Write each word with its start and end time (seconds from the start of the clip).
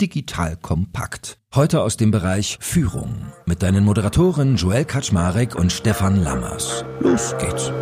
Digital 0.00 0.56
Kompakt. 0.56 1.38
Heute 1.52 1.82
aus 1.82 1.96
dem 1.96 2.12
Bereich 2.12 2.56
Führung 2.60 3.32
mit 3.46 3.64
deinen 3.64 3.84
Moderatoren 3.84 4.54
Joel 4.56 4.84
Kaczmarek 4.84 5.56
und 5.56 5.72
Stefan 5.72 6.22
Lammers. 6.22 6.84
Los 7.00 7.34
geht's. 7.38 7.72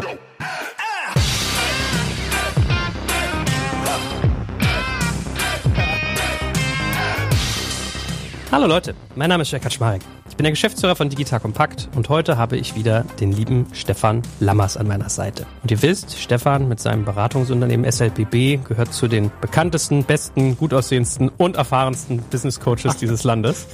Hallo 8.51 8.67
Leute, 8.67 8.95
mein 9.14 9.29
Name 9.29 9.43
ist 9.43 9.51
Jörg 9.51 9.62
Kaczmarek. 9.62 10.01
Ich 10.37 10.39
bin 10.39 10.45
der 10.45 10.53
Geschäftsführer 10.53 10.96
von 10.96 11.09
Digital 11.09 11.41
Kompakt 11.41 11.89
und 11.96 12.11
heute 12.11 12.37
habe 12.37 12.59
ich 12.59 12.75
wieder 12.75 13.07
den 13.21 13.32
lieben 13.32 13.69
Stefan 13.73 14.21
Lammers 14.39 14.77
an 14.77 14.87
meiner 14.87 15.09
Seite. 15.09 15.46
Und 15.62 15.70
ihr 15.70 15.80
wisst, 15.80 16.19
Stefan 16.19 16.69
mit 16.69 16.79
seinem 16.79 17.07
Beratungsunternehmen 17.07 17.91
SLPB 17.91 18.59
gehört 18.69 18.93
zu 18.93 19.09
den 19.09 19.30
bekanntesten, 19.41 20.05
besten, 20.05 20.59
gut 20.59 20.75
aussehendsten 20.75 21.30
und 21.38 21.57
erfahrensten 21.57 22.19
Business 22.19 22.61
Coaches 22.61 22.96
dieses 23.01 23.25
Landes. 23.25 23.66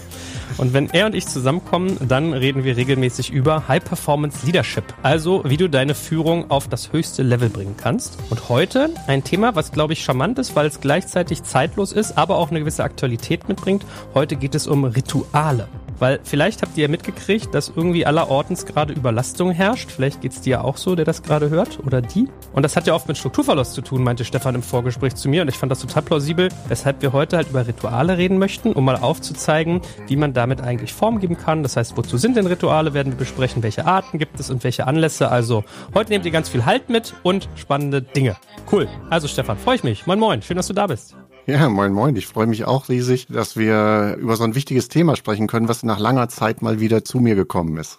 Und 0.57 0.73
wenn 0.73 0.89
er 0.91 1.07
und 1.07 1.17
ich 1.17 1.27
zusammenkommen, 1.27 1.97
dann 2.07 2.33
reden 2.33 2.63
wir 2.63 2.77
regelmäßig 2.77 3.33
über 3.33 3.67
High 3.67 3.83
Performance 3.83 4.47
Leadership. 4.47 4.85
Also, 5.03 5.43
wie 5.45 5.57
du 5.57 5.69
deine 5.69 5.97
Führung 5.97 6.49
auf 6.49 6.69
das 6.69 6.93
höchste 6.93 7.25
Level 7.25 7.49
bringen 7.49 7.75
kannst. 7.77 8.19
Und 8.31 8.49
heute 8.49 8.91
ein 9.09 9.25
Thema, 9.25 9.57
was 9.57 9.73
glaube 9.73 9.95
ich 9.95 10.05
charmant 10.05 10.39
ist, 10.39 10.55
weil 10.55 10.67
es 10.67 10.81
gleichzeitig 10.81 11.43
zeitlos 11.43 11.91
ist, 11.91 12.17
aber 12.17 12.37
auch 12.37 12.51
eine 12.51 12.61
gewisse 12.61 12.85
Aktualität 12.85 13.49
mitbringt. 13.49 13.85
Heute 14.15 14.37
geht 14.37 14.55
es 14.55 14.69
um 14.69 14.85
Rituale. 14.85 15.67
Weil 15.99 16.21
vielleicht 16.23 16.63
habt 16.63 16.77
ihr 16.77 16.83
ja 16.83 16.89
mitgekriegt, 16.89 17.55
dass 17.55 17.73
irgendwie 17.75 18.07
allerortens 18.07 18.67
gerade 18.67 18.93
Überlastung 18.93 19.51
herrscht. 19.51 19.91
Vielleicht 19.91 20.21
geht's 20.21 20.41
dir 20.41 20.65
auch 20.65 20.77
so, 20.77 20.95
der 20.95 21.05
das 21.05 21.23
gerade 21.23 21.51
hört 21.51 21.79
oder 21.85 22.03
die. 22.03 22.29
Und 22.53 22.63
das 22.63 22.77
hat 22.77 22.87
ja 22.87 22.95
oft 22.95 23.09
mit 23.09 23.17
Strukturverlust 23.19 23.75
zu 23.75 23.83
tun, 23.83 24.03
meinte 24.03 24.25
Stefan 24.25 24.55
im 24.55 24.63
Vorgespräch 24.63 25.15
zu 25.15 25.29
mir. 25.29 25.43
Und 25.43 25.49
ich 25.49 25.57
fand 25.57 25.71
das 25.71 25.81
total 25.81 26.03
plausibel, 26.03 26.49
weshalb 26.69 27.03
wir 27.03 27.13
heute 27.13 27.37
halt 27.37 27.51
über 27.51 27.67
Rituale 27.67 28.19
reden 28.19 28.39
möchten, 28.39 28.73
um 28.73 28.85
mal 28.85 28.97
aufzuzeigen, 28.97 29.81
wie 30.07 30.17
man 30.17 30.33
damit 30.33 30.61
eigentlich 30.61 30.93
Form 30.93 31.21
geben 31.21 31.37
kann. 31.37 31.63
Das 31.63 31.77
heißt, 31.77 31.97
wozu 31.97 32.17
sind 32.17 32.37
denn 32.37 32.47
Rituale, 32.47 32.95
werden 32.95 33.13
wir 33.13 33.19
besprechen, 33.19 33.63
welche 33.63 33.87
Arten 33.87 34.19
gibt 34.19 34.39
es 34.41 34.51
und 34.51 34.65
welche 34.65 34.87
Anlässe. 34.87 35.31
Also 35.31 35.65
heute 35.95 36.11
nehmt 36.11 36.25
ihr 36.25 36.33
ganz 36.33 36.49
viel 36.49 36.65
Halt 36.67 36.89
mit 36.89 37.15
und 37.23 37.49
spannende 37.57 38.03
Dinge. 38.03 38.37
Cool. 38.71 38.89
Also 39.11 39.29
Stefan, 39.29 39.59
freue 39.59 39.77
ich 39.77 39.85
mich. 39.85 40.07
Moin 40.07 40.19
moin, 40.19 40.43
schön, 40.43 40.57
dass 40.57 40.67
du 40.67 40.75
da 40.75 40.87
bist. 40.87 41.17
Ja, 41.47 41.69
moin 41.69 41.93
moin. 41.93 42.15
Ich 42.15 42.29
freue 42.29 42.47
mich 42.47 42.65
auch 42.65 42.89
riesig, 42.89 43.27
dass 43.27 43.57
wir 43.57 44.17
über 44.21 44.37
so 44.37 44.45
ein 44.45 44.55
wichtiges 44.55 44.89
Thema 44.89 45.17
sprechen 45.17 45.49
können, 45.49 45.69
was 45.69 45.83
nach 45.83 45.99
langer 45.99 46.29
Zeit 46.29 46.63
mal 46.63 46.79
wieder 46.79 47.05
zu 47.05 47.19
mir 47.19 47.35
gekommen 47.35 47.79
ist. 47.79 47.99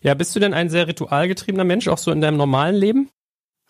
Ja, 0.00 0.14
bist 0.14 0.34
du 0.34 0.40
denn 0.40 0.54
ein 0.54 0.70
sehr 0.70 0.88
ritualgetriebener 0.88 1.64
Mensch, 1.64 1.86
auch 1.86 1.98
so 1.98 2.10
in 2.10 2.20
deinem 2.20 2.36
normalen 2.36 2.74
Leben? 2.74 3.08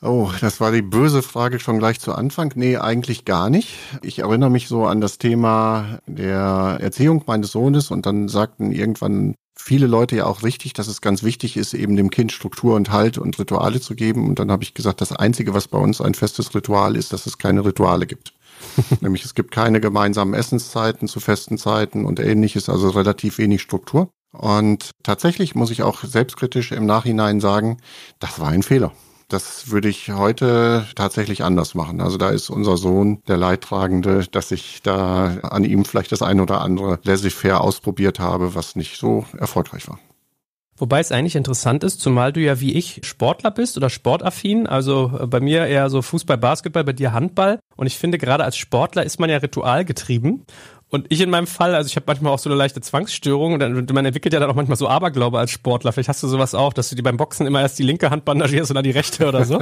Oh, 0.00 0.30
das 0.41 0.60
war 0.60 0.72
die 0.72 0.80
böse 0.80 1.20
Frage 1.22 1.60
schon 1.60 1.78
gleich 1.78 2.00
zu 2.00 2.14
Anfang. 2.14 2.52
Nee, 2.54 2.78
eigentlich 2.78 3.26
gar 3.26 3.50
nicht. 3.50 3.76
Ich 4.00 4.20
erinnere 4.20 4.48
mich 4.48 4.66
so 4.66 4.86
an 4.86 5.02
das 5.02 5.18
Thema 5.18 5.98
der 6.06 6.78
Erziehung 6.80 7.22
meines 7.26 7.52
Sohnes 7.52 7.91
und 7.91 8.06
dann 8.06 8.28
sagten 8.28 8.72
irgendwann 8.72 9.34
viele 9.54 9.86
Leute 9.86 10.16
ja 10.16 10.24
auch 10.24 10.42
richtig, 10.42 10.72
dass 10.72 10.88
es 10.88 11.02
ganz 11.02 11.22
wichtig 11.22 11.58
ist, 11.58 11.74
eben 11.74 11.96
dem 11.96 12.08
Kind 12.08 12.32
Struktur 12.32 12.76
und 12.76 12.91
Halt 12.91 13.18
und 13.18 13.38
Rituale 13.38 13.80
zu 13.82 13.94
geben. 13.94 14.26
Und 14.26 14.38
dann 14.38 14.50
habe 14.50 14.62
ich 14.62 14.72
gesagt, 14.72 15.02
das 15.02 15.12
Einzige, 15.12 15.52
was 15.52 15.68
bei 15.68 15.78
uns 15.78 16.00
ein 16.00 16.14
festes 16.14 16.54
Ritual 16.54 16.96
ist, 16.96 17.12
dass 17.12 17.26
es 17.26 17.36
keine 17.36 17.66
Rituale 17.66 18.06
gibt. 18.06 18.32
Nämlich 19.00 19.25
es 19.25 19.34
gibt 19.34 19.50
keine 19.50 19.80
gemeinsamen 19.80 20.34
Essenszeiten 20.34 21.08
zu 21.08 21.20
festen 21.20 21.58
Zeiten 21.58 22.05
und 22.05 22.20
ähnliches, 22.20 22.69
also 22.69 22.89
relativ 22.91 23.39
wenig 23.39 23.62
Struktur. 23.62 24.11
Und 24.33 24.91
tatsächlich 25.03 25.55
muss 25.55 25.70
ich 25.70 25.83
auch 25.83 26.05
selbstkritisch 26.05 26.72
im 26.72 26.86
Nachhinein 26.86 27.41
sagen, 27.41 27.78
das 28.20 28.38
war 28.38 28.48
ein 28.48 28.62
Fehler. 28.62 28.92
Das 29.28 29.70
würde 29.70 29.88
ich 29.88 30.11
heute 30.11 30.86
tatsächlich 30.97 31.44
anders 31.44 31.75
machen. 31.75 32.00
Also 32.00 32.16
da 32.16 32.31
ist 32.31 32.50
unser 32.50 32.77
Sohn 32.77 33.22
der 33.28 33.36
Leidtragende, 33.36 34.27
dass 34.27 34.50
ich 34.50 34.83
da 34.83 35.38
an 35.42 35.64
ihm 35.64 35.84
vielleicht 35.84 36.11
das 36.11 36.22
eine 36.22 36.42
oder 36.42 36.61
andere 36.61 36.98
laissez-faire 37.05 37.61
ausprobiert 37.61 38.19
habe, 38.19 38.56
was 38.56 38.75
nicht 38.75 38.98
so 38.98 39.25
erfolgreich 39.38 39.88
war. 39.88 40.00
Wobei 40.81 41.00
es 41.00 41.12
eigentlich 41.12 41.36
interessant 41.36 41.84
ist, 41.84 42.00
zumal 42.00 42.33
du 42.33 42.41
ja 42.41 42.59
wie 42.59 42.73
ich 42.73 43.03
Sportler 43.05 43.50
bist 43.50 43.77
oder 43.77 43.91
sportaffin, 43.91 44.66
also 44.66 45.12
äh, 45.21 45.27
bei 45.27 45.38
mir 45.38 45.66
eher 45.66 45.91
so 45.91 46.00
Fußball, 46.00 46.38
Basketball, 46.38 46.84
bei 46.84 46.94
dir 46.94 47.12
Handball. 47.12 47.60
Und 47.77 47.87
ich 47.87 47.99
finde, 47.99 48.16
gerade 48.16 48.44
als 48.44 48.56
Sportler 48.56 49.04
ist 49.04 49.21
man 49.21 49.28
ja 49.28 49.37
ritualgetrieben. 49.37 50.47
Und 50.88 51.06
ich 51.10 51.21
in 51.21 51.28
meinem 51.28 51.47
Fall, 51.47 51.75
also 51.75 51.87
ich 51.87 51.97
habe 51.97 52.06
manchmal 52.09 52.32
auch 52.32 52.38
so 52.38 52.49
eine 52.49 52.56
leichte 52.56 52.81
Zwangsstörung 52.81 53.53
und 53.53 53.93
man 53.93 54.06
entwickelt 54.06 54.32
ja 54.32 54.41
dann 54.41 54.50
auch 54.50 54.54
manchmal 54.54 54.78
so 54.78 54.88
Aberglaube 54.88 55.38
als 55.38 55.50
Sportler. 55.50 55.93
Vielleicht 55.93 56.09
hast 56.09 56.22
du 56.22 56.28
sowas 56.28 56.54
auch, 56.54 56.72
dass 56.72 56.88
du 56.88 56.97
dir 56.97 57.03
beim 57.03 57.19
Boxen 57.19 57.47
immer 57.47 57.60
erst 57.60 57.78
die 57.78 57.84
linke 57.84 58.09
Hand 58.09 58.25
bandagierst 58.25 58.71
und 58.71 58.75
dann 58.75 58.83
die 58.83 58.91
rechte 58.91 59.28
oder 59.28 59.44
so. 59.44 59.60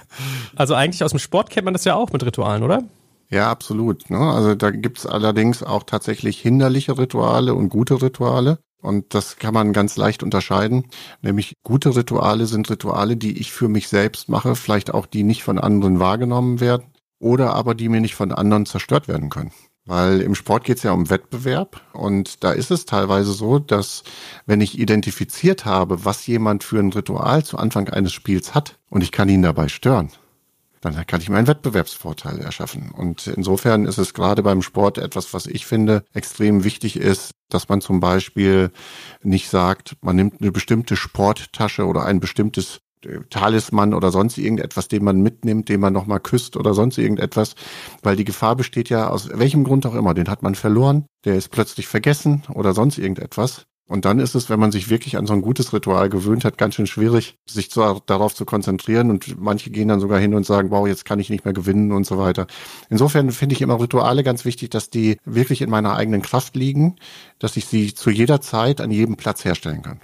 also 0.56 0.74
eigentlich 0.74 1.04
aus 1.04 1.10
dem 1.10 1.20
Sport 1.20 1.50
kennt 1.50 1.66
man 1.66 1.74
das 1.74 1.84
ja 1.84 1.94
auch 1.94 2.10
mit 2.10 2.24
Ritualen, 2.24 2.62
oder? 2.62 2.82
Ja, 3.30 3.50
absolut. 3.50 4.10
Ne? 4.10 4.18
Also 4.18 4.54
da 4.54 4.70
gibt's 4.70 5.06
allerdings 5.06 5.62
auch 5.62 5.82
tatsächlich 5.82 6.40
hinderliche 6.40 6.98
Rituale 6.98 7.54
und 7.54 7.68
gute 7.68 8.00
Rituale. 8.02 8.58
Und 8.84 9.14
das 9.14 9.38
kann 9.38 9.54
man 9.54 9.72
ganz 9.72 9.96
leicht 9.96 10.22
unterscheiden. 10.22 10.84
Nämlich 11.22 11.54
gute 11.62 11.96
Rituale 11.96 12.44
sind 12.44 12.68
Rituale, 12.68 13.16
die 13.16 13.38
ich 13.38 13.50
für 13.50 13.66
mich 13.66 13.88
selbst 13.88 14.28
mache, 14.28 14.54
vielleicht 14.56 14.92
auch 14.92 15.06
die 15.06 15.22
nicht 15.22 15.42
von 15.42 15.58
anderen 15.58 16.00
wahrgenommen 16.00 16.60
werden 16.60 16.84
oder 17.18 17.54
aber 17.54 17.74
die 17.74 17.88
mir 17.88 18.02
nicht 18.02 18.14
von 18.14 18.30
anderen 18.30 18.66
zerstört 18.66 19.08
werden 19.08 19.30
können. 19.30 19.52
Weil 19.86 20.20
im 20.20 20.34
Sport 20.34 20.64
geht 20.64 20.76
es 20.76 20.82
ja 20.82 20.92
um 20.92 21.08
Wettbewerb 21.08 21.80
und 21.94 22.44
da 22.44 22.52
ist 22.52 22.70
es 22.70 22.84
teilweise 22.84 23.32
so, 23.32 23.58
dass 23.58 24.04
wenn 24.44 24.60
ich 24.60 24.78
identifiziert 24.78 25.64
habe, 25.64 26.04
was 26.04 26.26
jemand 26.26 26.62
für 26.62 26.78
ein 26.78 26.92
Ritual 26.92 27.42
zu 27.42 27.56
Anfang 27.56 27.88
eines 27.88 28.12
Spiels 28.12 28.54
hat 28.54 28.78
und 28.90 29.02
ich 29.02 29.12
kann 29.12 29.30
ihn 29.30 29.42
dabei 29.42 29.68
stören, 29.68 30.10
dann 30.84 31.06
kann 31.06 31.20
ich 31.20 31.28
mir 31.28 31.36
einen 31.36 31.46
Wettbewerbsvorteil 31.46 32.40
erschaffen. 32.40 32.90
Und 32.90 33.26
insofern 33.26 33.86
ist 33.86 33.98
es 33.98 34.14
gerade 34.14 34.42
beim 34.42 34.62
Sport 34.62 34.98
etwas, 34.98 35.32
was 35.32 35.46
ich 35.46 35.66
finde 35.66 36.04
extrem 36.12 36.64
wichtig 36.64 36.96
ist, 36.96 37.30
dass 37.48 37.68
man 37.68 37.80
zum 37.80 38.00
Beispiel 38.00 38.70
nicht 39.22 39.48
sagt, 39.48 39.96
man 40.02 40.16
nimmt 40.16 40.40
eine 40.40 40.52
bestimmte 40.52 40.96
Sporttasche 40.96 41.86
oder 41.86 42.04
ein 42.04 42.20
bestimmtes 42.20 42.80
äh, 43.04 43.20
Talisman 43.30 43.94
oder 43.94 44.10
sonst 44.10 44.38
irgendetwas, 44.38 44.88
den 44.88 45.04
man 45.04 45.20
mitnimmt, 45.20 45.68
den 45.68 45.80
man 45.80 45.92
nochmal 45.92 46.20
küsst 46.20 46.56
oder 46.56 46.74
sonst 46.74 46.98
irgendetwas, 46.98 47.54
weil 48.02 48.16
die 48.16 48.24
Gefahr 48.24 48.56
besteht 48.56 48.88
ja 48.88 49.08
aus 49.08 49.28
welchem 49.32 49.64
Grund 49.64 49.86
auch 49.86 49.94
immer, 49.94 50.14
den 50.14 50.28
hat 50.28 50.42
man 50.42 50.54
verloren, 50.54 51.06
der 51.24 51.36
ist 51.36 51.50
plötzlich 51.50 51.86
vergessen 51.88 52.42
oder 52.52 52.74
sonst 52.74 52.98
irgendetwas. 52.98 53.66
Und 53.86 54.06
dann 54.06 54.18
ist 54.18 54.34
es, 54.34 54.48
wenn 54.48 54.58
man 54.58 54.72
sich 54.72 54.88
wirklich 54.88 55.18
an 55.18 55.26
so 55.26 55.34
ein 55.34 55.42
gutes 55.42 55.74
Ritual 55.74 56.08
gewöhnt 56.08 56.44
hat, 56.44 56.56
ganz 56.56 56.74
schön 56.74 56.86
schwierig, 56.86 57.36
sich 57.46 57.70
zu, 57.70 58.00
darauf 58.06 58.34
zu 58.34 58.46
konzentrieren. 58.46 59.10
Und 59.10 59.38
manche 59.38 59.70
gehen 59.70 59.88
dann 59.88 60.00
sogar 60.00 60.18
hin 60.18 60.34
und 60.34 60.46
sagen, 60.46 60.70
wow, 60.70 60.88
jetzt 60.88 61.04
kann 61.04 61.20
ich 61.20 61.28
nicht 61.28 61.44
mehr 61.44 61.52
gewinnen 61.52 61.92
und 61.92 62.06
so 62.06 62.16
weiter. 62.16 62.46
Insofern 62.88 63.30
finde 63.30 63.54
ich 63.54 63.60
immer 63.60 63.78
Rituale 63.78 64.24
ganz 64.24 64.46
wichtig, 64.46 64.70
dass 64.70 64.88
die 64.88 65.18
wirklich 65.26 65.60
in 65.60 65.68
meiner 65.68 65.96
eigenen 65.96 66.22
Kraft 66.22 66.56
liegen, 66.56 66.96
dass 67.38 67.58
ich 67.58 67.66
sie 67.66 67.92
zu 67.92 68.08
jeder 68.08 68.40
Zeit 68.40 68.80
an 68.80 68.90
jedem 68.90 69.16
Platz 69.16 69.44
herstellen 69.44 69.82
kann. 69.82 70.00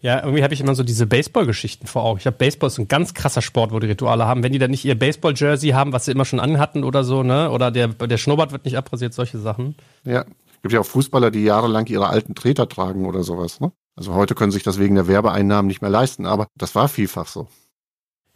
Ja, 0.00 0.22
irgendwie 0.22 0.42
habe 0.42 0.52
ich 0.52 0.60
immer 0.60 0.74
so 0.74 0.82
diese 0.82 1.06
Baseball-Geschichten 1.06 1.86
vor 1.86 2.04
Augen. 2.04 2.18
Ich 2.18 2.26
habe 2.26 2.36
Baseball 2.36 2.66
ist 2.66 2.78
ein 2.78 2.88
ganz 2.88 3.14
krasser 3.14 3.40
Sport, 3.40 3.72
wo 3.72 3.78
die 3.78 3.86
Rituale 3.86 4.26
haben. 4.26 4.42
Wenn 4.42 4.52
die 4.52 4.58
dann 4.58 4.70
nicht 4.70 4.84
ihr 4.84 4.98
Baseball-Jersey 4.98 5.70
haben, 5.70 5.94
was 5.94 6.04
sie 6.04 6.10
immer 6.10 6.26
schon 6.26 6.40
anhatten 6.40 6.84
oder 6.84 7.04
so, 7.04 7.22
ne? 7.22 7.50
Oder 7.50 7.70
der, 7.70 7.88
der 7.88 8.18
Schnurrbart 8.18 8.52
wird 8.52 8.66
nicht 8.66 8.76
abrasiert, 8.76 9.14
solche 9.14 9.38
Sachen. 9.38 9.76
Ja, 10.04 10.26
gibt 10.64 10.72
ja 10.72 10.80
auch 10.80 10.86
Fußballer, 10.86 11.30
die 11.30 11.44
jahrelang 11.44 11.86
ihre 11.88 12.08
alten 12.08 12.34
Treter 12.34 12.66
tragen 12.66 13.04
oder 13.04 13.22
sowas. 13.22 13.60
Ne? 13.60 13.72
Also 13.96 14.14
heute 14.14 14.34
können 14.34 14.50
sich 14.50 14.62
das 14.62 14.78
wegen 14.78 14.94
der 14.94 15.06
Werbeeinnahmen 15.06 15.66
nicht 15.66 15.82
mehr 15.82 15.90
leisten, 15.90 16.24
aber 16.24 16.46
das 16.56 16.74
war 16.74 16.88
vielfach 16.88 17.28
so. 17.28 17.48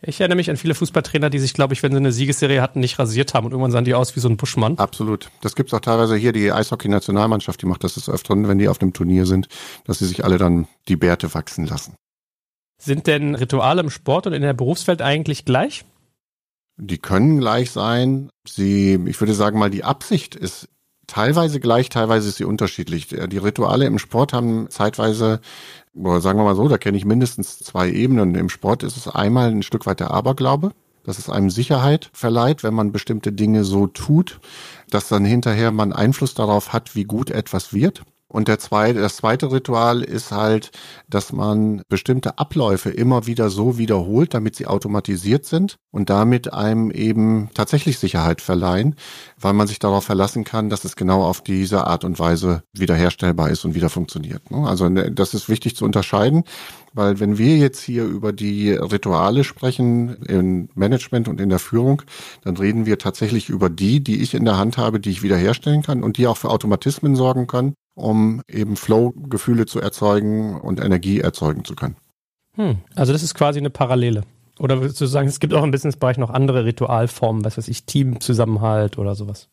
Ich 0.02 0.20
erinnere 0.20 0.36
mich 0.36 0.50
an 0.50 0.58
viele 0.58 0.74
Fußballtrainer, 0.74 1.30
die 1.30 1.38
sich, 1.38 1.54
glaube 1.54 1.72
ich, 1.72 1.82
wenn 1.82 1.90
sie 1.90 1.96
eine 1.96 2.12
Siegesserie 2.12 2.60
hatten, 2.60 2.80
nicht 2.80 2.98
rasiert 2.98 3.32
haben 3.32 3.46
und 3.46 3.52
irgendwann 3.52 3.70
sahen 3.70 3.86
die 3.86 3.94
aus 3.94 4.14
wie 4.14 4.20
so 4.20 4.28
ein 4.28 4.36
Buschmann. 4.36 4.76
Absolut. 4.76 5.30
Das 5.40 5.56
gibt's 5.56 5.72
auch 5.72 5.80
teilweise 5.80 6.16
hier, 6.16 6.32
die 6.32 6.52
Eishockey-Nationalmannschaft, 6.52 7.62
die 7.62 7.66
macht 7.66 7.82
das 7.82 7.94
des 7.94 8.10
Öfteren, 8.10 8.46
wenn 8.46 8.58
die 8.58 8.68
auf 8.68 8.82
einem 8.82 8.92
Turnier 8.92 9.24
sind, 9.24 9.48
dass 9.84 10.00
sie 10.00 10.06
sich 10.06 10.22
alle 10.22 10.36
dann 10.36 10.68
die 10.86 10.96
Bärte 10.96 11.32
wachsen 11.32 11.64
lassen. 11.66 11.94
Sind 12.76 13.06
denn 13.06 13.36
Rituale 13.36 13.80
im 13.80 13.88
Sport 13.88 14.26
und 14.26 14.34
in 14.34 14.42
der 14.42 14.52
Berufswelt 14.52 15.00
eigentlich 15.00 15.46
gleich? 15.46 15.86
Die 16.76 16.98
können 16.98 17.40
gleich 17.40 17.70
sein. 17.70 18.28
Sie, 18.46 19.00
ich 19.06 19.18
würde 19.18 19.32
sagen 19.32 19.58
mal, 19.58 19.70
die 19.70 19.82
Absicht 19.82 20.34
ist 20.34 20.68
teilweise 21.08 21.58
gleich, 21.58 21.88
teilweise 21.88 22.28
ist 22.28 22.36
sie 22.36 22.44
unterschiedlich. 22.44 23.08
Die 23.08 23.38
Rituale 23.38 23.86
im 23.86 23.98
Sport 23.98 24.32
haben 24.32 24.70
zeitweise, 24.70 25.40
sagen 25.94 26.38
wir 26.38 26.44
mal 26.44 26.54
so, 26.54 26.68
da 26.68 26.78
kenne 26.78 26.96
ich 26.96 27.04
mindestens 27.04 27.58
zwei 27.58 27.90
Ebenen. 27.90 28.36
Im 28.36 28.48
Sport 28.48 28.84
ist 28.84 28.96
es 28.96 29.08
einmal 29.08 29.50
ein 29.50 29.64
Stück 29.64 29.86
weit 29.86 29.98
der 29.98 30.12
Aberglaube, 30.12 30.70
dass 31.02 31.18
es 31.18 31.28
einem 31.28 31.50
Sicherheit 31.50 32.10
verleiht, 32.12 32.62
wenn 32.62 32.74
man 32.74 32.92
bestimmte 32.92 33.32
Dinge 33.32 33.64
so 33.64 33.88
tut, 33.88 34.38
dass 34.90 35.08
dann 35.08 35.24
hinterher 35.24 35.72
man 35.72 35.92
Einfluss 35.92 36.34
darauf 36.34 36.72
hat, 36.72 36.94
wie 36.94 37.04
gut 37.04 37.30
etwas 37.30 37.72
wird. 37.72 38.02
Und 38.30 38.46
der 38.46 38.58
zweite, 38.58 39.00
das 39.00 39.16
zweite 39.16 39.50
Ritual 39.50 40.02
ist 40.02 40.32
halt, 40.32 40.70
dass 41.08 41.32
man 41.32 41.80
bestimmte 41.88 42.38
Abläufe 42.38 42.90
immer 42.90 43.26
wieder 43.26 43.48
so 43.48 43.78
wiederholt, 43.78 44.34
damit 44.34 44.54
sie 44.54 44.66
automatisiert 44.66 45.46
sind 45.46 45.76
und 45.90 46.10
damit 46.10 46.52
einem 46.52 46.90
eben 46.90 47.48
tatsächlich 47.54 47.98
Sicherheit 47.98 48.42
verleihen, 48.42 48.96
weil 49.40 49.54
man 49.54 49.66
sich 49.66 49.78
darauf 49.78 50.04
verlassen 50.04 50.44
kann, 50.44 50.68
dass 50.68 50.84
es 50.84 50.94
genau 50.94 51.22
auf 51.22 51.40
diese 51.40 51.86
Art 51.86 52.04
und 52.04 52.18
Weise 52.18 52.62
wiederherstellbar 52.74 53.48
ist 53.48 53.64
und 53.64 53.74
wieder 53.74 53.88
funktioniert. 53.88 54.50
Ne? 54.50 54.68
Also 54.68 54.90
ne, 54.90 55.10
das 55.10 55.32
ist 55.32 55.48
wichtig 55.48 55.74
zu 55.74 55.86
unterscheiden, 55.86 56.44
weil 56.92 57.20
wenn 57.20 57.38
wir 57.38 57.56
jetzt 57.56 57.80
hier 57.80 58.04
über 58.04 58.34
die 58.34 58.72
Rituale 58.72 59.42
sprechen 59.42 60.22
im 60.24 60.68
Management 60.74 61.28
und 61.28 61.40
in 61.40 61.48
der 61.48 61.58
Führung, 61.60 62.02
dann 62.42 62.58
reden 62.58 62.84
wir 62.84 62.98
tatsächlich 62.98 63.48
über 63.48 63.70
die, 63.70 64.04
die 64.04 64.20
ich 64.20 64.34
in 64.34 64.44
der 64.44 64.58
Hand 64.58 64.76
habe, 64.76 65.00
die 65.00 65.10
ich 65.10 65.22
wiederherstellen 65.22 65.82
kann 65.82 66.02
und 66.02 66.18
die 66.18 66.26
auch 66.26 66.36
für 66.36 66.50
Automatismen 66.50 67.16
sorgen 67.16 67.46
können 67.46 67.72
um 67.98 68.42
eben 68.48 68.76
Flow-Gefühle 68.76 69.66
zu 69.66 69.80
erzeugen 69.80 70.60
und 70.60 70.80
Energie 70.80 71.20
erzeugen 71.20 71.64
zu 71.64 71.74
können. 71.74 71.96
Hm, 72.54 72.78
also 72.94 73.12
das 73.12 73.22
ist 73.22 73.34
quasi 73.34 73.58
eine 73.58 73.70
Parallele. 73.70 74.22
Oder 74.58 74.80
würdest 74.80 75.00
du 75.00 75.06
sagen, 75.06 75.28
es 75.28 75.40
gibt 75.40 75.54
auch 75.54 75.62
im 75.62 75.70
Businessbereich 75.70 76.18
noch 76.18 76.30
andere 76.30 76.64
Ritualformen, 76.64 77.44
was 77.44 77.58
weiß 77.58 77.68
ich, 77.68 77.84
Teamzusammenhalt 77.84 78.98
oder 78.98 79.14
sowas? 79.14 79.48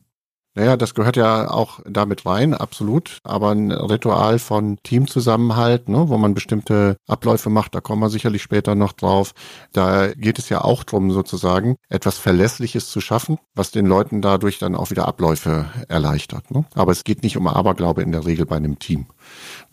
Naja, 0.56 0.78
das 0.78 0.94
gehört 0.94 1.18
ja 1.18 1.52
auch 1.52 1.82
damit 1.86 2.26
rein, 2.26 2.54
absolut. 2.54 3.20
Aber 3.24 3.52
ein 3.52 3.72
Ritual 3.72 4.40
von 4.40 4.78
Teamzusammenhalt, 4.84 5.90
ne, 5.90 6.08
wo 6.08 6.18
man 6.18 6.34
bestimmte 6.34 6.96
Abläufe 7.08 7.50
macht, 7.50 7.76
da 7.76 7.82
kommen 7.82 8.02
wir 8.02 8.10
sicherlich 8.10 8.42
später 8.42 8.74
noch 8.74 8.94
drauf. 8.94 9.34
Da 9.74 10.14
geht 10.14 10.40
es 10.40 10.48
ja 10.48 10.64
auch 10.64 10.86
drum, 10.86 11.12
sozusagen 11.12 11.76
etwas 11.90 12.18
Verlässliches 12.18 12.90
zu 12.90 13.02
schaffen, 13.02 13.38
was 13.54 13.72
den 13.72 13.86
Leuten 13.86 14.22
dadurch 14.22 14.58
dann 14.58 14.76
auch 14.76 14.92
wieder 14.92 15.08
Abläufe 15.08 15.66
erleichtert. 15.90 16.50
Ne? 16.52 16.64
Aber 16.74 16.94
es 16.94 17.04
geht 17.04 17.24
nicht 17.24 17.36
um 17.36 17.48
Aberglaube 17.48 18.02
in 18.02 18.14
der 18.14 18.26
Regel 18.26 18.46
bei 18.46 18.56
einem 18.56 18.80
Team. 18.80 19.08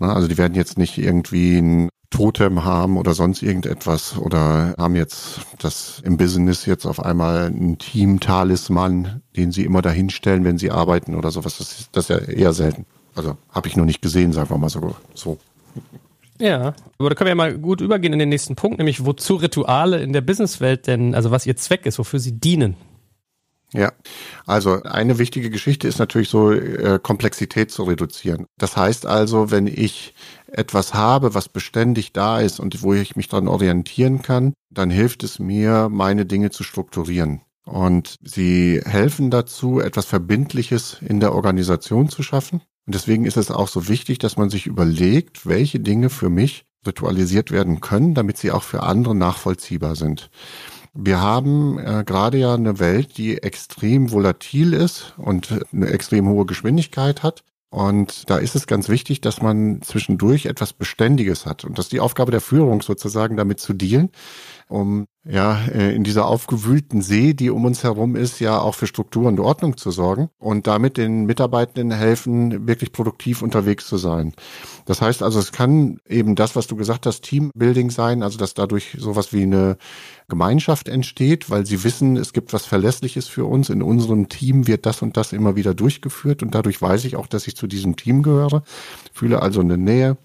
Ne? 0.00 0.12
Also 0.12 0.26
die 0.26 0.38
werden 0.38 0.54
jetzt 0.54 0.78
nicht 0.78 0.98
irgendwie 0.98 1.58
ein 1.58 1.88
Totem 2.12 2.64
haben 2.64 2.96
oder 2.96 3.14
sonst 3.14 3.42
irgendetwas 3.42 4.16
oder 4.16 4.74
haben 4.78 4.94
jetzt 4.94 5.40
das 5.58 6.00
im 6.04 6.16
Business 6.16 6.66
jetzt 6.66 6.86
auf 6.86 7.04
einmal 7.04 7.46
ein 7.46 7.78
Team-Talisman, 7.78 9.22
den 9.36 9.50
sie 9.50 9.64
immer 9.64 9.82
dahinstellen, 9.82 10.44
wenn 10.44 10.58
sie 10.58 10.70
arbeiten 10.70 11.16
oder 11.16 11.32
sowas. 11.32 11.58
Das 11.58 11.72
ist, 11.72 11.88
das 11.92 12.08
ist 12.08 12.10
ja 12.10 12.18
eher 12.32 12.52
selten. 12.52 12.86
Also 13.16 13.36
habe 13.50 13.68
ich 13.68 13.76
noch 13.76 13.84
nicht 13.84 14.02
gesehen, 14.02 14.32
sagen 14.32 14.50
wir 14.50 14.58
mal 14.58 14.68
so. 14.68 14.94
so. 15.14 15.38
Ja, 16.38 16.74
aber 16.98 17.08
da 17.08 17.14
können 17.14 17.26
wir 17.26 17.32
ja 17.32 17.34
mal 17.34 17.58
gut 17.58 17.80
übergehen 17.80 18.12
in 18.12 18.18
den 18.18 18.28
nächsten 18.28 18.56
Punkt, 18.56 18.78
nämlich 18.78 19.04
wozu 19.04 19.36
Rituale 19.36 20.02
in 20.02 20.12
der 20.12 20.20
Businesswelt 20.20 20.86
denn, 20.86 21.14
also 21.14 21.30
was 21.30 21.46
ihr 21.46 21.56
Zweck 21.56 21.86
ist, 21.86 21.98
wofür 21.98 22.20
sie 22.20 22.32
dienen. 22.32 22.76
Ja, 23.74 23.92
also 24.46 24.82
eine 24.82 25.18
wichtige 25.18 25.48
Geschichte 25.48 25.88
ist 25.88 25.98
natürlich 25.98 26.28
so, 26.28 26.52
äh, 26.52 26.98
Komplexität 27.02 27.70
zu 27.70 27.84
reduzieren. 27.84 28.46
Das 28.58 28.76
heißt 28.76 29.06
also, 29.06 29.50
wenn 29.50 29.66
ich 29.66 30.14
etwas 30.46 30.92
habe, 30.92 31.34
was 31.34 31.48
beständig 31.48 32.12
da 32.12 32.40
ist 32.40 32.60
und 32.60 32.82
wo 32.82 32.92
ich 32.92 33.16
mich 33.16 33.28
dran 33.28 33.48
orientieren 33.48 34.20
kann, 34.20 34.52
dann 34.70 34.90
hilft 34.90 35.22
es 35.24 35.38
mir, 35.38 35.88
meine 35.90 36.26
Dinge 36.26 36.50
zu 36.50 36.64
strukturieren. 36.64 37.40
Und 37.64 38.16
sie 38.22 38.82
helfen 38.84 39.30
dazu, 39.30 39.80
etwas 39.80 40.04
Verbindliches 40.04 40.98
in 41.00 41.20
der 41.20 41.34
Organisation 41.34 42.08
zu 42.08 42.22
schaffen. 42.22 42.60
Und 42.86 42.94
deswegen 42.94 43.24
ist 43.24 43.36
es 43.36 43.50
auch 43.50 43.68
so 43.68 43.88
wichtig, 43.88 44.18
dass 44.18 44.36
man 44.36 44.50
sich 44.50 44.66
überlegt, 44.66 45.46
welche 45.46 45.80
Dinge 45.80 46.10
für 46.10 46.28
mich 46.28 46.66
ritualisiert 46.86 47.52
werden 47.52 47.80
können, 47.80 48.14
damit 48.14 48.38
sie 48.38 48.50
auch 48.50 48.64
für 48.64 48.82
andere 48.82 49.14
nachvollziehbar 49.14 49.94
sind. 49.94 50.30
Wir 50.94 51.20
haben 51.20 51.78
äh, 51.78 52.04
gerade 52.04 52.36
ja 52.38 52.54
eine 52.54 52.78
Welt, 52.78 53.16
die 53.16 53.42
extrem 53.42 54.12
volatil 54.12 54.74
ist 54.74 55.14
und 55.16 55.48
eine 55.72 55.86
extrem 55.86 56.28
hohe 56.28 56.44
Geschwindigkeit 56.44 57.22
hat. 57.22 57.44
Und 57.70 58.28
da 58.28 58.36
ist 58.36 58.54
es 58.54 58.66
ganz 58.66 58.90
wichtig, 58.90 59.22
dass 59.22 59.40
man 59.40 59.80
zwischendurch 59.80 60.44
etwas 60.44 60.74
Beständiges 60.74 61.46
hat. 61.46 61.64
Und 61.64 61.78
das 61.78 61.86
ist 61.86 61.92
die 61.92 62.00
Aufgabe 62.00 62.30
der 62.30 62.42
Führung 62.42 62.82
sozusagen, 62.82 63.38
damit 63.38 63.60
zu 63.60 63.72
dealen, 63.72 64.10
um 64.72 65.06
ja 65.24 65.66
äh, 65.66 65.94
in 65.94 66.02
dieser 66.02 66.26
aufgewühlten 66.26 67.00
See, 67.02 67.34
die 67.34 67.50
um 67.50 67.64
uns 67.64 67.84
herum 67.84 68.16
ist, 68.16 68.40
ja 68.40 68.58
auch 68.58 68.74
für 68.74 68.86
Struktur 68.86 69.28
und 69.28 69.38
Ordnung 69.38 69.76
zu 69.76 69.90
sorgen 69.90 70.30
und 70.38 70.66
damit 70.66 70.96
den 70.96 71.26
Mitarbeitenden 71.26 71.96
helfen, 71.96 72.66
wirklich 72.66 72.90
produktiv 72.90 73.42
unterwegs 73.42 73.86
zu 73.86 73.98
sein. 73.98 74.32
Das 74.86 75.00
heißt 75.00 75.22
also, 75.22 75.38
es 75.38 75.52
kann 75.52 76.00
eben 76.08 76.34
das, 76.34 76.56
was 76.56 76.66
du 76.66 76.74
gesagt 76.74 77.06
hast, 77.06 77.22
Teambuilding 77.22 77.90
sein, 77.90 78.22
also 78.22 78.38
dass 78.38 78.54
dadurch 78.54 78.96
sowas 78.98 79.32
wie 79.32 79.42
eine 79.42 79.76
Gemeinschaft 80.28 80.88
entsteht, 80.88 81.50
weil 81.50 81.66
sie 81.66 81.84
wissen, 81.84 82.16
es 82.16 82.32
gibt 82.32 82.52
was 82.52 82.64
Verlässliches 82.64 83.28
für 83.28 83.44
uns. 83.44 83.70
In 83.70 83.82
unserem 83.82 84.28
Team 84.28 84.66
wird 84.66 84.86
das 84.86 85.02
und 85.02 85.16
das 85.16 85.32
immer 85.32 85.54
wieder 85.54 85.74
durchgeführt 85.74 86.42
und 86.42 86.54
dadurch 86.54 86.80
weiß 86.80 87.04
ich 87.04 87.16
auch, 87.16 87.26
dass 87.26 87.46
ich 87.46 87.54
zu 87.54 87.66
diesem 87.66 87.96
Team 87.96 88.22
gehöre, 88.22 88.64
fühle 89.12 89.42
also 89.42 89.60
eine 89.60 89.78
Nähe. 89.78 90.16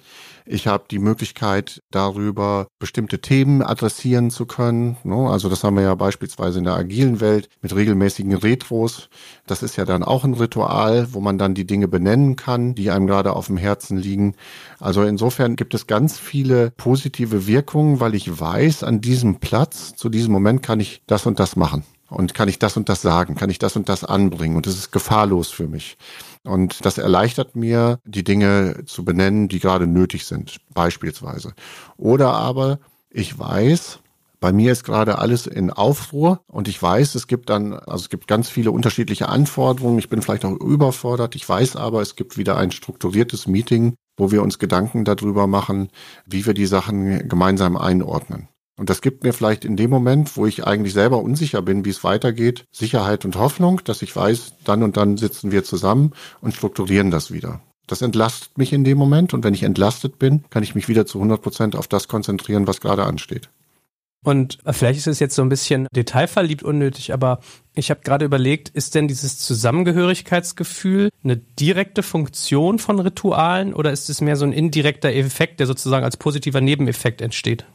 Ich 0.50 0.66
habe 0.66 0.86
die 0.90 1.00
Möglichkeit, 1.00 1.82
darüber 1.92 2.68
bestimmte 2.80 3.20
Themen 3.20 3.62
adressieren 3.62 4.32
zu 4.32 4.46
können. 4.46 4.96
Ne? 5.04 5.30
Also 5.30 5.50
das 5.50 5.66
haben 5.66 5.76
wir 5.76 5.84
ja 5.84 5.96
beispielsweise 5.96 6.60
in 6.60 6.64
der 6.64 6.76
agilen 6.76 7.20
Welt 7.20 7.50
mit 7.62 7.76
regelmäßigen 7.76 8.34
Retros. 8.34 9.10
Das 9.46 9.62
ist 9.62 9.76
ja 9.76 9.84
dann 9.84 10.04
auch 10.04 10.24
ein 10.24 10.36
Ritual, 10.36 11.10
wo 11.12 11.20
man 11.20 11.38
dann 11.38 11.54
die 11.54 11.68
Dinge 11.68 11.90
benennen 11.90 12.38
kann, 12.38 12.76
die 12.76 12.92
einem 12.92 13.08
gerade 13.08 13.34
auf 13.34 13.48
dem 13.48 13.58
Herzen 13.58 13.98
liegen. 13.98 14.36
Also 14.80 15.04
insofern 15.04 15.58
gibt 15.58 15.74
es 15.74 15.86
ganz 15.86 16.18
viele 16.18 16.72
positive 16.72 17.46
Wirkungen, 17.46 18.00
weil 18.00 18.16
ich 18.16 18.40
weiß, 18.40 18.86
an 18.86 19.02
diesem 19.02 19.42
Platz, 19.42 19.96
zu 19.98 20.08
diesem 20.08 20.32
Moment 20.32 20.64
kann 20.64 20.80
ich 20.80 21.02
das 21.08 21.26
und 21.26 21.40
das 21.40 21.58
machen. 21.58 21.84
Und 22.10 22.34
kann 22.34 22.48
ich 22.48 22.58
das 22.58 22.78
und 22.78 22.88
das 22.88 23.02
sagen? 23.02 23.36
Kann 23.36 23.50
ich 23.50 23.60
das 23.60 23.76
und 23.76 23.90
das 23.90 24.06
anbringen? 24.06 24.56
Und 24.56 24.66
es 24.66 24.78
ist 24.78 24.92
gefahrlos 24.92 25.50
für 25.50 25.68
mich. 25.68 25.98
Und 26.48 26.86
das 26.86 26.98
erleichtert 26.98 27.56
mir, 27.56 28.00
die 28.06 28.24
Dinge 28.24 28.84
zu 28.86 29.04
benennen, 29.04 29.48
die 29.48 29.60
gerade 29.60 29.88
nötig 29.88 30.26
sind, 30.26 30.58
beispielsweise. 30.74 31.54
Oder 31.98 32.34
aber 32.34 32.80
ich 33.10 33.38
weiß, 33.38 34.00
bei 34.40 34.52
mir 34.52 34.72
ist 34.72 34.84
gerade 34.84 35.18
alles 35.18 35.48
in 35.48 35.72
Aufruhr 35.72 36.42
und 36.48 36.68
ich 36.68 36.82
weiß, 36.82 37.16
es 37.16 37.28
gibt 37.28 37.50
dann, 37.50 37.74
also 37.74 38.04
es 38.04 38.10
gibt 38.10 38.28
ganz 38.28 38.50
viele 38.50 38.72
unterschiedliche 38.72 39.30
Anforderungen. 39.30 39.98
Ich 39.98 40.10
bin 40.10 40.22
vielleicht 40.22 40.46
auch 40.46 40.60
überfordert. 40.60 41.36
Ich 41.36 41.48
weiß 41.48 41.76
aber, 41.76 42.02
es 42.02 42.16
gibt 42.16 42.38
wieder 42.38 42.58
ein 42.58 42.72
strukturiertes 42.72 43.48
Meeting, 43.48 43.96
wo 44.16 44.32
wir 44.32 44.44
uns 44.44 44.60
Gedanken 44.60 45.06
darüber 45.06 45.48
machen, 45.48 45.90
wie 46.26 46.46
wir 46.46 46.54
die 46.54 46.68
Sachen 46.68 47.28
gemeinsam 47.28 47.78
einordnen. 47.78 48.48
Und 48.77 48.91
das 48.91 49.01
gibt 49.01 49.24
mir 49.24 49.33
vielleicht 49.33 49.65
in 49.65 49.75
dem 49.75 49.89
Moment, 49.89 50.38
wo 50.38 50.45
ich 50.45 50.65
eigentlich 50.65 50.94
selber 50.94 51.21
unsicher 51.21 51.63
bin, 51.63 51.83
wie 51.83 51.89
es 51.89 52.03
weitergeht, 52.03 52.65
Sicherheit 52.71 53.25
und 53.25 53.35
Hoffnung, 53.35 53.81
dass 53.83 54.03
ich 54.03 54.15
weiß, 54.15 54.53
dann 54.63 54.83
und 54.83 54.97
dann 54.97 55.18
sitzen 55.18 55.51
wir 55.51 55.63
zusammen 55.63 56.13
und 56.41 56.53
strukturieren 56.53 57.09
das 57.09 57.31
wieder. 57.31 57.59
Das 57.88 58.01
entlastet 58.01 58.57
mich 58.57 58.74
in 58.74 58.83
dem 58.83 58.97
Moment 58.97 59.33
und 59.33 59.44
wenn 59.44 59.53
ich 59.53 59.63
entlastet 59.63 60.19
bin, 60.19 60.44
kann 60.50 60.62
ich 60.62 60.75
mich 60.75 60.88
wieder 60.88 61.06
zu 61.06 61.18
100 61.18 61.41
Prozent 61.41 61.75
auf 61.75 61.88
das 61.88 62.07
konzentrieren, 62.07 62.68
was 62.68 62.81
gerade 62.81 63.06
ansteht. 63.06 63.50
Und 64.24 64.57
vielleicht 64.69 65.00
ist 65.00 65.07
es 65.07 65.19
jetzt 65.19 65.35
so 65.35 65.41
ein 65.41 65.50
bisschen 65.50 65.88
detailverliebt 65.95 66.62
unnötig, 66.62 67.13
aber 67.13 67.39
ich 67.75 67.89
habe 67.89 68.01
gerade 68.03 68.25
überlegt, 68.25 68.69
ist 68.69 68.94
denn 68.94 69.07
dieses 69.07 69.39
Zusammengehörigkeitsgefühl 69.39 71.09
eine 71.24 71.38
direkte 71.38 72.03
Funktion 72.03 72.77
von 72.77 73.00
Ritualen 73.00 73.74
oder 73.74 73.91
ist 73.91 74.09
es 74.09 74.19
mehr 74.19 74.35
so 74.35 74.45
ein 74.45 74.51
indirekter 74.51 75.13
Effekt, 75.13 75.59
der 75.62 75.68
sozusagen 75.68 76.03
als 76.03 76.18
positiver 76.18 76.62
Nebeneffekt 76.62 77.21
entsteht? 77.21 77.65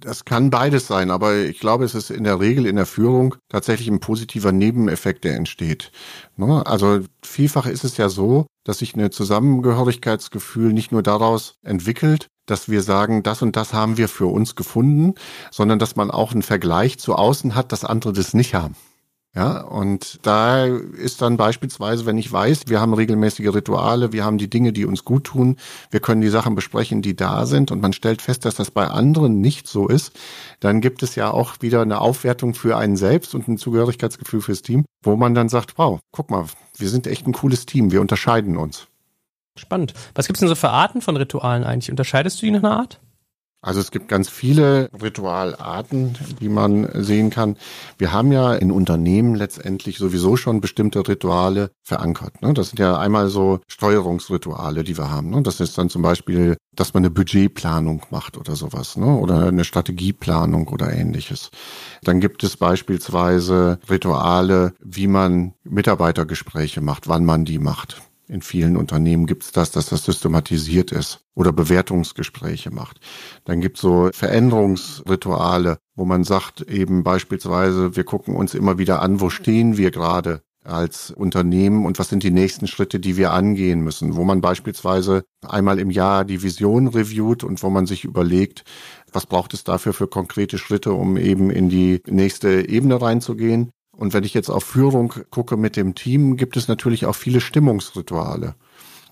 Das 0.00 0.24
kann 0.24 0.48
beides 0.48 0.86
sein, 0.86 1.10
aber 1.10 1.36
ich 1.36 1.60
glaube, 1.60 1.84
es 1.84 1.94
ist 1.94 2.10
in 2.10 2.24
der 2.24 2.40
Regel 2.40 2.64
in 2.64 2.76
der 2.76 2.86
Führung 2.86 3.34
tatsächlich 3.50 3.88
ein 3.88 4.00
positiver 4.00 4.50
Nebeneffekt, 4.50 5.24
der 5.24 5.36
entsteht. 5.36 5.92
Ne? 6.36 6.64
Also 6.66 7.00
vielfach 7.22 7.66
ist 7.66 7.84
es 7.84 7.98
ja 7.98 8.08
so, 8.08 8.46
dass 8.64 8.78
sich 8.78 8.96
ein 8.96 9.10
Zusammengehörigkeitsgefühl 9.10 10.72
nicht 10.72 10.90
nur 10.90 11.02
daraus 11.02 11.56
entwickelt, 11.62 12.28
dass 12.46 12.70
wir 12.70 12.82
sagen, 12.82 13.22
das 13.22 13.42
und 13.42 13.56
das 13.56 13.74
haben 13.74 13.98
wir 13.98 14.08
für 14.08 14.26
uns 14.26 14.56
gefunden, 14.56 15.14
sondern 15.50 15.78
dass 15.78 15.96
man 15.96 16.10
auch 16.10 16.32
einen 16.32 16.42
Vergleich 16.42 16.98
zu 16.98 17.14
außen 17.14 17.54
hat, 17.54 17.70
dass 17.70 17.84
andere 17.84 18.14
das 18.14 18.32
nicht 18.32 18.54
haben. 18.54 18.76
Ja, 19.32 19.60
und 19.60 20.18
da 20.22 20.64
ist 20.66 21.22
dann 21.22 21.36
beispielsweise, 21.36 22.04
wenn 22.04 22.18
ich 22.18 22.32
weiß, 22.32 22.64
wir 22.66 22.80
haben 22.80 22.94
regelmäßige 22.94 23.54
Rituale, 23.54 24.12
wir 24.12 24.24
haben 24.24 24.38
die 24.38 24.50
Dinge, 24.50 24.72
die 24.72 24.84
uns 24.84 25.04
gut 25.04 25.22
tun, 25.22 25.56
wir 25.92 26.00
können 26.00 26.20
die 26.20 26.28
Sachen 26.28 26.56
besprechen, 26.56 27.00
die 27.00 27.14
da 27.14 27.46
sind 27.46 27.70
und 27.70 27.80
man 27.80 27.92
stellt 27.92 28.22
fest, 28.22 28.44
dass 28.44 28.56
das 28.56 28.72
bei 28.72 28.88
anderen 28.88 29.40
nicht 29.40 29.68
so 29.68 29.86
ist, 29.86 30.18
dann 30.58 30.80
gibt 30.80 31.04
es 31.04 31.14
ja 31.14 31.30
auch 31.30 31.54
wieder 31.60 31.82
eine 31.82 32.00
Aufwertung 32.00 32.54
für 32.54 32.76
einen 32.76 32.96
selbst 32.96 33.36
und 33.36 33.46
ein 33.46 33.56
Zugehörigkeitsgefühl 33.56 34.40
fürs 34.40 34.62
Team, 34.62 34.84
wo 35.04 35.14
man 35.14 35.32
dann 35.36 35.48
sagt, 35.48 35.78
wow, 35.78 36.00
guck 36.10 36.30
mal, 36.30 36.46
wir 36.76 36.88
sind 36.88 37.06
echt 37.06 37.28
ein 37.28 37.32
cooles 37.32 37.66
Team, 37.66 37.92
wir 37.92 38.00
unterscheiden 38.00 38.56
uns. 38.56 38.88
Spannend. 39.56 39.94
Was 40.16 40.26
gibt's 40.26 40.40
denn 40.40 40.48
so 40.48 40.56
für 40.56 40.70
Arten 40.70 41.02
von 41.02 41.16
Ritualen 41.16 41.62
eigentlich? 41.62 41.90
Unterscheidest 41.90 42.42
du 42.42 42.46
die 42.46 42.52
nach 42.52 42.64
einer 42.64 42.78
Art? 42.78 43.00
Also 43.62 43.80
es 43.80 43.90
gibt 43.90 44.08
ganz 44.08 44.30
viele 44.30 44.88
Ritualarten, 45.02 46.16
die 46.40 46.48
man 46.48 46.88
sehen 46.94 47.28
kann. 47.28 47.56
Wir 47.98 48.10
haben 48.12 48.32
ja 48.32 48.54
in 48.54 48.72
Unternehmen 48.72 49.34
letztendlich 49.34 49.98
sowieso 49.98 50.36
schon 50.36 50.62
bestimmte 50.62 51.06
Rituale 51.06 51.70
verankert. 51.82 52.40
Ne? 52.40 52.54
Das 52.54 52.70
sind 52.70 52.78
ja 52.78 52.98
einmal 52.98 53.28
so 53.28 53.60
Steuerungsrituale, 53.68 54.82
die 54.82 54.96
wir 54.96 55.10
haben. 55.10 55.28
Ne? 55.28 55.42
Das 55.42 55.60
ist 55.60 55.76
dann 55.76 55.90
zum 55.90 56.00
Beispiel, 56.00 56.56
dass 56.74 56.94
man 56.94 57.02
eine 57.02 57.10
Budgetplanung 57.10 58.06
macht 58.10 58.38
oder 58.38 58.56
sowas, 58.56 58.96
ne? 58.96 59.06
oder 59.06 59.48
eine 59.48 59.64
Strategieplanung 59.64 60.68
oder 60.68 60.92
ähnliches. 60.92 61.50
Dann 62.02 62.20
gibt 62.20 62.42
es 62.42 62.56
beispielsweise 62.56 63.78
Rituale, 63.90 64.72
wie 64.80 65.06
man 65.06 65.52
Mitarbeitergespräche 65.64 66.80
macht, 66.80 67.08
wann 67.08 67.26
man 67.26 67.44
die 67.44 67.58
macht 67.58 68.00
In 68.30 68.42
vielen 68.42 68.76
Unternehmen 68.76 69.26
gibt 69.26 69.42
es 69.42 69.50
das, 69.50 69.72
dass 69.72 69.86
das 69.86 70.04
systematisiert 70.04 70.92
ist 70.92 71.24
oder 71.34 71.50
Bewertungsgespräche 71.50 72.70
macht. 72.70 73.00
Dann 73.44 73.60
gibt 73.60 73.76
es 73.76 73.82
so 73.82 74.08
Veränderungsrituale, 74.12 75.78
wo 75.96 76.04
man 76.04 76.22
sagt 76.22 76.60
eben 76.60 77.02
beispielsweise, 77.02 77.96
wir 77.96 78.04
gucken 78.04 78.36
uns 78.36 78.54
immer 78.54 78.78
wieder 78.78 79.02
an, 79.02 79.20
wo 79.20 79.30
stehen 79.30 79.76
wir 79.76 79.90
gerade 79.90 80.42
als 80.62 81.10
Unternehmen 81.10 81.84
und 81.84 81.98
was 81.98 82.08
sind 82.08 82.22
die 82.22 82.30
nächsten 82.30 82.68
Schritte, 82.68 83.00
die 83.00 83.16
wir 83.16 83.32
angehen 83.32 83.80
müssen, 83.80 84.14
wo 84.14 84.22
man 84.22 84.40
beispielsweise 84.40 85.24
einmal 85.44 85.80
im 85.80 85.90
Jahr 85.90 86.24
die 86.24 86.44
Vision 86.44 86.86
reviewt 86.86 87.42
und 87.42 87.60
wo 87.64 87.68
man 87.68 87.86
sich 87.86 88.04
überlegt, 88.04 88.62
was 89.12 89.26
braucht 89.26 89.54
es 89.54 89.64
dafür 89.64 89.92
für 89.92 90.06
konkrete 90.06 90.56
Schritte, 90.56 90.92
um 90.92 91.16
eben 91.16 91.50
in 91.50 91.68
die 91.68 92.00
nächste 92.06 92.68
Ebene 92.68 93.02
reinzugehen. 93.02 93.72
Und 94.00 94.14
wenn 94.14 94.24
ich 94.24 94.32
jetzt 94.32 94.48
auf 94.48 94.64
Führung 94.64 95.12
gucke 95.28 95.58
mit 95.58 95.76
dem 95.76 95.94
Team, 95.94 96.38
gibt 96.38 96.56
es 96.56 96.68
natürlich 96.68 97.04
auch 97.04 97.14
viele 97.14 97.38
Stimmungsrituale. 97.38 98.54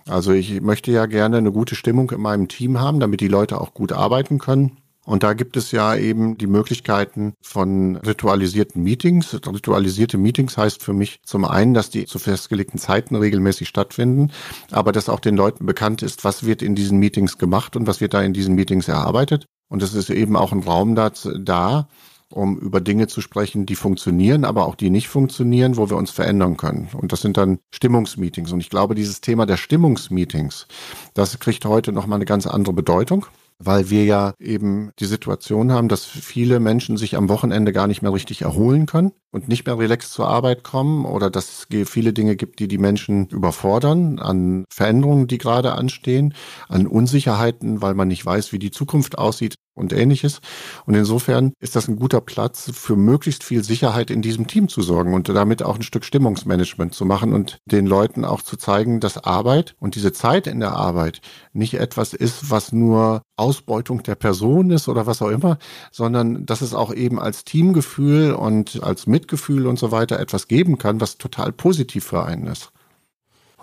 Also 0.07 0.33
ich 0.33 0.63
möchte 0.63 0.91
ja 0.91 1.05
gerne 1.05 1.37
eine 1.37 1.53
gute 1.53 1.75
Stimmung 1.75 2.11
in 2.11 2.23
meinem 2.23 2.49
Team 2.49 2.81
haben, 2.81 2.99
damit 2.99 3.21
die 3.21 3.29
Leute 3.29 3.61
auch 3.61 3.75
gut 3.75 3.93
arbeiten 3.93 4.39
können. 4.39 4.79
Und 5.05 5.25
da 5.25 5.35
gibt 5.35 5.59
es 5.59 5.73
ja 5.73 5.95
eben 5.95 6.39
die 6.39 6.47
Möglichkeiten 6.47 7.35
von 7.43 7.97
ritualisierten 7.97 8.83
Meetings. 8.83 9.35
Ritualisierte 9.35 10.17
Meetings 10.17 10.57
heißt 10.57 10.83
für 10.83 10.95
mich 10.95 11.21
zum 11.23 11.45
einen, 11.45 11.75
dass 11.75 11.91
die 11.91 12.07
zu 12.07 12.19
festgelegten 12.19 12.81
Zeiten 12.81 13.15
regelmäßig 13.15 13.69
stattfinden, 13.69 14.33
aber 14.71 14.93
dass 14.93 15.11
auch 15.11 15.21
den 15.21 15.37
Leuten 15.37 15.67
bekannt 15.67 16.03
ist, 16.03 16.25
was 16.25 16.47
wird 16.47 16.63
in 16.63 16.75
diesen 16.75 16.99
Meetings 16.99 17.37
gemacht 17.37 17.77
und 17.77 17.87
was 17.87 18.01
wird 18.01 18.15
da 18.15 18.23
in 18.23 18.33
diesen 18.33 18.55
Meetings 18.55 18.89
erarbeitet. 18.89 19.45
Und 19.69 19.83
es 19.83 19.93
ist 19.93 20.09
eben 20.09 20.35
auch 20.35 20.53
ein 20.53 20.61
Raum 20.63 20.95
da, 20.95 21.89
um 22.33 22.59
über 22.59 22.81
Dinge 22.81 23.07
zu 23.07 23.21
sprechen, 23.21 23.67
die 23.67 23.75
funktionieren, 23.75 24.45
aber 24.45 24.67
auch 24.67 24.75
die 24.75 24.91
nicht 24.91 25.09
funktionieren, 25.09 25.77
wo 25.77 25.91
wir 25.91 25.97
uns 25.97 26.11
verändern 26.11 26.57
können. 26.57 26.89
Und 26.95 27.13
das 27.13 27.21
sind 27.21 27.37
dann 27.37 27.59
Stimmungsmeetings. 27.71 28.53
Und 28.53 28.61
ich 28.61 28.71
glaube, 28.71 28.95
dieses 28.95 29.21
Thema 29.21 29.47
der 29.47 29.57
Stimmungsmeetings, 29.57 30.67
das 31.15 31.39
kriegt 31.39 31.65
heute 31.65 31.93
nochmal 31.93 32.17
eine 32.17 32.25
ganz 32.25 32.47
andere 32.47 32.75
Bedeutung 32.75 33.27
weil 33.59 33.91
wir 33.91 34.05
ja 34.05 34.35
eben 34.39 34.93
die 35.01 35.07
Situation 35.07 35.73
haben, 35.73 35.89
dass 35.89 36.05
viele 36.05 36.61
Menschen 36.61 36.97
sich 36.97 37.17
am 37.17 37.29
Wochenende 37.29 37.73
gar 37.73 37.89
nicht 37.89 38.03
mehr 38.03 38.13
richtig 38.13 38.43
erholen 38.43 38.87
können 38.87 39.13
und 39.33 39.49
nicht 39.49 39.67
mehr 39.67 39.79
relaxed 39.79 40.13
zur 40.13 40.29
Arbeit 40.29 40.63
kommen 40.63 41.05
oder 41.05 41.29
dass 41.29 41.67
es 41.73 41.89
viele 41.89 42.13
Dinge 42.13 42.37
gibt, 42.37 42.61
die 42.61 42.69
die 42.69 42.79
Menschen 42.79 43.27
überfordern 43.27 44.21
an 44.21 44.65
Veränderungen, 44.73 45.27
die 45.27 45.39
gerade 45.39 45.73
anstehen, 45.73 46.35
an 46.69 46.87
Unsicherheiten, 46.87 47.83
weil 47.83 47.95
man 47.95 48.09
nicht 48.09 48.25
weiß, 48.25 48.53
wie 48.53 48.61
die 48.61 48.71
Zukunft 48.71 49.19
aussieht 49.19 49.57
und 49.79 49.93
ähnliches. 49.93 50.41
Und 50.87 50.95
insofern 50.95 51.53
ist 51.61 51.77
das 51.77 51.89
ein 51.89 51.97
guter 51.97 52.21
Platz 52.21 52.71
für 52.75 52.97
möglichst 52.97 53.45
viel 53.45 53.65
Sicherheit 53.65 54.11
in 54.11 54.23
diesem 54.23 54.47
Team 54.47 54.69
zu 54.69 54.83
sorgen 54.83 55.15
und 55.15 55.29
damit 55.29 55.63
auch 55.63 55.77
ein 55.77 55.83
Stück 55.83 56.05
Stimmungsmanagement 56.05 56.95
zu 56.95 57.05
machen 57.05 57.33
und 57.33 57.59
den 57.67 57.87
Leuten 57.87 58.25
auch 58.25 58.43
zu 58.43 58.57
zeigen, 58.57 59.01
dass 59.01 59.23
Arbeit 59.25 59.75
und 59.79 59.95
diese 59.95 60.13
Zeit 60.13 60.47
in 60.47 60.61
der 60.61 60.73
Arbeit 60.73 61.21
nicht 61.53 61.75
etwas 61.75 62.13
ist, 62.13 62.51
was 62.51 62.73
nur 62.73 63.23
Ausbeutung 63.37 64.03
der 64.03 64.17
Person 64.17 64.71
ist 64.71 64.89
oder 64.89 65.07
was 65.07 65.23
auch 65.23 65.31
immer, 65.31 65.59
sondern 65.93 66.45
dass 66.45 66.61
es 66.61 66.75
auch 66.75 66.93
eben 66.93 67.21
als 67.21 67.45
Teamgefühl 67.45 68.33
und 68.33 68.83
als 68.83 69.07
Mitgefühl 69.07 69.67
und 69.67 69.79
so 69.79 69.93
weiter 69.93 70.19
etwas 70.19 70.49
geben 70.49 70.79
kann, 70.79 71.01
was 71.01 71.19
total 71.19 71.53
positiv 71.53 72.05
für 72.05 72.25
einen 72.25 72.47
ist. 72.49 72.73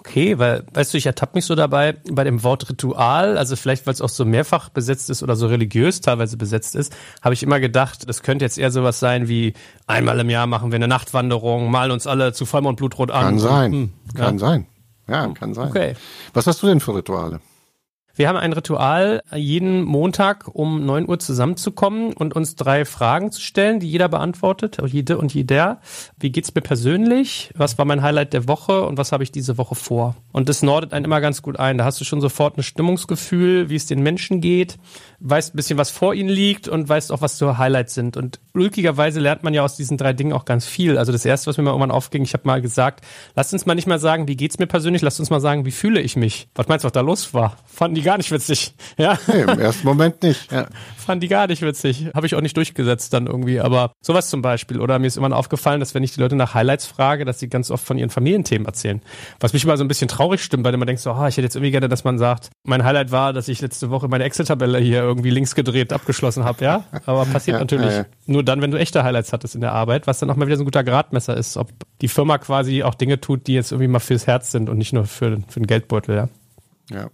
Okay, 0.08 0.38
weil, 0.38 0.64
weißt 0.72 0.94
du, 0.94 0.98
ich 0.98 1.08
ertappe 1.08 1.36
mich 1.36 1.46
so 1.46 1.56
dabei 1.56 1.96
bei 2.12 2.24
dem 2.24 2.44
Wort 2.44 2.70
Ritual, 2.70 3.38
also 3.38 3.56
vielleicht, 3.56 3.88
weil 3.88 3.94
es 3.94 4.02
auch 4.02 4.10
so 4.10 4.24
mehrfach 4.24 4.70
besetzt 4.70 5.10
ist 5.10 5.24
oder 5.24 5.36
so 5.36 5.48
religiös 5.48 6.00
teilweise 6.00 6.38
besetzt 6.38 6.76
ist, 6.76 6.96
habe 7.24 7.34
ich 7.34 7.42
immer 7.42 7.60
gedacht, 7.60 8.08
das 8.08 8.22
könnte 8.22 8.46
jetzt 8.46 8.60
eher 8.60 8.70
sowas 8.70 9.00
sein 9.00 9.28
wie 9.28 9.54
einmal 9.88 10.20
im 10.20 10.30
Jahr 10.30 10.46
machen 10.46 10.72
wir 10.72 10.76
eine 10.76 10.88
Nachtwanderung, 10.88 11.72
malen 11.72 11.92
uns 11.92 12.06
alle 12.06 12.34
zu 12.34 12.46
Vollmond 12.46 12.78
Blutrot 12.78 13.10
an. 13.10 13.24
Kann 13.24 13.40
sein, 13.40 13.72
hm, 13.72 13.94
kann 14.14 14.36
ja. 14.36 14.40
sein. 14.40 14.68
Ja, 15.08 15.28
kann 15.30 15.54
sein. 15.54 15.70
Okay. 15.70 15.96
Was 16.34 16.46
hast 16.46 16.62
du 16.62 16.68
denn 16.68 16.80
für 16.80 16.96
Rituale? 16.96 17.40
Wir 18.18 18.30
haben 18.30 18.38
ein 18.38 18.54
Ritual, 18.54 19.22
jeden 19.36 19.84
Montag 19.84 20.48
um 20.48 20.86
neun 20.86 21.10
Uhr 21.10 21.20
zusammenzukommen 21.20 22.14
und 22.14 22.34
uns 22.34 22.56
drei 22.56 22.86
Fragen 22.86 23.30
zu 23.30 23.42
stellen, 23.42 23.82
die 23.82 23.92
jeder 23.92 24.08
beantwortet, 24.08 24.78
jede 24.86 25.18
und 25.18 25.34
jeder. 25.34 25.82
Wie 26.18 26.32
geht's 26.32 26.56
mir 26.56 26.62
persönlich? 26.62 27.52
Was 27.58 27.78
war 27.78 27.84
mein 27.84 28.02
Highlight 28.02 28.32
der 28.32 28.48
Woche 28.48 28.86
und 28.86 28.98
was 28.98 29.12
habe 29.12 29.24
ich 29.24 29.34
diese 29.34 29.58
Woche 29.58 29.76
vor? 29.76 30.16
Und 30.32 30.48
das 30.48 30.64
nordet 30.64 30.94
einen 30.94 31.04
immer 31.04 31.20
ganz 31.20 31.42
gut 31.42 31.60
ein. 31.60 31.78
Da 31.78 31.84
hast 31.84 32.00
du 32.00 32.06
schon 32.06 32.22
sofort 32.22 32.58
ein 32.58 32.64
Stimmungsgefühl, 32.64 33.70
wie 33.70 33.76
es 33.76 33.86
den 33.86 34.02
Menschen 34.02 34.40
geht, 34.40 34.78
weißt 35.20 35.54
ein 35.54 35.58
bisschen, 35.58 35.78
was 35.78 35.92
vor 35.92 36.14
ihnen 36.14 36.30
liegt 36.30 36.70
und 36.70 36.88
weißt 36.88 37.12
auch, 37.12 37.20
was 37.20 37.38
so 37.38 37.58
Highlights 37.58 37.96
sind. 37.96 38.16
Und 38.16 38.40
ulkigerweise 38.54 39.20
lernt 39.20 39.44
man 39.44 39.54
ja 39.54 39.62
aus 39.62 39.76
diesen 39.76 39.98
drei 39.98 40.14
Dingen 40.14 40.32
auch 40.32 40.46
ganz 40.46 40.66
viel. 40.66 40.98
Also 40.98 41.12
das 41.12 41.26
erste, 41.26 41.48
was 41.48 41.58
mir 41.58 41.64
mal 41.64 41.72
irgendwann 41.72 41.92
aufging, 41.92 42.24
ich 42.24 42.34
habe 42.34 42.48
mal 42.48 42.62
gesagt, 42.62 43.04
lasst 43.36 43.52
uns 43.52 43.66
mal 43.66 43.76
nicht 43.76 43.88
mal 43.88 44.00
sagen, 44.00 44.30
wie 44.30 44.38
geht's 44.38 44.58
mir 44.58 44.68
persönlich, 44.68 45.02
lasst 45.02 45.20
uns 45.20 45.30
mal 45.30 45.42
sagen, 45.42 45.66
wie 45.66 45.72
fühle 45.72 46.00
ich 46.00 46.16
mich. 46.16 46.48
Was 46.56 46.70
meinst 46.70 46.86
du, 46.86 46.86
was 46.86 46.94
da 46.94 47.02
los 47.02 47.34
war? 47.34 47.58
Fanden 47.66 47.96
die 47.96 48.05
gar 48.06 48.18
nicht 48.18 48.32
witzig. 48.32 48.74
Ja. 48.98 49.20
Nee, 49.28 49.42
im 49.42 49.60
ersten 49.60 49.86
Moment 49.86 50.24
nicht. 50.24 50.52
Ja. 50.52 50.68
Fanden 50.98 51.22
die 51.22 51.28
gar 51.28 51.48
nicht 51.48 51.62
witzig. 51.62 52.08
Habe 52.16 52.26
ich 52.26 52.36
auch 52.36 52.42
nicht 52.42 52.56
durchgesetzt 52.56 53.14
dann 53.14 53.28
irgendwie. 53.28 53.60
Aber 53.60 53.92
sowas 54.02 54.30
zum 54.30 54.42
Beispiel. 54.42 54.80
Oder 54.80 54.98
mir 54.98 55.08
ist 55.08 55.18
immer 55.18 55.36
aufgefallen, 55.36 55.80
dass 55.80 55.94
wenn 55.94 56.04
ich 56.04 56.14
die 56.14 56.22
Leute 56.22 56.36
nach 56.36 56.54
Highlights 56.54 56.86
frage, 56.86 57.26
dass 57.26 57.40
sie 57.40 57.50
ganz 57.50 57.70
oft 57.70 57.86
von 57.86 57.98
ihren 57.98 58.10
Familienthemen 58.10 58.66
erzählen. 58.66 59.02
Was 59.40 59.54
mich 59.54 59.64
immer 59.64 59.78
so 59.78 59.84
ein 59.84 59.88
bisschen 59.88 60.08
traurig 60.08 60.44
stimmt, 60.44 60.64
weil 60.64 60.76
man 60.78 60.88
denkt 60.88 61.02
so, 61.02 61.12
oh, 61.12 61.26
ich 61.28 61.38
hätte 61.38 61.42
jetzt 61.44 61.56
irgendwie 61.56 61.72
gerne, 61.72 61.90
dass 61.90 62.04
man 62.04 62.18
sagt, 62.18 62.50
mein 62.64 62.84
Highlight 62.84 63.12
war, 63.12 63.34
dass 63.34 63.48
ich 63.48 63.62
letzte 63.62 63.90
Woche 63.90 64.08
meine 64.08 64.24
Excel-Tabelle 64.24 64.80
hier 64.80 65.02
irgendwie 65.02 65.30
links 65.30 65.54
gedreht 65.54 65.92
abgeschlossen 65.92 66.44
habe, 66.44 66.64
ja. 66.64 66.84
Aber 67.06 67.26
passiert 67.26 67.56
ja, 67.56 67.60
natürlich 67.60 67.92
ja. 67.92 68.06
nur 68.26 68.44
dann, 68.44 68.62
wenn 68.62 68.72
du 68.72 68.80
echte 68.80 69.04
Highlights 69.04 69.34
hattest 69.34 69.56
in 69.56 69.62
der 69.62 69.74
Arbeit, 69.74 70.08
was 70.08 70.20
dann 70.20 70.30
auch 70.30 70.36
mal 70.36 70.48
wieder 70.48 70.58
so 70.58 70.64
ein 70.64 70.66
guter 70.66 70.84
Gradmesser 70.84 71.36
ist, 71.36 71.58
ob 71.58 71.72
die 72.02 72.08
Firma 72.08 72.38
quasi 72.38 72.84
auch 72.84 72.96
Dinge 72.96 73.20
tut, 73.20 73.48
die 73.48 73.54
jetzt 73.54 73.72
irgendwie 73.72 73.88
mal 73.88 74.00
fürs 74.00 74.28
Herz 74.28 74.52
sind 74.52 74.70
und 74.70 74.78
nicht 74.78 74.94
nur 74.94 75.06
für, 75.06 75.40
für 75.48 75.60
den 75.60 75.68
Geldbeutel, 75.68 76.16
ja. 76.16 76.30
Ja, 76.92 77.10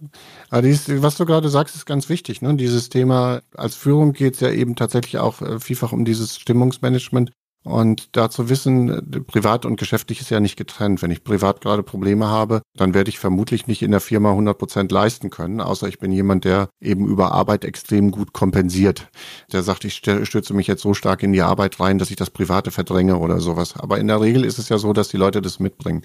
aber 0.50 0.62
dies, 0.62 0.84
was 1.02 1.16
du 1.16 1.24
gerade 1.24 1.48
sagst, 1.48 1.74
ist 1.74 1.86
ganz 1.86 2.08
wichtig. 2.08 2.42
Ne? 2.42 2.54
Dieses 2.56 2.90
Thema 2.90 3.40
als 3.56 3.74
Führung 3.74 4.12
geht 4.12 4.34
es 4.34 4.40
ja 4.40 4.50
eben 4.50 4.76
tatsächlich 4.76 5.18
auch 5.18 5.40
äh, 5.40 5.60
vielfach 5.60 5.92
um 5.92 6.04
dieses 6.04 6.38
Stimmungsmanagement. 6.38 7.32
Und 7.64 8.16
dazu 8.16 8.48
wissen, 8.48 9.24
privat 9.28 9.64
und 9.64 9.76
geschäftlich 9.78 10.20
ist 10.20 10.30
ja 10.30 10.40
nicht 10.40 10.56
getrennt. 10.56 11.00
Wenn 11.00 11.12
ich 11.12 11.22
privat 11.22 11.60
gerade 11.60 11.84
Probleme 11.84 12.26
habe, 12.26 12.62
dann 12.76 12.92
werde 12.92 13.08
ich 13.08 13.20
vermutlich 13.20 13.68
nicht 13.68 13.82
in 13.82 13.92
der 13.92 14.00
Firma 14.00 14.30
100 14.30 14.58
Prozent 14.58 14.90
leisten 14.90 15.30
können, 15.30 15.60
außer 15.60 15.86
ich 15.86 16.00
bin 16.00 16.10
jemand, 16.10 16.44
der 16.44 16.70
eben 16.80 17.06
über 17.06 17.30
Arbeit 17.30 17.64
extrem 17.64 18.10
gut 18.10 18.32
kompensiert. 18.32 19.08
Der 19.52 19.62
sagt, 19.62 19.84
ich 19.84 19.94
stürze 19.94 20.54
mich 20.54 20.66
jetzt 20.66 20.82
so 20.82 20.92
stark 20.92 21.22
in 21.22 21.32
die 21.32 21.42
Arbeit 21.42 21.78
rein, 21.78 21.98
dass 21.98 22.10
ich 22.10 22.16
das 22.16 22.30
Private 22.30 22.72
verdränge 22.72 23.18
oder 23.18 23.38
sowas. 23.38 23.74
Aber 23.76 23.98
in 23.98 24.08
der 24.08 24.20
Regel 24.20 24.44
ist 24.44 24.58
es 24.58 24.68
ja 24.68 24.78
so, 24.78 24.92
dass 24.92 25.08
die 25.08 25.16
Leute 25.16 25.40
das 25.40 25.60
mitbringen. 25.60 26.02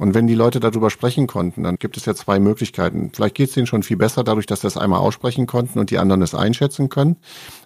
Und 0.00 0.14
wenn 0.14 0.26
die 0.26 0.34
Leute 0.34 0.60
darüber 0.60 0.88
sprechen 0.88 1.26
konnten, 1.26 1.62
dann 1.62 1.76
gibt 1.76 1.98
es 1.98 2.06
ja 2.06 2.14
zwei 2.14 2.40
Möglichkeiten. 2.40 3.12
Vielleicht 3.14 3.34
geht 3.34 3.50
es 3.50 3.54
denen 3.54 3.66
schon 3.66 3.82
viel 3.82 3.98
besser 3.98 4.24
dadurch, 4.24 4.46
dass 4.46 4.62
sie 4.62 4.66
das 4.66 4.78
einmal 4.78 5.00
aussprechen 5.00 5.46
konnten 5.46 5.78
und 5.78 5.90
die 5.90 5.98
anderen 5.98 6.22
es 6.22 6.34
einschätzen 6.34 6.88
können. 6.88 7.18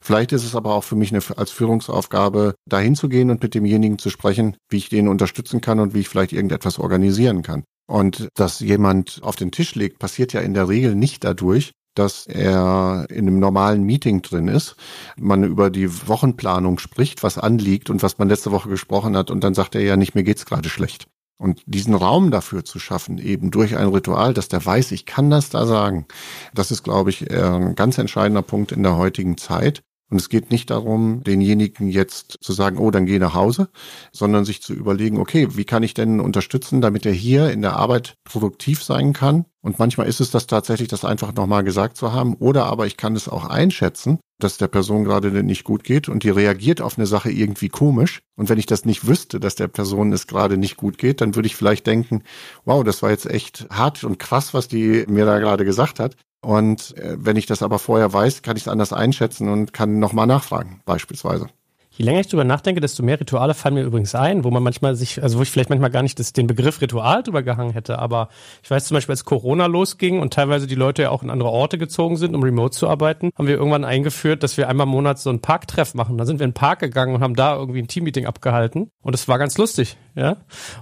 Vielleicht 0.03 0.33
ist 0.33 0.45
es 0.45 0.57
aber 0.57 0.75
auch 0.75 0.83
für 0.83 0.97
mich 0.97 1.15
eine, 1.15 1.23
als 1.37 1.53
Führungsaufgabe, 1.53 2.57
dahin 2.69 2.97
zu 2.97 3.09
gehen 3.09 3.31
und 3.31 3.41
mit 3.41 3.55
demjenigen 3.55 4.01
zu 4.01 4.11
sprechen, 4.11 4.57
wie 4.69 4.79
ich 4.79 4.89
den 4.89 5.07
unterstützen 5.07 5.61
kann 5.61 5.79
und 5.79 5.95
wie 5.95 6.01
ich 6.01 6.09
vielleicht 6.09 6.33
irgendetwas 6.33 6.81
organisieren 6.81 7.43
kann. 7.43 7.63
Und 7.87 8.27
dass 8.35 8.59
jemand 8.59 9.21
auf 9.23 9.37
den 9.37 9.53
Tisch 9.53 9.77
legt, 9.77 10.01
passiert 10.01 10.33
ja 10.33 10.41
in 10.41 10.55
der 10.55 10.69
Regel 10.69 10.97
nicht 10.97 11.23
dadurch, 11.23 11.71
dass 11.95 12.27
er 12.27 13.07
in 13.11 13.29
einem 13.29 13.39
normalen 13.39 13.85
Meeting 13.85 14.23
drin 14.23 14.49
ist, 14.49 14.75
man 15.17 15.45
über 15.45 15.71
die 15.71 16.09
Wochenplanung 16.09 16.81
spricht, 16.81 17.23
was 17.23 17.39
anliegt 17.39 17.91
und 17.91 18.03
was 18.03 18.19
man 18.19 18.29
letzte 18.29 18.51
Woche 18.51 18.69
gesprochen 18.69 19.17
hat 19.17 19.31
und 19.31 19.45
dann 19.45 19.55
sagt 19.55 19.77
er 19.77 19.83
ja 19.83 19.97
nicht, 19.97 20.17
mir 20.17 20.25
geht's 20.25 20.47
gerade 20.47 20.69
schlecht. 20.69 21.07
Und 21.37 21.63
diesen 21.67 21.95
Raum 21.95 22.31
dafür 22.31 22.65
zu 22.65 22.79
schaffen, 22.79 23.19
eben 23.19 23.51
durch 23.51 23.77
ein 23.77 23.89
Ritual, 23.89 24.35
dass 24.35 24.49
der 24.49 24.65
weiß, 24.65 24.93
ich 24.93 25.05
kann 25.05 25.31
das 25.31 25.51
da 25.51 25.67
sagen, 25.67 26.07
das 26.55 26.71
ist, 26.71 26.85
glaube 26.85 27.11
ich, 27.11 27.29
ein 27.31 27.75
ganz 27.75 27.99
entscheidender 27.99 28.43
Punkt 28.43 28.73
in 28.73 28.83
der 28.83 28.97
heutigen 28.97 29.37
Zeit. 29.37 29.83
Und 30.11 30.21
es 30.21 30.29
geht 30.29 30.51
nicht 30.51 30.71
darum, 30.71 31.23
denjenigen 31.25 31.89
jetzt 31.89 32.39
zu 32.41 32.53
sagen, 32.53 32.79
oh, 32.79 32.91
dann 32.91 33.07
geh 33.07 33.19
nach 33.19 33.35
Hause, 33.35 33.69
sondern 34.13 34.45
sich 34.45 34.63
zu 34.63 34.75
überlegen, 34.75 35.19
okay, 35.19 35.49
wie 35.57 35.65
kann 35.65 35.83
ich 35.83 35.95
denn 35.95 36.21
unterstützen, 36.21 36.81
damit 36.81 37.07
er 37.07 37.13
hier 37.13 37.51
in 37.51 37.63
der 37.63 37.77
Arbeit 37.77 38.15
produktiv 38.25 38.83
sein 38.83 39.13
kann? 39.13 39.47
Und 39.63 39.79
manchmal 39.79 40.07
ist 40.07 40.21
es 40.21 40.31
das 40.31 40.47
tatsächlich, 40.47 40.89
das 40.89 41.07
einfach 41.07 41.35
nochmal 41.35 41.65
gesagt 41.65 41.97
zu 41.97 42.13
haben. 42.13 42.35
Oder 42.35 42.67
aber 42.67 42.87
ich 42.87 42.99
kann 42.99 43.17
es 43.17 43.31
auch 43.31 43.47
einschätzen, 43.47 44.21
dass 44.39 44.59
der 44.59 44.69
Person 44.69 45.05
gerade 45.05 45.31
nicht 45.43 45.65
gut 45.65 45.85
geht 45.85 46.09
und 46.09 46.23
die 46.23 46.31
reagiert 46.31 46.83
auf 46.83 46.99
eine 46.99 47.07
Sache 47.07 47.31
irgendwie 47.31 47.71
komisch. 47.71 48.21
Und 48.37 48.51
wenn 48.51 48.59
ich 48.59 48.67
das 48.67 48.85
nicht 48.85 49.07
wüsste, 49.07 49.41
dass 49.41 49.55
der 49.55 49.69
Person 49.69 50.13
es 50.13 50.27
gerade 50.27 50.59
nicht 50.59 50.77
gut 50.77 50.99
geht, 50.99 51.23
dann 51.23 51.35
würde 51.35 51.47
ich 51.47 51.57
vielleicht 51.57 51.87
denken, 51.87 52.25
wow, 52.67 52.85
das 52.85 53.03
war 53.03 53.11
jetzt 53.11 53.27
echt 53.27 53.67
hart 53.71 54.05
und 54.05 54.19
krass, 54.19 54.53
was 54.53 54.69
die 54.69 55.07
mir 55.09 55.25
da 55.25 55.39
gerade 55.39 55.65
gesagt 55.65 55.99
hat. 55.99 56.15
Und 56.45 56.97
äh, 56.99 57.17
wenn 57.19 57.37
ich 57.37 57.47
das 57.47 57.63
aber 57.63 57.79
vorher 57.79 58.13
weiß, 58.13 58.43
kann 58.43 58.57
ich 58.57 58.65
es 58.65 58.69
anders 58.69 58.93
einschätzen 58.93 59.49
und 59.49 59.73
kann 59.73 59.99
nochmal 59.99 60.27
nachfragen, 60.27 60.83
beispielsweise. 60.85 61.49
Je 61.97 62.05
länger 62.05 62.21
ich 62.21 62.27
drüber 62.27 62.43
nachdenke, 62.43 62.81
desto 62.81 63.05
mehr 63.05 63.21
Rituale 63.21 63.55
fallen 63.55 63.77
mir 63.77 63.85
übrigens 63.85 64.17
ein, 64.17 64.43
wo 64.43 64.51
man 64.51 64.65
manchmal 64.65 64.97
sich, 64.97 65.23
also 65.23 65.39
wo 65.39 65.43
ich 65.43 65.51
vielleicht 65.51 65.71
manchmal 65.71 65.91
gar 65.91 66.03
nicht 66.03 66.19
das, 66.19 66.33
den 66.33 66.49
Begriff 66.49 66.81
Ritual 66.81 67.23
drüber 67.23 67.45
gehangen 67.45 67.73
hätte, 67.73 68.01
aber 68.01 68.31
ich 68.65 68.71
weiß 68.71 68.87
zum 68.87 68.97
Beispiel, 68.97 69.13
als 69.13 69.25
Corona 69.25 69.67
losging 69.67 70.19
und 70.19 70.35
teilweise 70.35 70.67
die 70.67 70.75
Leute 70.75 71.03
ja 71.03 71.11
auch 71.11 71.23
in 71.23 71.31
andere 71.31 71.51
Orte 71.51 71.79
gezogen 71.79 72.17
sind, 72.17 72.35
um 72.35 72.43
remote 72.43 72.77
zu 72.77 72.89
arbeiten, 72.89 73.31
haben 73.39 73.47
wir 73.47 73.55
irgendwann 73.55 73.85
eingeführt, 73.85 74.43
dass 74.43 74.57
wir 74.57 74.69
einmal 74.69 74.89
im 74.89 74.91
Monat 74.91 75.21
so 75.21 75.31
ein 75.31 75.39
Parktreff 75.41 75.95
machen. 75.95 76.19
Da 76.19 76.27
sind 76.27 76.41
wir 76.41 76.45
in 76.45 76.51
den 76.51 76.55
Park 76.55 76.81
gegangen 76.81 77.15
und 77.15 77.23
haben 77.23 77.37
da 77.37 77.55
irgendwie 77.55 77.83
ein 77.83 77.87
Teammeeting 77.87 78.27
abgehalten 78.27 78.91
und 79.03 79.15
es 79.15 79.29
war 79.29 79.39
ganz 79.39 79.57
lustig, 79.57 79.97
ja. 80.17 80.39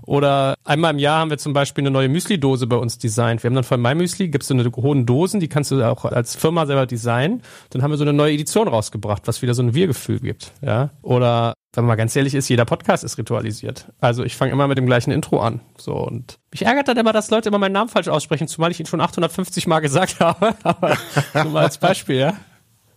Oder 0.07 0.55
einmal 0.65 0.93
im 0.93 0.99
Jahr 0.99 1.21
haben 1.21 1.31
wir 1.31 1.37
zum 1.37 1.53
Beispiel 1.53 1.83
eine 1.83 1.91
neue 1.91 2.09
Müsli-Dose 2.09 2.67
bei 2.67 2.77
uns 2.77 2.97
designt. 2.97 3.43
Wir 3.43 3.49
haben 3.49 3.55
dann 3.55 3.65
von 3.65 3.83
MyMüsli, 3.83 4.29
gibt 4.29 4.45
es 4.45 4.49
so 4.49 4.55
eine 4.55 4.65
hohen 4.77 5.05
Dosen, 5.05 5.41
die 5.41 5.49
kannst 5.49 5.71
du 5.73 5.83
auch 5.83 6.07
als 6.07 6.37
Firma 6.37 6.65
selber 6.65 6.87
designen. 6.87 7.43
Dann 7.69 7.83
haben 7.83 7.91
wir 7.91 7.99
so 7.99 8.05
eine 8.05 8.15
neue 8.15 8.33
Edition 8.33 8.67
rausgebracht, 8.67 9.27
was 9.27 9.43
wieder 9.43 9.53
so 9.53 9.63
ein 9.63 9.75
Wir-Gefühl 9.75 10.21
gibt, 10.21 10.53
ja. 10.63 10.91
Oder 11.03 11.55
wenn 11.75 11.85
man 11.85 11.97
ganz 11.97 12.15
ehrlich 12.15 12.35
ist, 12.35 12.49
jeder 12.49 12.65
Podcast 12.65 13.03
ist 13.03 13.19
ritualisiert. 13.19 13.89
Also 13.99 14.25
ich 14.25 14.37
fange 14.37 14.53
immer 14.53 14.69
mit 14.69 14.79
dem 14.79 14.87
gleichen 14.87 15.11
Intro 15.11 15.41
an. 15.41 15.61
So 15.77 15.95
und 15.95 16.39
mich 16.51 16.65
ärgert 16.65 16.89
dann 16.89 16.97
immer, 16.97 17.13
dass 17.13 17.31
Leute 17.31 17.49
immer 17.49 17.59
meinen 17.59 17.73
Namen 17.73 17.89
falsch 17.91 18.09
aussprechen, 18.09 18.49
zumal 18.49 18.71
ich 18.71 18.81
ihn 18.81 18.87
schon 18.87 19.01
850 19.01 19.67
Mal 19.67 19.81
gesagt 19.81 20.21
habe. 20.21 20.55
Aber 20.63 20.97
nur 21.35 21.53
mal 21.53 21.65
als 21.65 21.79
Beispiel, 21.79 22.17
ja. 22.17 22.35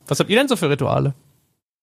Was 0.08 0.20
habt 0.20 0.30
ihr 0.30 0.38
denn 0.38 0.48
so 0.48 0.56
für 0.56 0.70
Rituale? 0.70 1.16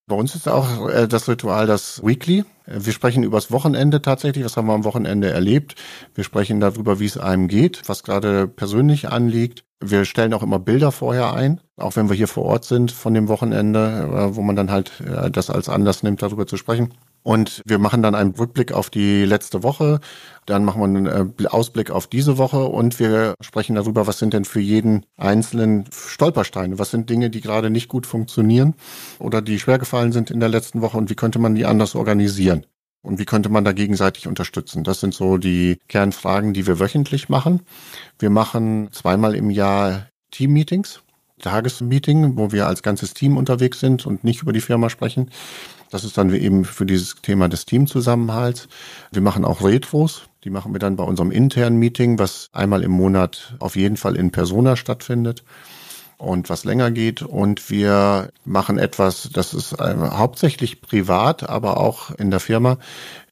Bei 0.07 0.17
uns 0.17 0.35
ist 0.35 0.49
auch 0.49 0.89
äh, 0.89 1.09
das 1.09 1.29
Ritual 1.29 1.67
das 1.67 2.05
Weekly. 2.05 2.45
Wir 2.67 2.93
sprechen 2.93 3.23
übers 3.23 3.51
Wochenende 3.51 4.03
tatsächlich. 4.03 4.45
Was 4.45 4.57
haben 4.57 4.67
wir 4.67 4.75
am 4.75 4.85
Wochenende 4.85 5.31
erlebt? 5.31 5.75
Wir 6.15 6.25
sprechen 6.25 6.61
darüber, 6.61 7.01
wie 7.01 7.07
es 7.07 7.19
einem 7.19 7.49
geht, 7.49 7.83
was 7.89 8.03
gerade 8.03 8.47
persönlich 8.47 9.09
anliegt. 9.09 9.65
Wir 9.85 10.05
stellen 10.05 10.33
auch 10.33 10.45
immer 10.45 10.61
Bilder 10.61 10.93
vorher 10.93 11.35
ein, 11.35 11.61
auch 11.77 11.97
wenn 11.97 12.09
wir 12.09 12.15
hier 12.15 12.29
vor 12.29 12.45
Ort 12.45 12.65
sind 12.65 12.93
von 12.93 13.15
dem 13.15 13.27
Wochenende, 13.27 14.09
äh, 14.13 14.37
wo 14.37 14.43
man 14.43 14.55
dann 14.55 14.71
halt 14.71 15.01
äh, 15.01 15.29
das 15.29 15.51
als 15.51 15.69
Anlass 15.69 16.05
nimmt, 16.05 16.23
darüber 16.23 16.47
zu 16.47 16.57
sprechen. 16.57 16.95
Und 17.25 17.63
wir 17.67 17.79
machen 17.79 18.01
dann 18.01 18.15
einen 18.15 18.31
Rückblick 18.31 18.73
auf 18.73 18.91
die 18.91 19.25
letzte 19.25 19.63
Woche, 19.65 20.01
dann 20.47 20.65
machen 20.65 20.81
wir 20.81 20.87
einen 20.87 21.35
äh, 21.37 21.47
Ausblick 21.49 21.91
auf 21.91 22.07
diese 22.07 22.39
Woche 22.39 22.65
und 22.65 23.01
wir 23.01 23.35
sprechen 23.41 23.75
darüber, 23.75 24.07
was 24.07 24.19
sind 24.19 24.35
denn 24.35 24.45
für 24.45 24.61
jeden 24.61 25.05
einzelnen 25.17 25.85
Stolpersteine, 25.93 26.79
was 26.79 26.91
sind 26.93 27.11
Dinge, 27.11 27.31
die 27.31 27.41
gerade 27.41 27.71
nicht 27.71 27.89
gut 27.89 28.07
funktionieren 28.07 28.75
oder 29.19 29.43
die 29.43 29.59
schwer 29.59 29.79
gefallen 29.79 30.13
sind 30.13 30.31
in 30.31 30.39
der 30.39 30.49
letzten 30.49 30.81
Woche 30.81 30.97
und 30.97 31.11
wie 31.11 31.17
könnte 31.17 31.41
man 31.41 31.57
die 31.57 31.67
anders 31.67 31.97
organisieren. 31.97 32.67
Und 33.03 33.19
wie 33.19 33.25
könnte 33.25 33.49
man 33.49 33.65
da 33.65 33.73
gegenseitig 33.73 34.29
unterstützen? 34.29 34.85
Das 34.85 35.01
sind 35.01 35.13
so 35.13 35.37
die 35.37 35.79
Kernfragen, 35.89 36.55
die 36.55 36.67
wir 36.67 36.79
wöchentlich 36.79 37.29
machen. 37.29 37.61
Wir 38.19 38.31
machen 38.31 38.91
zweimal 38.93 39.35
im 39.35 39.51
Jahr 39.51 40.09
Team-Meetings, 40.31 41.03
Tagesmeeting, 41.41 42.37
wo 42.37 42.53
wir 42.53 42.69
als 42.69 42.83
ganzes 42.83 43.15
Team 43.15 43.37
unterwegs 43.37 43.81
sind 43.81 44.07
und 44.07 44.23
nicht 44.23 44.43
über 44.43 44.53
die 44.53 44.61
Firma 44.61 44.89
sprechen. 44.89 45.31
Das 45.91 46.05
ist 46.05 46.17
dann 46.17 46.33
eben 46.33 46.65
für 46.65 46.87
dieses 46.87 47.17
Thema 47.21 47.49
des 47.49 47.67
Teamzusammenhalts. 47.67 48.69
Wir 49.11 49.21
machen 49.21 49.45
auch 49.45 49.63
Retros. 49.63 50.23
Die 50.45 50.51
machen 50.51 50.73
wir 50.73 50.79
dann 50.79 50.97
bei 50.97 51.05
unserem 51.05 51.33
internen 51.33 51.79
Meeting, 51.79 52.19
was 52.19 52.49
einmal 52.53 52.83
im 52.83 52.93
Monat 52.93 53.57
auf 53.59 53.77
jeden 53.77 53.97
Fall 53.97 54.17
in 54.17 54.31
Persona 54.31 54.77
stattfindet 54.77 55.43
und 56.23 56.49
was 56.49 56.65
länger 56.65 56.91
geht. 56.91 57.23
Und 57.23 57.69
wir 57.69 58.31
machen 58.45 58.79
etwas, 58.79 59.29
das 59.33 59.55
ist 59.55 59.73
äh, 59.73 59.95
hauptsächlich 59.97 60.81
privat, 60.81 61.49
aber 61.49 61.79
auch 61.79 62.13
in 62.13 62.31
der 62.31 62.41
Firma. 62.41 62.79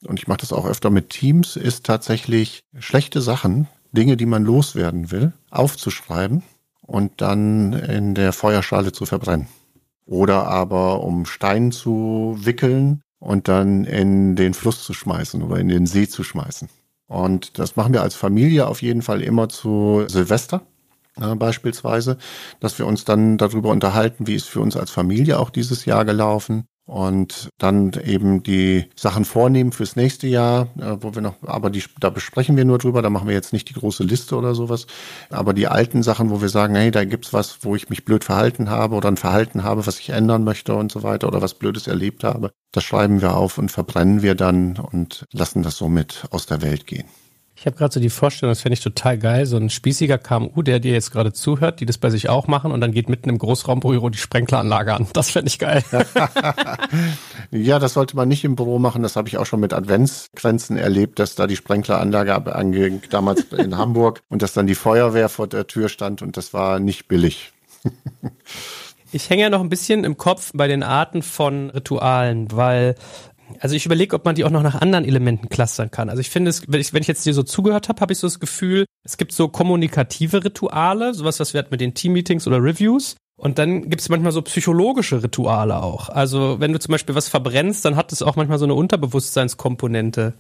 Und 0.04 0.18
ich 0.18 0.26
mache 0.26 0.40
das 0.40 0.52
auch 0.52 0.66
öfter 0.66 0.90
mit 0.90 1.10
Teams, 1.10 1.56
ist 1.56 1.86
tatsächlich 1.86 2.64
schlechte 2.78 3.20
Sachen, 3.20 3.68
Dinge, 3.92 4.16
die 4.16 4.26
man 4.26 4.44
loswerden 4.44 5.10
will, 5.10 5.32
aufzuschreiben 5.50 6.42
und 6.82 7.20
dann 7.20 7.72
in 7.72 8.14
der 8.14 8.32
Feuerschale 8.32 8.92
zu 8.92 9.06
verbrennen 9.06 9.46
oder 10.06 10.48
aber 10.48 11.04
um 11.04 11.26
Stein 11.26 11.70
zu 11.70 12.36
wickeln 12.40 13.02
und 13.20 13.46
dann 13.46 13.84
in 13.84 14.34
den 14.34 14.54
Fluss 14.54 14.82
zu 14.82 14.92
schmeißen 14.94 15.42
oder 15.42 15.58
in 15.58 15.68
den 15.68 15.86
See 15.86 16.08
zu 16.08 16.24
schmeißen. 16.24 16.68
Und 17.06 17.58
das 17.58 17.76
machen 17.76 17.92
wir 17.92 18.02
als 18.02 18.16
Familie 18.16 18.66
auf 18.66 18.82
jeden 18.82 19.02
Fall 19.02 19.22
immer 19.22 19.48
zu 19.48 20.04
Silvester 20.08 20.62
äh, 21.20 21.34
beispielsweise, 21.34 22.18
dass 22.60 22.78
wir 22.78 22.86
uns 22.86 23.04
dann 23.04 23.38
darüber 23.38 23.70
unterhalten, 23.70 24.26
wie 24.26 24.34
ist 24.34 24.48
für 24.48 24.60
uns 24.60 24.76
als 24.76 24.90
Familie 24.90 25.38
auch 25.38 25.50
dieses 25.50 25.84
Jahr 25.84 26.04
gelaufen 26.04 26.64
und 26.90 27.50
dann 27.58 27.92
eben 28.04 28.42
die 28.42 28.86
Sachen 28.96 29.24
vornehmen 29.24 29.70
fürs 29.70 29.94
nächste 29.94 30.26
Jahr, 30.26 30.68
äh, 30.76 30.96
wo 31.00 31.14
wir 31.14 31.22
noch, 31.22 31.36
aber 31.42 31.70
die, 31.70 31.84
da 32.00 32.10
besprechen 32.10 32.56
wir 32.56 32.64
nur 32.64 32.78
drüber, 32.78 33.00
da 33.00 33.10
machen 33.10 33.28
wir 33.28 33.34
jetzt 33.34 33.52
nicht 33.52 33.68
die 33.68 33.74
große 33.74 34.02
Liste 34.02 34.34
oder 34.36 34.56
sowas, 34.56 34.88
aber 35.30 35.54
die 35.54 35.68
alten 35.68 36.02
Sachen, 36.02 36.30
wo 36.30 36.40
wir 36.42 36.48
sagen, 36.48 36.74
hey, 36.74 36.90
da 36.90 37.04
gibt's 37.04 37.32
was, 37.32 37.58
wo 37.62 37.76
ich 37.76 37.90
mich 37.90 38.04
blöd 38.04 38.24
verhalten 38.24 38.70
habe 38.70 38.96
oder 38.96 39.08
ein 39.08 39.16
Verhalten 39.16 39.62
habe, 39.62 39.86
was 39.86 40.00
ich 40.00 40.10
ändern 40.10 40.42
möchte 40.42 40.74
und 40.74 40.90
so 40.90 41.04
weiter 41.04 41.28
oder 41.28 41.40
was 41.40 41.54
Blödes 41.54 41.86
erlebt 41.86 42.24
habe, 42.24 42.50
das 42.72 42.82
schreiben 42.82 43.20
wir 43.20 43.36
auf 43.36 43.56
und 43.58 43.70
verbrennen 43.70 44.22
wir 44.22 44.34
dann 44.34 44.76
und 44.76 45.26
lassen 45.32 45.62
das 45.62 45.76
somit 45.76 46.24
aus 46.30 46.46
der 46.46 46.60
Welt 46.60 46.88
gehen. 46.88 47.06
Ich 47.60 47.66
habe 47.66 47.76
gerade 47.76 47.92
so 47.92 48.00
die 48.00 48.08
Vorstellung, 48.08 48.52
das 48.52 48.62
fände 48.62 48.72
ich 48.72 48.80
total 48.80 49.18
geil, 49.18 49.44
so 49.44 49.58
ein 49.58 49.68
spießiger 49.68 50.16
KMU, 50.16 50.62
der 50.62 50.80
dir 50.80 50.94
jetzt 50.94 51.10
gerade 51.10 51.30
zuhört, 51.30 51.80
die 51.80 51.84
das 51.84 51.98
bei 51.98 52.08
sich 52.08 52.30
auch 52.30 52.46
machen 52.46 52.72
und 52.72 52.80
dann 52.80 52.90
geht 52.90 53.10
mitten 53.10 53.28
im 53.28 53.36
Großraumbüro 53.36 54.08
die 54.08 54.16
Sprenkleranlage 54.16 54.94
an. 54.94 55.06
Das 55.12 55.32
fände 55.32 55.48
ich 55.48 55.58
geil. 55.58 55.84
ja, 57.50 57.78
das 57.78 57.92
sollte 57.92 58.16
man 58.16 58.28
nicht 58.28 58.44
im 58.44 58.56
Büro 58.56 58.78
machen. 58.78 59.02
Das 59.02 59.14
habe 59.14 59.28
ich 59.28 59.36
auch 59.36 59.44
schon 59.44 59.60
mit 59.60 59.74
Adventsgrenzen 59.74 60.78
erlebt, 60.78 61.18
dass 61.18 61.34
da 61.34 61.46
die 61.46 61.56
Sprenkleranlage 61.56 62.34
anging, 62.54 63.02
damals 63.10 63.42
in 63.52 63.76
Hamburg 63.76 64.22
und 64.30 64.40
dass 64.40 64.54
dann 64.54 64.66
die 64.66 64.74
Feuerwehr 64.74 65.28
vor 65.28 65.46
der 65.46 65.66
Tür 65.66 65.90
stand 65.90 66.22
und 66.22 66.38
das 66.38 66.54
war 66.54 66.80
nicht 66.80 67.08
billig. 67.08 67.52
Ich 69.12 69.28
hänge 69.28 69.42
ja 69.42 69.50
noch 69.50 69.60
ein 69.60 69.68
bisschen 69.68 70.04
im 70.04 70.16
Kopf 70.16 70.52
bei 70.54 70.68
den 70.68 70.84
Arten 70.84 71.22
von 71.22 71.70
Ritualen, 71.70 72.46
weil 72.52 72.94
also 73.58 73.74
ich 73.74 73.86
überlege, 73.86 74.14
ob 74.14 74.24
man 74.24 74.34
die 74.34 74.44
auch 74.44 74.50
noch 74.50 74.62
nach 74.62 74.80
anderen 74.80 75.04
Elementen 75.04 75.48
clustern 75.48 75.90
kann. 75.90 76.08
Also 76.08 76.20
ich 76.20 76.30
finde 76.30 76.50
es, 76.50 76.62
wenn 76.68 76.80
ich, 76.80 76.92
wenn 76.92 77.02
ich 77.02 77.08
jetzt 77.08 77.26
dir 77.26 77.34
so 77.34 77.42
zugehört 77.42 77.88
habe, 77.88 78.00
habe 78.00 78.12
ich 78.12 78.18
so 78.18 78.26
das 78.26 78.40
Gefühl, 78.40 78.84
es 79.04 79.16
gibt 79.16 79.32
so 79.32 79.48
kommunikative 79.48 80.44
Rituale, 80.44 81.14
sowas, 81.14 81.40
was 81.40 81.54
wir 81.54 81.58
hatten 81.58 81.70
mit 81.70 81.80
den 81.80 81.94
Team-Meetings 81.94 82.46
oder 82.46 82.62
Reviews. 82.62 83.16
Und 83.36 83.58
dann 83.58 83.88
gibt 83.88 84.02
es 84.02 84.10
manchmal 84.10 84.32
so 84.32 84.42
psychologische 84.42 85.22
Rituale 85.22 85.82
auch. 85.82 86.10
Also 86.10 86.60
wenn 86.60 86.74
du 86.74 86.78
zum 86.78 86.92
Beispiel 86.92 87.14
was 87.14 87.28
verbrennst, 87.28 87.84
dann 87.86 87.96
hat 87.96 88.12
es 88.12 88.20
auch 88.20 88.36
manchmal 88.36 88.58
so 88.58 88.66
eine 88.66 88.74
Unterbewusstseinskomponente. 88.74 90.34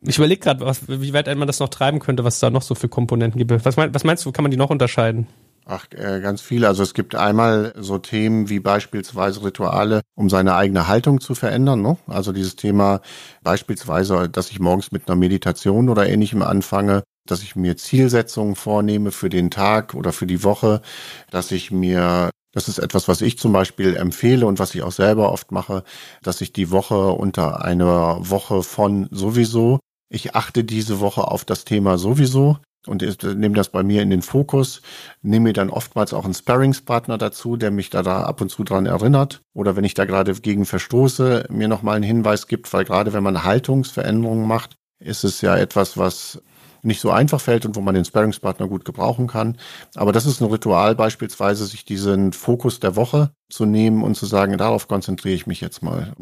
Ich 0.00 0.18
überlege 0.18 0.40
gerade, 0.40 0.66
wie 0.88 1.12
weit 1.12 1.32
man 1.36 1.46
das 1.46 1.60
noch 1.60 1.68
treiben 1.68 2.00
könnte, 2.00 2.24
was 2.24 2.40
da 2.40 2.50
noch 2.50 2.62
so 2.62 2.74
für 2.74 2.88
Komponenten 2.88 3.38
gibt. 3.38 3.64
Was, 3.64 3.76
mein, 3.76 3.94
was 3.94 4.02
meinst 4.02 4.24
du, 4.24 4.32
kann 4.32 4.42
man 4.42 4.50
die 4.50 4.56
noch 4.56 4.70
unterscheiden? 4.70 5.28
Ach, 5.66 5.86
äh, 5.92 6.20
ganz 6.20 6.42
viele. 6.42 6.68
Also 6.68 6.82
es 6.82 6.92
gibt 6.92 7.14
einmal 7.14 7.72
so 7.78 7.96
Themen 7.98 8.50
wie 8.50 8.60
beispielsweise 8.60 9.42
Rituale, 9.42 10.02
um 10.14 10.28
seine 10.28 10.56
eigene 10.56 10.88
Haltung 10.88 11.20
zu 11.20 11.34
verändern. 11.34 11.80
Ne? 11.80 11.96
Also 12.06 12.32
dieses 12.32 12.56
Thema 12.56 13.00
beispielsweise, 13.42 14.28
dass 14.28 14.50
ich 14.50 14.60
morgens 14.60 14.92
mit 14.92 15.08
einer 15.08 15.16
Meditation 15.16 15.88
oder 15.88 16.06
ähnlichem 16.06 16.42
anfange, 16.42 17.02
dass 17.26 17.42
ich 17.42 17.56
mir 17.56 17.78
Zielsetzungen 17.78 18.56
vornehme 18.56 19.10
für 19.10 19.30
den 19.30 19.50
Tag 19.50 19.94
oder 19.94 20.12
für 20.12 20.26
die 20.26 20.44
Woche, 20.44 20.82
dass 21.30 21.50
ich 21.50 21.70
mir 21.70 22.30
das 22.52 22.68
ist 22.68 22.78
etwas, 22.78 23.08
was 23.08 23.20
ich 23.20 23.36
zum 23.36 23.52
Beispiel 23.52 23.96
empfehle 23.96 24.46
und 24.46 24.60
was 24.60 24.76
ich 24.76 24.82
auch 24.82 24.92
selber 24.92 25.32
oft 25.32 25.50
mache, 25.50 25.82
dass 26.22 26.40
ich 26.40 26.52
die 26.52 26.70
Woche 26.70 27.08
unter 27.08 27.64
einer 27.64 28.18
Woche 28.30 28.62
von 28.62 29.08
sowieso 29.10 29.80
ich 30.08 30.36
achte 30.36 30.62
diese 30.62 31.00
Woche 31.00 31.26
auf 31.26 31.44
das 31.44 31.64
Thema 31.64 31.98
sowieso 31.98 32.58
und 32.86 33.02
nehme 33.22 33.54
das 33.54 33.68
bei 33.68 33.82
mir 33.82 34.02
in 34.02 34.10
den 34.10 34.22
Fokus, 34.22 34.82
nehme 35.22 35.44
mir 35.44 35.52
dann 35.52 35.70
oftmals 35.70 36.12
auch 36.12 36.24
einen 36.24 36.34
Sparringspartner 36.34 37.18
dazu, 37.18 37.56
der 37.56 37.70
mich 37.70 37.90
da, 37.90 38.02
da 38.02 38.22
ab 38.22 38.40
und 38.40 38.50
zu 38.50 38.64
dran 38.64 38.86
erinnert. 38.86 39.42
Oder 39.52 39.76
wenn 39.76 39.84
ich 39.84 39.94
da 39.94 40.04
gerade 40.04 40.34
gegen 40.34 40.66
verstoße, 40.66 41.46
mir 41.50 41.68
nochmal 41.68 41.96
einen 41.96 42.04
Hinweis 42.04 42.46
gibt, 42.46 42.72
weil 42.72 42.84
gerade 42.84 43.12
wenn 43.12 43.22
man 43.22 43.44
Haltungsveränderungen 43.44 44.46
macht, 44.46 44.76
ist 44.98 45.24
es 45.24 45.40
ja 45.40 45.56
etwas, 45.56 45.98
was 45.98 46.40
nicht 46.84 47.00
so 47.00 47.10
einfach 47.10 47.40
fällt 47.40 47.64
und 47.64 47.76
wo 47.76 47.80
man 47.80 47.94
den 47.94 48.04
Sparringspartner 48.04 48.68
gut 48.68 48.84
gebrauchen 48.84 49.26
kann. 49.26 49.56
Aber 49.94 50.12
das 50.12 50.26
ist 50.26 50.40
ein 50.40 50.50
Ritual 50.50 50.94
beispielsweise, 50.94 51.64
sich 51.64 51.84
diesen 51.84 52.32
Fokus 52.32 52.78
der 52.78 52.94
Woche 52.94 53.30
zu 53.48 53.64
nehmen 53.64 54.02
und 54.02 54.16
zu 54.16 54.26
sagen, 54.26 54.58
darauf 54.58 54.86
konzentriere 54.86 55.34
ich 55.34 55.46
mich 55.46 55.60
jetzt 55.60 55.82
mal. 55.82 56.12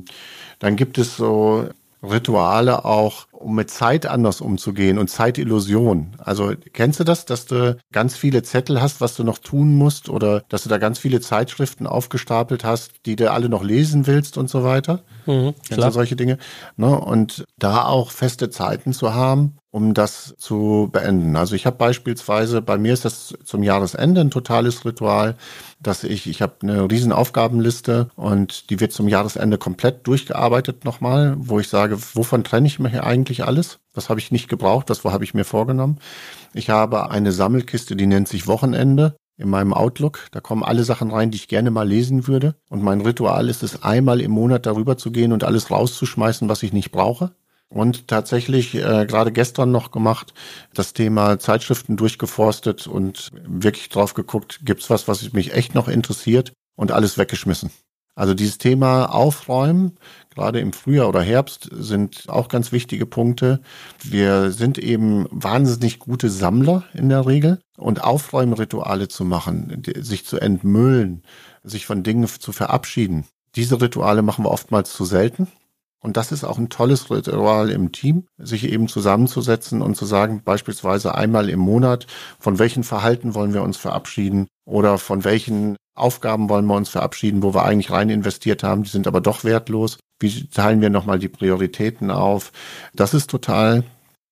Dann 0.61 0.77
gibt 0.77 0.99
es 0.99 1.17
so 1.17 1.69
Rituale 2.03 2.85
auch, 2.85 3.27
um 3.43 3.55
mit 3.55 3.71
Zeit 3.71 4.07
anders 4.07 4.41
umzugehen 4.41 4.99
und 4.99 5.09
Zeitillusion. 5.09 6.13
Also 6.19 6.53
kennst 6.73 7.01
du 7.01 7.05
das, 7.05 7.25
dass 7.25 7.47
du 7.47 7.77
ganz 7.93 8.17
viele 8.17 8.43
Zettel 8.43 8.81
hast, 8.81 9.01
was 9.01 9.17
du 9.17 9.25
noch 9.25 9.39
tun 9.39 9.75
musst 9.75 10.09
oder 10.09 10.43
dass 10.49 10.63
du 10.63 10.69
da 10.69 10.79
ganz 10.79 10.99
viele 10.99 11.21
Zeitschriften 11.21 11.87
aufgestapelt 11.87 12.65
hast, 12.65 12.93
die 13.07 13.17
du 13.17 13.31
alle 13.31 13.49
noch 13.49 13.63
lesen 13.63 14.07
willst 14.07 14.39
und 14.39 14.49
so 14.49 14.65
weiter? 14.65 15.03
Mhm, 15.27 15.55
kennst 15.55 15.73
klar. 15.73 15.89
du 15.89 15.95
solche 15.95 16.17
Dinge? 16.17 16.39
Ne? 16.77 16.99
Und 16.99 17.45
da 17.59 17.85
auch 17.85 18.11
feste 18.11 18.51
Zeiten 18.51 18.93
zu 18.93 19.15
haben, 19.15 19.57
um 19.73 19.95
das 19.95 20.35
zu 20.37 20.91
beenden. 20.93 21.35
Also 21.35 21.55
ich 21.55 21.65
habe 21.65 21.79
beispielsweise, 21.79 22.61
bei 22.61 22.77
mir 22.77 22.93
ist 22.93 23.07
das 23.07 23.35
zum 23.43 23.63
Jahresende 23.63 24.21
ein 24.21 24.31
totales 24.31 24.85
Ritual, 24.85 25.35
dass 25.81 26.05
ich, 26.05 26.27
ich 26.27 26.43
habe 26.43 26.57
eine 26.63 26.91
riesen 26.91 27.11
Aufgabenliste 27.11 28.11
und 28.15 28.69
die 28.69 28.81
wird 28.81 28.93
zum 28.93 29.09
Jahresende 29.09 29.57
komplett 29.57 30.07
durchgearbeitet 30.07 30.85
nochmal, 30.85 31.37
wo 31.39 31.59
ich 31.59 31.69
sage, 31.69 31.97
wovon 32.13 32.45
trenne 32.45 32.67
ich 32.67 32.79
mir 32.79 33.03
eigentlich 33.03 33.32
alles? 33.41 33.79
Das 33.95 34.11
habe 34.11 34.21
ich 34.21 34.31
nicht 34.31 34.49
gebraucht, 34.49 34.91
das 34.91 35.05
habe 35.05 35.25
ich 35.25 35.35
mir 35.35 35.45
vorgenommen. 35.45 35.99
Ich 36.53 36.71
habe 36.71 37.11
eine 37.11 37.33
Sammelkiste, 37.33 37.97
die 37.97 38.07
nennt 38.07 38.29
sich 38.29 38.47
Wochenende. 38.47 39.17
in 39.39 39.49
meinem 39.49 39.73
Outlook. 39.73 40.29
Da 40.31 40.41
kommen 40.41 40.63
alle 40.63 40.85
Sachen 40.85 41.11
rein, 41.11 41.31
die 41.31 41.37
ich 41.37 41.49
gerne 41.49 41.71
mal 41.71 41.89
lesen 41.89 42.27
würde. 42.29 42.55
Und 42.69 42.83
mein 42.83 43.01
Ritual 43.01 43.49
ist 43.49 43.63
es, 43.63 43.83
einmal 43.83 44.21
im 44.21 44.31
Monat 44.31 44.67
darüber 44.67 44.97
zu 44.99 45.11
gehen 45.11 45.33
und 45.33 45.43
alles 45.43 45.71
rauszuschmeißen, 45.71 46.49
was 46.49 46.63
ich 46.63 46.73
nicht 46.73 46.93
brauche. 46.93 47.33
Und 47.69 48.07
tatsächlich 48.07 48.75
äh, 48.75 49.07
gerade 49.07 49.33
gestern 49.33 49.73
noch 49.73 49.91
gemacht, 49.91 50.35
das 50.75 50.93
Thema 50.93 51.39
Zeitschriften 51.39 51.97
durchgeforstet 51.97 52.87
und 52.87 53.31
wirklich 53.47 53.89
drauf 53.89 54.13
geguckt, 54.13 54.61
gibt's 54.63 54.91
was, 54.91 55.09
was 55.09 55.33
mich 55.33 55.55
echt 55.55 55.75
noch 55.75 55.89
interessiert 55.89 56.53
und 56.77 56.93
alles 56.93 57.17
weggeschmissen. 57.17 57.71
Also 58.15 58.35
dieses 58.35 58.59
Thema 58.59 59.07
Aufräumen, 59.07 59.97
gerade 60.35 60.61
im 60.61 60.73
Frühjahr 60.73 61.09
oder 61.09 61.23
Herbst, 61.23 61.69
sind 61.73 62.25
auch 62.29 62.49
ganz 62.49 62.73
wichtige 62.73 63.07
Punkte. 63.07 63.61
Wir 64.03 64.51
sind 64.51 64.79
eben 64.79 65.27
wahnsinnig 65.31 65.99
gute 65.99 66.31
Sammler 66.31 66.85
in 66.95 67.09
der 67.09 67.27
Regel 67.27 67.61
und 67.77 68.03
Aufräumrituale 68.03 69.09
zu 69.09 69.25
machen, 69.25 69.83
sich 69.99 70.25
zu 70.25 70.39
entmüllen, 70.39 71.23
sich 71.63 71.87
von 71.87 72.03
Dingen 72.03 72.27
zu 72.27 72.53
verabschieden. 72.53 73.27
Diese 73.55 73.81
Rituale 73.81 74.23
machen 74.23 74.45
wir 74.45 74.51
oftmals 74.51 74.93
zu 74.93 75.05
selten. 75.05 75.49
Und 76.03 76.17
das 76.17 76.33
ist 76.33 76.43
auch 76.43 76.59
ein 76.59 76.69
tolles 76.69 77.11
Ritual 77.11 77.71
im 77.71 77.93
Team, 77.93 78.27
sich 78.37 78.65
eben 78.65 78.89
zusammenzusetzen 78.89 79.83
und 79.83 79.97
zu 79.97 80.05
sagen, 80.05 80.43
beispielsweise 80.45 81.15
einmal 81.15 81.49
im 81.49 81.61
Monat, 81.61 82.09
von 82.41 82.59
welchen 82.59 82.83
Verhalten 82.83 83.35
wollen 83.35 83.55
wir 83.55 83.63
uns 83.63 83.77
verabschieden 83.77 84.49
oder 84.65 84.99
von 84.99 85.23
welchen 85.23 85.77
Aufgaben 85.95 86.49
wollen 86.49 86.67
wir 86.67 86.75
uns 86.75 86.89
verabschieden, 86.89 87.43
wo 87.43 87.55
wir 87.55 87.65
eigentlich 87.65 87.91
rein 87.91 88.11
investiert 88.11 88.63
haben, 88.63 88.83
die 88.83 88.91
sind 88.91 89.07
aber 89.07 89.21
doch 89.21 89.45
wertlos. 89.45 89.99
Wie 90.19 90.49
teilen 90.49 90.81
wir 90.81 90.91
nochmal 90.91 91.19
die 91.19 91.29
Prioritäten 91.29 92.11
auf? 92.11 92.53
Das 92.95 93.13
ist 93.13 93.29
total 93.29 93.85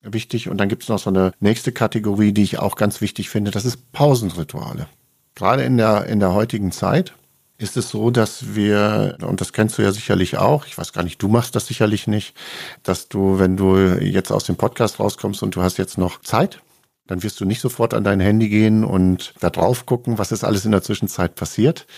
wichtig. 0.02 0.48
Und 0.48 0.58
dann 0.58 0.68
gibt 0.68 0.84
es 0.84 0.88
noch 0.88 0.98
so 0.98 1.10
eine 1.10 1.32
nächste 1.40 1.72
Kategorie, 1.72 2.32
die 2.32 2.42
ich 2.42 2.58
auch 2.58 2.76
ganz 2.76 3.00
wichtig 3.00 3.28
finde. 3.28 3.50
Das 3.50 3.64
ist 3.64 3.92
Pausenrituale. 3.92 4.86
Gerade 5.34 5.62
in 5.64 5.76
der, 5.76 6.06
in 6.06 6.20
der 6.20 6.32
heutigen 6.32 6.72
Zeit 6.72 7.14
ist 7.58 7.76
es 7.76 7.90
so, 7.90 8.10
dass 8.10 8.54
wir, 8.54 9.18
und 9.20 9.40
das 9.42 9.52
kennst 9.52 9.76
du 9.76 9.82
ja 9.82 9.92
sicherlich 9.92 10.38
auch, 10.38 10.66
ich 10.66 10.78
weiß 10.78 10.94
gar 10.94 11.02
nicht, 11.02 11.20
du 11.22 11.28
machst 11.28 11.54
das 11.54 11.66
sicherlich 11.66 12.06
nicht, 12.06 12.34
dass 12.82 13.08
du, 13.08 13.38
wenn 13.38 13.56
du 13.58 13.76
jetzt 13.76 14.32
aus 14.32 14.44
dem 14.44 14.56
Podcast 14.56 14.98
rauskommst 14.98 15.42
und 15.42 15.56
du 15.56 15.62
hast 15.62 15.76
jetzt 15.76 15.98
noch 15.98 16.22
Zeit, 16.22 16.62
dann 17.10 17.24
wirst 17.24 17.40
du 17.40 17.44
nicht 17.44 17.60
sofort 17.60 17.92
an 17.92 18.04
dein 18.04 18.20
Handy 18.20 18.48
gehen 18.48 18.84
und 18.84 19.34
da 19.40 19.50
drauf 19.50 19.84
gucken, 19.84 20.18
was 20.18 20.30
ist 20.30 20.44
alles 20.44 20.64
in 20.64 20.70
der 20.70 20.82
Zwischenzeit 20.82 21.34
passiert, 21.34 21.88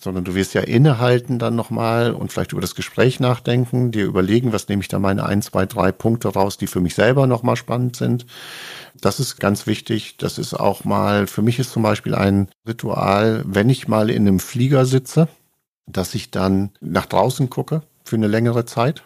sondern 0.00 0.24
du 0.24 0.34
wirst 0.34 0.54
ja 0.54 0.60
innehalten 0.60 1.38
dann 1.38 1.54
nochmal 1.54 2.10
und 2.10 2.32
vielleicht 2.32 2.50
über 2.50 2.60
das 2.60 2.74
Gespräch 2.74 3.20
nachdenken, 3.20 3.92
dir 3.92 4.04
überlegen, 4.04 4.52
was 4.52 4.66
nehme 4.68 4.82
ich 4.82 4.88
da 4.88 4.98
meine 4.98 5.24
ein, 5.24 5.40
zwei, 5.40 5.66
drei 5.66 5.92
Punkte 5.92 6.30
raus, 6.30 6.58
die 6.58 6.66
für 6.66 6.80
mich 6.80 6.96
selber 6.96 7.28
nochmal 7.28 7.54
spannend 7.54 7.94
sind. 7.94 8.26
Das 9.00 9.20
ist 9.20 9.38
ganz 9.38 9.68
wichtig. 9.68 10.16
Das 10.16 10.36
ist 10.36 10.54
auch 10.54 10.82
mal, 10.82 11.28
für 11.28 11.42
mich 11.42 11.60
ist 11.60 11.70
zum 11.70 11.84
Beispiel 11.84 12.16
ein 12.16 12.48
Ritual, 12.66 13.44
wenn 13.46 13.70
ich 13.70 13.86
mal 13.86 14.10
in 14.10 14.26
einem 14.26 14.40
Flieger 14.40 14.84
sitze, 14.84 15.28
dass 15.86 16.12
ich 16.16 16.32
dann 16.32 16.70
nach 16.80 17.06
draußen 17.06 17.50
gucke 17.50 17.82
für 18.02 18.16
eine 18.16 18.26
längere 18.26 18.64
Zeit 18.64 19.04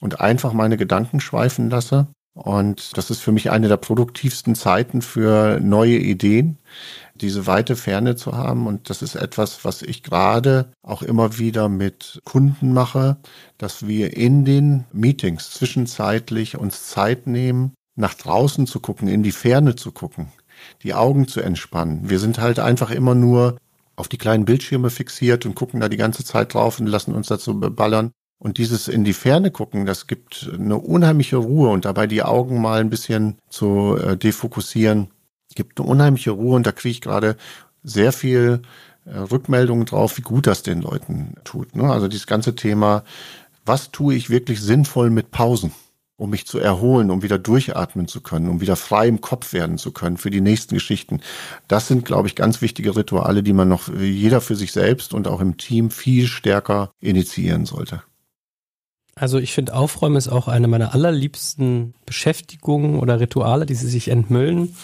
und 0.00 0.20
einfach 0.20 0.52
meine 0.52 0.76
Gedanken 0.76 1.20
schweifen 1.20 1.70
lasse 1.70 2.08
und 2.38 2.96
das 2.96 3.10
ist 3.10 3.20
für 3.20 3.32
mich 3.32 3.50
eine 3.50 3.66
der 3.66 3.78
produktivsten 3.78 4.54
Zeiten 4.54 5.02
für 5.02 5.58
neue 5.58 5.98
Ideen, 5.98 6.58
diese 7.16 7.48
weite 7.48 7.74
Ferne 7.74 8.14
zu 8.14 8.36
haben. 8.36 8.68
Und 8.68 8.90
das 8.90 9.02
ist 9.02 9.16
etwas, 9.16 9.64
was 9.64 9.82
ich 9.82 10.04
gerade 10.04 10.70
auch 10.82 11.02
immer 11.02 11.38
wieder 11.38 11.68
mit 11.68 12.20
Kunden 12.24 12.72
mache, 12.72 13.16
dass 13.58 13.88
wir 13.88 14.16
in 14.16 14.44
den 14.44 14.84
Meetings 14.92 15.50
zwischenzeitlich 15.50 16.56
uns 16.56 16.86
Zeit 16.86 17.26
nehmen, 17.26 17.72
nach 17.96 18.14
draußen 18.14 18.68
zu 18.68 18.78
gucken, 18.78 19.08
in 19.08 19.24
die 19.24 19.32
Ferne 19.32 19.74
zu 19.74 19.90
gucken, 19.90 20.28
die 20.84 20.94
Augen 20.94 21.26
zu 21.26 21.40
entspannen. 21.40 22.08
Wir 22.08 22.20
sind 22.20 22.38
halt 22.38 22.60
einfach 22.60 22.92
immer 22.92 23.16
nur 23.16 23.56
auf 23.96 24.06
die 24.06 24.18
kleinen 24.18 24.44
Bildschirme 24.44 24.90
fixiert 24.90 25.44
und 25.44 25.56
gucken 25.56 25.80
da 25.80 25.88
die 25.88 25.96
ganze 25.96 26.24
Zeit 26.24 26.54
drauf 26.54 26.78
und 26.78 26.86
lassen 26.86 27.16
uns 27.16 27.26
dazu 27.26 27.58
beballern. 27.58 28.12
Und 28.38 28.58
dieses 28.58 28.86
in 28.86 29.02
die 29.02 29.12
Ferne 29.12 29.50
gucken, 29.50 29.84
das 29.84 30.06
gibt 30.06 30.48
eine 30.52 30.76
unheimliche 30.76 31.38
Ruhe 31.38 31.70
und 31.70 31.84
dabei 31.84 32.06
die 32.06 32.22
Augen 32.22 32.60
mal 32.60 32.80
ein 32.80 32.90
bisschen 32.90 33.38
zu 33.48 33.96
äh, 33.96 34.16
defokussieren, 34.16 35.08
gibt 35.58 35.80
eine 35.80 35.88
unheimliche 35.88 36.30
Ruhe 36.30 36.54
und 36.54 36.66
da 36.66 36.72
kriege 36.72 36.92
ich 36.92 37.00
gerade 37.00 37.36
sehr 37.82 38.12
viel 38.12 38.62
äh, 39.04 39.18
Rückmeldungen 39.18 39.86
drauf, 39.86 40.16
wie 40.18 40.22
gut 40.22 40.46
das 40.46 40.62
den 40.62 40.82
Leuten 40.82 41.34
tut. 41.42 41.74
Ne? 41.74 41.90
Also 41.90 42.06
dieses 42.06 42.28
ganze 42.28 42.54
Thema, 42.54 43.02
was 43.66 43.90
tue 43.90 44.14
ich 44.14 44.30
wirklich 44.30 44.60
sinnvoll 44.60 45.10
mit 45.10 45.32
Pausen, 45.32 45.72
um 46.16 46.30
mich 46.30 46.46
zu 46.46 46.60
erholen, 46.60 47.10
um 47.10 47.22
wieder 47.22 47.38
durchatmen 47.38 48.06
zu 48.06 48.20
können, 48.20 48.48
um 48.48 48.60
wieder 48.60 48.76
frei 48.76 49.08
im 49.08 49.20
Kopf 49.20 49.52
werden 49.52 49.78
zu 49.78 49.90
können 49.90 50.16
für 50.16 50.30
die 50.30 50.40
nächsten 50.40 50.74
Geschichten. 50.74 51.20
Das 51.66 51.88
sind, 51.88 52.04
glaube 52.04 52.28
ich, 52.28 52.36
ganz 52.36 52.62
wichtige 52.62 52.94
Rituale, 52.94 53.42
die 53.42 53.52
man 53.52 53.68
noch 53.68 53.92
jeder 53.92 54.40
für 54.40 54.54
sich 54.54 54.70
selbst 54.70 55.12
und 55.12 55.26
auch 55.26 55.40
im 55.40 55.56
Team 55.56 55.90
viel 55.90 56.28
stärker 56.28 56.92
initiieren 57.00 57.66
sollte. 57.66 58.02
Also 59.18 59.38
ich 59.38 59.52
finde, 59.52 59.74
Aufräumen 59.74 60.16
ist 60.16 60.28
auch 60.28 60.48
eine 60.48 60.68
meiner 60.68 60.94
allerliebsten 60.94 61.94
Beschäftigungen 62.06 62.98
oder 62.98 63.20
Rituale, 63.20 63.66
die 63.66 63.74
sie 63.74 63.88
sich 63.88 64.08
entmüllen. 64.08 64.76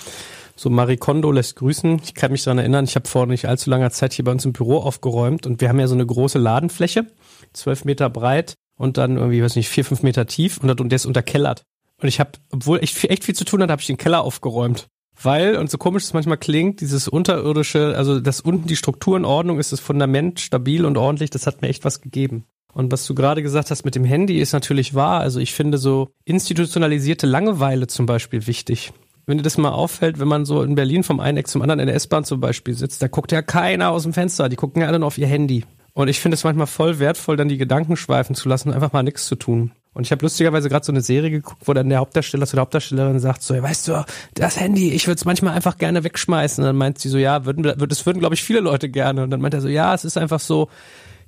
So 0.56 0.70
Marie 0.70 0.96
Kondo 0.96 1.32
lässt 1.32 1.56
grüßen. 1.56 2.00
Ich 2.04 2.14
kann 2.14 2.32
mich 2.32 2.44
daran 2.44 2.58
erinnern, 2.58 2.84
ich 2.84 2.94
habe 2.94 3.08
vor 3.08 3.26
nicht 3.26 3.46
allzu 3.46 3.70
langer 3.70 3.90
Zeit 3.90 4.12
hier 4.12 4.24
bei 4.24 4.32
uns 4.32 4.44
im 4.44 4.52
Büro 4.52 4.78
aufgeräumt 4.78 5.46
und 5.46 5.60
wir 5.60 5.68
haben 5.68 5.80
ja 5.80 5.88
so 5.88 5.94
eine 5.94 6.06
große 6.06 6.38
Ladenfläche, 6.38 7.06
zwölf 7.52 7.84
Meter 7.84 8.10
breit 8.10 8.54
und 8.76 8.98
dann 8.98 9.16
irgendwie, 9.16 9.42
weiß 9.42 9.56
nicht, 9.56 9.68
vier, 9.68 9.84
fünf 9.84 10.02
Meter 10.02 10.26
tief 10.26 10.58
und, 10.58 10.68
der 10.68 10.96
ist 10.96 11.06
unterkellert. 11.06 11.62
Und 12.00 12.08
ich 12.08 12.20
habe, 12.20 12.32
obwohl 12.52 12.82
ich 12.82 13.08
echt 13.08 13.24
viel 13.24 13.34
zu 13.34 13.44
tun 13.44 13.62
hatte, 13.62 13.72
habe 13.72 13.80
ich 13.80 13.86
den 13.86 13.96
Keller 13.96 14.22
aufgeräumt. 14.22 14.88
Weil, 15.20 15.56
und 15.56 15.70
so 15.70 15.78
komisch 15.78 16.04
es 16.04 16.12
manchmal 16.12 16.38
klingt, 16.38 16.80
dieses 16.80 17.06
unterirdische, 17.06 17.94
also 17.96 18.18
dass 18.18 18.40
unten 18.40 18.66
die 18.66 18.76
Struktur 18.76 19.16
in 19.16 19.24
Ordnung 19.24 19.60
ist, 19.60 19.70
das 19.72 19.78
Fundament 19.78 20.40
stabil 20.40 20.84
und 20.84 20.96
ordentlich, 20.96 21.30
das 21.30 21.46
hat 21.46 21.62
mir 21.62 21.68
echt 21.68 21.84
was 21.84 22.00
gegeben. 22.00 22.46
Und 22.74 22.92
was 22.92 23.06
du 23.06 23.14
gerade 23.14 23.42
gesagt 23.42 23.70
hast 23.70 23.84
mit 23.84 23.94
dem 23.94 24.04
Handy 24.04 24.40
ist 24.40 24.52
natürlich 24.52 24.94
wahr. 24.94 25.20
Also 25.20 25.40
ich 25.40 25.54
finde 25.54 25.78
so 25.78 26.10
institutionalisierte 26.24 27.26
Langeweile 27.26 27.86
zum 27.86 28.06
Beispiel 28.06 28.46
wichtig. 28.46 28.92
Wenn 29.26 29.38
dir 29.38 29.44
das 29.44 29.56
mal 29.56 29.70
auffällt, 29.70 30.18
wenn 30.18 30.28
man 30.28 30.44
so 30.44 30.62
in 30.62 30.74
Berlin 30.74 31.02
vom 31.02 31.20
einen 31.20 31.38
Eck 31.38 31.48
zum 31.48 31.62
anderen 31.62 31.80
in 31.80 31.86
der 31.86 31.96
S-Bahn 31.96 32.24
zum 32.24 32.40
Beispiel 32.40 32.74
sitzt, 32.74 33.00
da 33.00 33.08
guckt 33.08 33.32
ja 33.32 33.40
keiner 33.40 33.90
aus 33.90 34.02
dem 34.02 34.12
Fenster. 34.12 34.48
Die 34.48 34.56
gucken 34.56 34.82
ja 34.82 34.88
alle 34.88 34.98
nur 34.98 35.06
auf 35.06 35.16
ihr 35.16 35.26
Handy. 35.26 35.64
Und 35.94 36.08
ich 36.08 36.18
finde 36.18 36.34
es 36.34 36.42
manchmal 36.42 36.66
voll 36.66 36.98
wertvoll, 36.98 37.36
dann 37.36 37.48
die 37.48 37.56
Gedanken 37.56 37.96
schweifen 37.96 38.34
zu 38.34 38.48
lassen 38.48 38.68
und 38.68 38.74
einfach 38.74 38.92
mal 38.92 39.04
nichts 39.04 39.26
zu 39.26 39.36
tun. 39.36 39.70
Und 39.94 40.04
ich 40.04 40.10
habe 40.10 40.24
lustigerweise 40.24 40.68
gerade 40.68 40.84
so 40.84 40.90
eine 40.90 41.00
Serie 41.00 41.30
geguckt, 41.30 41.62
wo 41.66 41.72
dann 41.72 41.88
der 41.88 41.98
Hauptdarsteller 41.98 42.46
zu 42.46 42.56
der 42.56 42.62
Hauptdarstellerin 42.62 43.20
sagt 43.20 43.44
so, 43.44 43.54
weißt 43.54 43.88
du, 43.88 44.04
das 44.34 44.58
Handy, 44.58 44.90
ich 44.90 45.06
würde 45.06 45.18
es 45.18 45.24
manchmal 45.24 45.54
einfach 45.54 45.78
gerne 45.78 46.02
wegschmeißen. 46.02 46.62
Und 46.62 46.66
dann 46.66 46.76
meint 46.76 46.98
sie 46.98 47.08
so, 47.08 47.16
ja, 47.16 47.46
würden, 47.46 47.62
das 47.62 48.04
würden, 48.04 48.18
glaube 48.18 48.34
ich, 48.34 48.42
viele 48.42 48.58
Leute 48.58 48.88
gerne. 48.88 49.22
Und 49.22 49.30
dann 49.30 49.40
meint 49.40 49.54
er 49.54 49.60
so, 49.60 49.68
ja, 49.68 49.94
es 49.94 50.04
ist 50.04 50.18
einfach 50.18 50.40
so, 50.40 50.68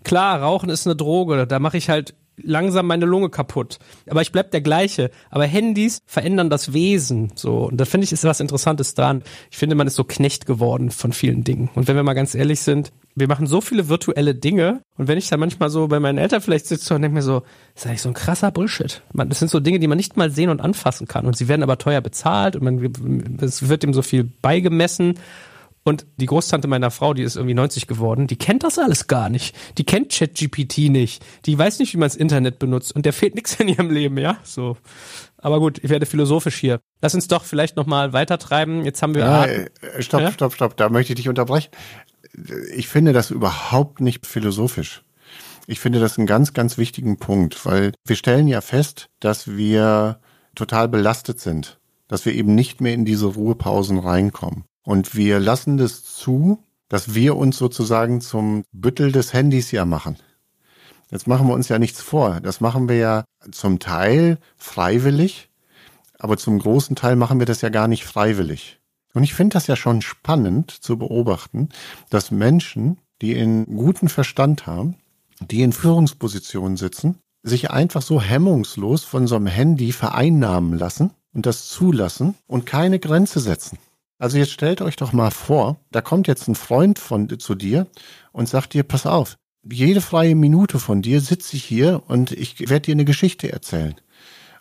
klar, 0.06 0.40
Rauchen 0.40 0.70
ist 0.70 0.86
eine 0.86 0.94
Droge, 0.94 1.46
da 1.46 1.58
mache 1.58 1.76
ich 1.76 1.90
halt 1.90 2.14
langsam 2.40 2.86
meine 2.86 3.06
Lunge 3.06 3.30
kaputt. 3.30 3.78
Aber 4.08 4.22
ich 4.22 4.30
bleib 4.30 4.50
der 4.50 4.60
gleiche. 4.60 5.10
Aber 5.30 5.46
Handys 5.46 6.00
verändern 6.06 6.50
das 6.50 6.72
Wesen. 6.72 7.32
So. 7.34 7.64
Und 7.64 7.78
da 7.78 7.86
finde 7.86 8.04
ich, 8.04 8.12
ist 8.12 8.24
was 8.24 8.40
Interessantes 8.40 8.94
dran. 8.94 9.22
Ich 9.50 9.56
finde, 9.56 9.74
man 9.74 9.86
ist 9.86 9.96
so 9.96 10.04
Knecht 10.04 10.46
geworden 10.46 10.90
von 10.90 11.12
vielen 11.12 11.44
Dingen. 11.44 11.70
Und 11.74 11.88
wenn 11.88 11.96
wir 11.96 12.02
mal 12.02 12.12
ganz 12.12 12.34
ehrlich 12.34 12.60
sind, 12.60 12.92
wir 13.14 13.26
machen 13.26 13.46
so 13.46 13.60
viele 13.60 13.88
virtuelle 13.88 14.34
Dinge. 14.34 14.82
Und 14.98 15.08
wenn 15.08 15.18
ich 15.18 15.28
da 15.28 15.38
manchmal 15.38 15.70
so 15.70 15.88
bei 15.88 15.98
meinen 15.98 16.18
Eltern 16.18 16.42
vielleicht 16.42 16.66
sitze 16.66 16.94
und 16.94 17.02
denke 17.02 17.14
mir 17.14 17.22
so, 17.22 17.40
das 17.74 17.84
ist 17.84 17.86
eigentlich 17.86 18.02
so 18.02 18.10
ein 18.10 18.14
krasser 18.14 18.50
Bullshit. 18.50 19.02
Das 19.14 19.38
sind 19.38 19.50
so 19.50 19.60
Dinge, 19.60 19.78
die 19.78 19.88
man 19.88 19.96
nicht 19.96 20.16
mal 20.16 20.30
sehen 20.30 20.50
und 20.50 20.60
anfassen 20.60 21.08
kann. 21.08 21.26
Und 21.26 21.36
sie 21.36 21.48
werden 21.48 21.62
aber 21.62 21.78
teuer 21.78 22.02
bezahlt 22.02 22.54
und 22.54 22.62
man, 22.62 23.38
es 23.40 23.68
wird 23.68 23.82
dem 23.82 23.94
so 23.94 24.02
viel 24.02 24.24
beigemessen. 24.24 25.14
Und 25.86 26.04
die 26.16 26.26
Großtante 26.26 26.66
meiner 26.66 26.90
Frau, 26.90 27.14
die 27.14 27.22
ist 27.22 27.36
irgendwie 27.36 27.54
90 27.54 27.86
geworden, 27.86 28.26
die 28.26 28.34
kennt 28.34 28.64
das 28.64 28.76
alles 28.76 29.06
gar 29.06 29.28
nicht. 29.28 29.54
Die 29.78 29.84
kennt 29.84 30.10
ChatGPT 30.10 30.90
nicht. 30.90 31.24
Die 31.44 31.56
weiß 31.56 31.78
nicht, 31.78 31.94
wie 31.94 31.98
man 31.98 32.08
das 32.08 32.16
Internet 32.16 32.58
benutzt. 32.58 32.92
Und 32.92 33.06
der 33.06 33.12
fehlt 33.12 33.36
nichts 33.36 33.54
in 33.60 33.68
ihrem 33.68 33.90
Leben, 33.90 34.18
ja? 34.18 34.36
So. 34.42 34.76
Aber 35.38 35.60
gut, 35.60 35.78
ich 35.84 35.88
werde 35.88 36.04
philosophisch 36.04 36.56
hier. 36.56 36.80
Lass 37.02 37.14
uns 37.14 37.28
doch 37.28 37.44
vielleicht 37.44 37.76
nochmal 37.76 38.12
weitertreiben. 38.12 38.84
Jetzt 38.84 39.00
haben 39.00 39.14
wir. 39.14 39.22
Ja, 39.22 39.44
äh, 39.44 39.70
stopp, 40.00 40.22
ja? 40.22 40.32
stopp, 40.32 40.54
stopp. 40.54 40.76
Da 40.76 40.88
möchte 40.88 41.12
ich 41.12 41.18
dich 41.18 41.28
unterbrechen. 41.28 41.70
Ich 42.74 42.88
finde 42.88 43.12
das 43.12 43.30
überhaupt 43.30 44.00
nicht 44.00 44.26
philosophisch. 44.26 45.04
Ich 45.68 45.78
finde 45.78 46.00
das 46.00 46.18
einen 46.18 46.26
ganz, 46.26 46.52
ganz 46.52 46.78
wichtigen 46.78 47.16
Punkt, 47.18 47.64
weil 47.64 47.92
wir 48.04 48.16
stellen 48.16 48.48
ja 48.48 48.60
fest, 48.60 49.06
dass 49.20 49.56
wir 49.56 50.18
total 50.56 50.88
belastet 50.88 51.38
sind, 51.38 51.78
dass 52.08 52.26
wir 52.26 52.34
eben 52.34 52.56
nicht 52.56 52.80
mehr 52.80 52.94
in 52.94 53.04
diese 53.04 53.26
Ruhepausen 53.26 54.00
reinkommen. 54.00 54.64
Und 54.86 55.16
wir 55.16 55.40
lassen 55.40 55.78
das 55.78 56.04
zu, 56.04 56.62
dass 56.88 57.12
wir 57.12 57.36
uns 57.36 57.58
sozusagen 57.58 58.20
zum 58.20 58.62
Büttel 58.70 59.10
des 59.10 59.32
Handys 59.32 59.72
ja 59.72 59.84
machen. 59.84 60.16
Jetzt 61.10 61.26
machen 61.26 61.48
wir 61.48 61.54
uns 61.54 61.68
ja 61.68 61.80
nichts 61.80 62.00
vor. 62.00 62.40
Das 62.40 62.60
machen 62.60 62.88
wir 62.88 62.96
ja 62.96 63.24
zum 63.50 63.80
Teil 63.80 64.38
freiwillig, 64.56 65.50
aber 66.20 66.36
zum 66.36 66.60
großen 66.60 66.94
Teil 66.94 67.16
machen 67.16 67.40
wir 67.40 67.46
das 67.46 67.62
ja 67.62 67.68
gar 67.68 67.88
nicht 67.88 68.04
freiwillig. 68.04 68.78
Und 69.12 69.24
ich 69.24 69.34
finde 69.34 69.54
das 69.54 69.66
ja 69.66 69.74
schon 69.74 70.02
spannend 70.02 70.70
zu 70.70 70.96
beobachten, 70.96 71.68
dass 72.08 72.30
Menschen, 72.30 72.98
die 73.22 73.32
in 73.32 73.66
guten 73.66 74.08
Verstand 74.08 74.68
haben, 74.68 74.94
die 75.40 75.62
in 75.62 75.72
Führungspositionen 75.72 76.76
sitzen, 76.76 77.18
sich 77.42 77.72
einfach 77.72 78.02
so 78.02 78.22
hemmungslos 78.22 79.02
von 79.02 79.26
so 79.26 79.34
einem 79.34 79.48
Handy 79.48 79.90
vereinnahmen 79.90 80.78
lassen 80.78 81.10
und 81.32 81.44
das 81.44 81.68
zulassen 81.68 82.36
und 82.46 82.66
keine 82.66 83.00
Grenze 83.00 83.40
setzen. 83.40 83.78
Also 84.18 84.38
jetzt 84.38 84.52
stellt 84.52 84.80
euch 84.80 84.96
doch 84.96 85.12
mal 85.12 85.30
vor, 85.30 85.78
da 85.90 86.00
kommt 86.00 86.26
jetzt 86.26 86.48
ein 86.48 86.54
Freund 86.54 86.98
von 86.98 87.38
zu 87.38 87.54
dir 87.54 87.86
und 88.32 88.48
sagt 88.48 88.72
dir, 88.72 88.82
pass 88.82 89.04
auf, 89.04 89.36
jede 89.62 90.00
freie 90.00 90.34
Minute 90.34 90.78
von 90.78 91.02
dir 91.02 91.20
sitze 91.20 91.56
ich 91.56 91.64
hier 91.64 92.02
und 92.06 92.32
ich 92.32 92.68
werde 92.70 92.86
dir 92.86 92.92
eine 92.92 93.04
Geschichte 93.04 93.52
erzählen. 93.52 93.94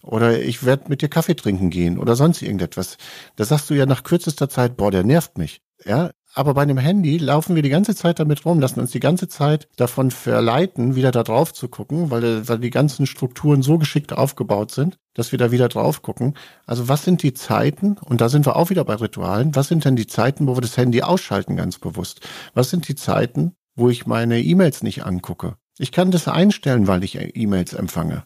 Oder 0.01 0.41
ich 0.41 0.65
werde 0.65 0.89
mit 0.89 1.01
dir 1.01 1.09
Kaffee 1.09 1.35
trinken 1.35 1.69
gehen 1.69 1.97
oder 1.97 2.15
sonst 2.15 2.41
irgendetwas. 2.41 2.97
Da 3.37 3.45
sagst 3.45 3.69
du 3.69 3.73
ja 3.73 3.85
nach 3.85 4.03
kürzester 4.03 4.49
Zeit, 4.49 4.77
boah, 4.77 4.91
der 4.91 5.03
nervt 5.03 5.37
mich. 5.37 5.61
Ja, 5.83 6.11
aber 6.35 6.53
bei 6.53 6.61
einem 6.61 6.77
Handy 6.77 7.17
laufen 7.17 7.55
wir 7.55 7.63
die 7.63 7.69
ganze 7.69 7.95
Zeit 7.95 8.19
damit 8.19 8.45
rum, 8.45 8.59
lassen 8.59 8.81
uns 8.81 8.91
die 8.91 8.99
ganze 8.99 9.27
Zeit 9.27 9.67
davon 9.77 10.11
verleiten, 10.11 10.95
wieder 10.95 11.11
da 11.11 11.23
drauf 11.23 11.53
zu 11.53 11.69
gucken, 11.69 12.11
weil, 12.11 12.47
weil 12.47 12.59
die 12.59 12.69
ganzen 12.69 13.07
Strukturen 13.07 13.61
so 13.61 13.77
geschickt 13.77 14.13
aufgebaut 14.13 14.71
sind, 14.71 14.97
dass 15.13 15.31
wir 15.31 15.39
da 15.39 15.51
wieder 15.51 15.69
drauf 15.69 16.01
gucken. 16.01 16.35
Also 16.65 16.89
was 16.89 17.03
sind 17.05 17.23
die 17.23 17.33
Zeiten, 17.33 17.97
und 18.03 18.21
da 18.21 18.29
sind 18.29 18.45
wir 18.45 18.57
auch 18.57 18.69
wieder 18.69 18.83
bei 18.83 18.95
Ritualen, 18.95 19.55
was 19.55 19.69
sind 19.69 19.85
denn 19.85 19.95
die 19.95 20.07
Zeiten, 20.07 20.45
wo 20.47 20.57
wir 20.57 20.61
das 20.61 20.77
Handy 20.77 21.01
ausschalten 21.01 21.55
ganz 21.55 21.79
bewusst? 21.79 22.19
Was 22.53 22.69
sind 22.69 22.87
die 22.87 22.95
Zeiten, 22.95 23.53
wo 23.75 23.89
ich 23.89 24.05
meine 24.05 24.41
E-Mails 24.41 24.83
nicht 24.83 25.05
angucke? 25.05 25.55
Ich 25.77 25.91
kann 25.91 26.11
das 26.11 26.27
einstellen, 26.27 26.87
weil 26.87 27.03
ich 27.03 27.17
E-Mails 27.17 27.73
empfange. 27.73 28.23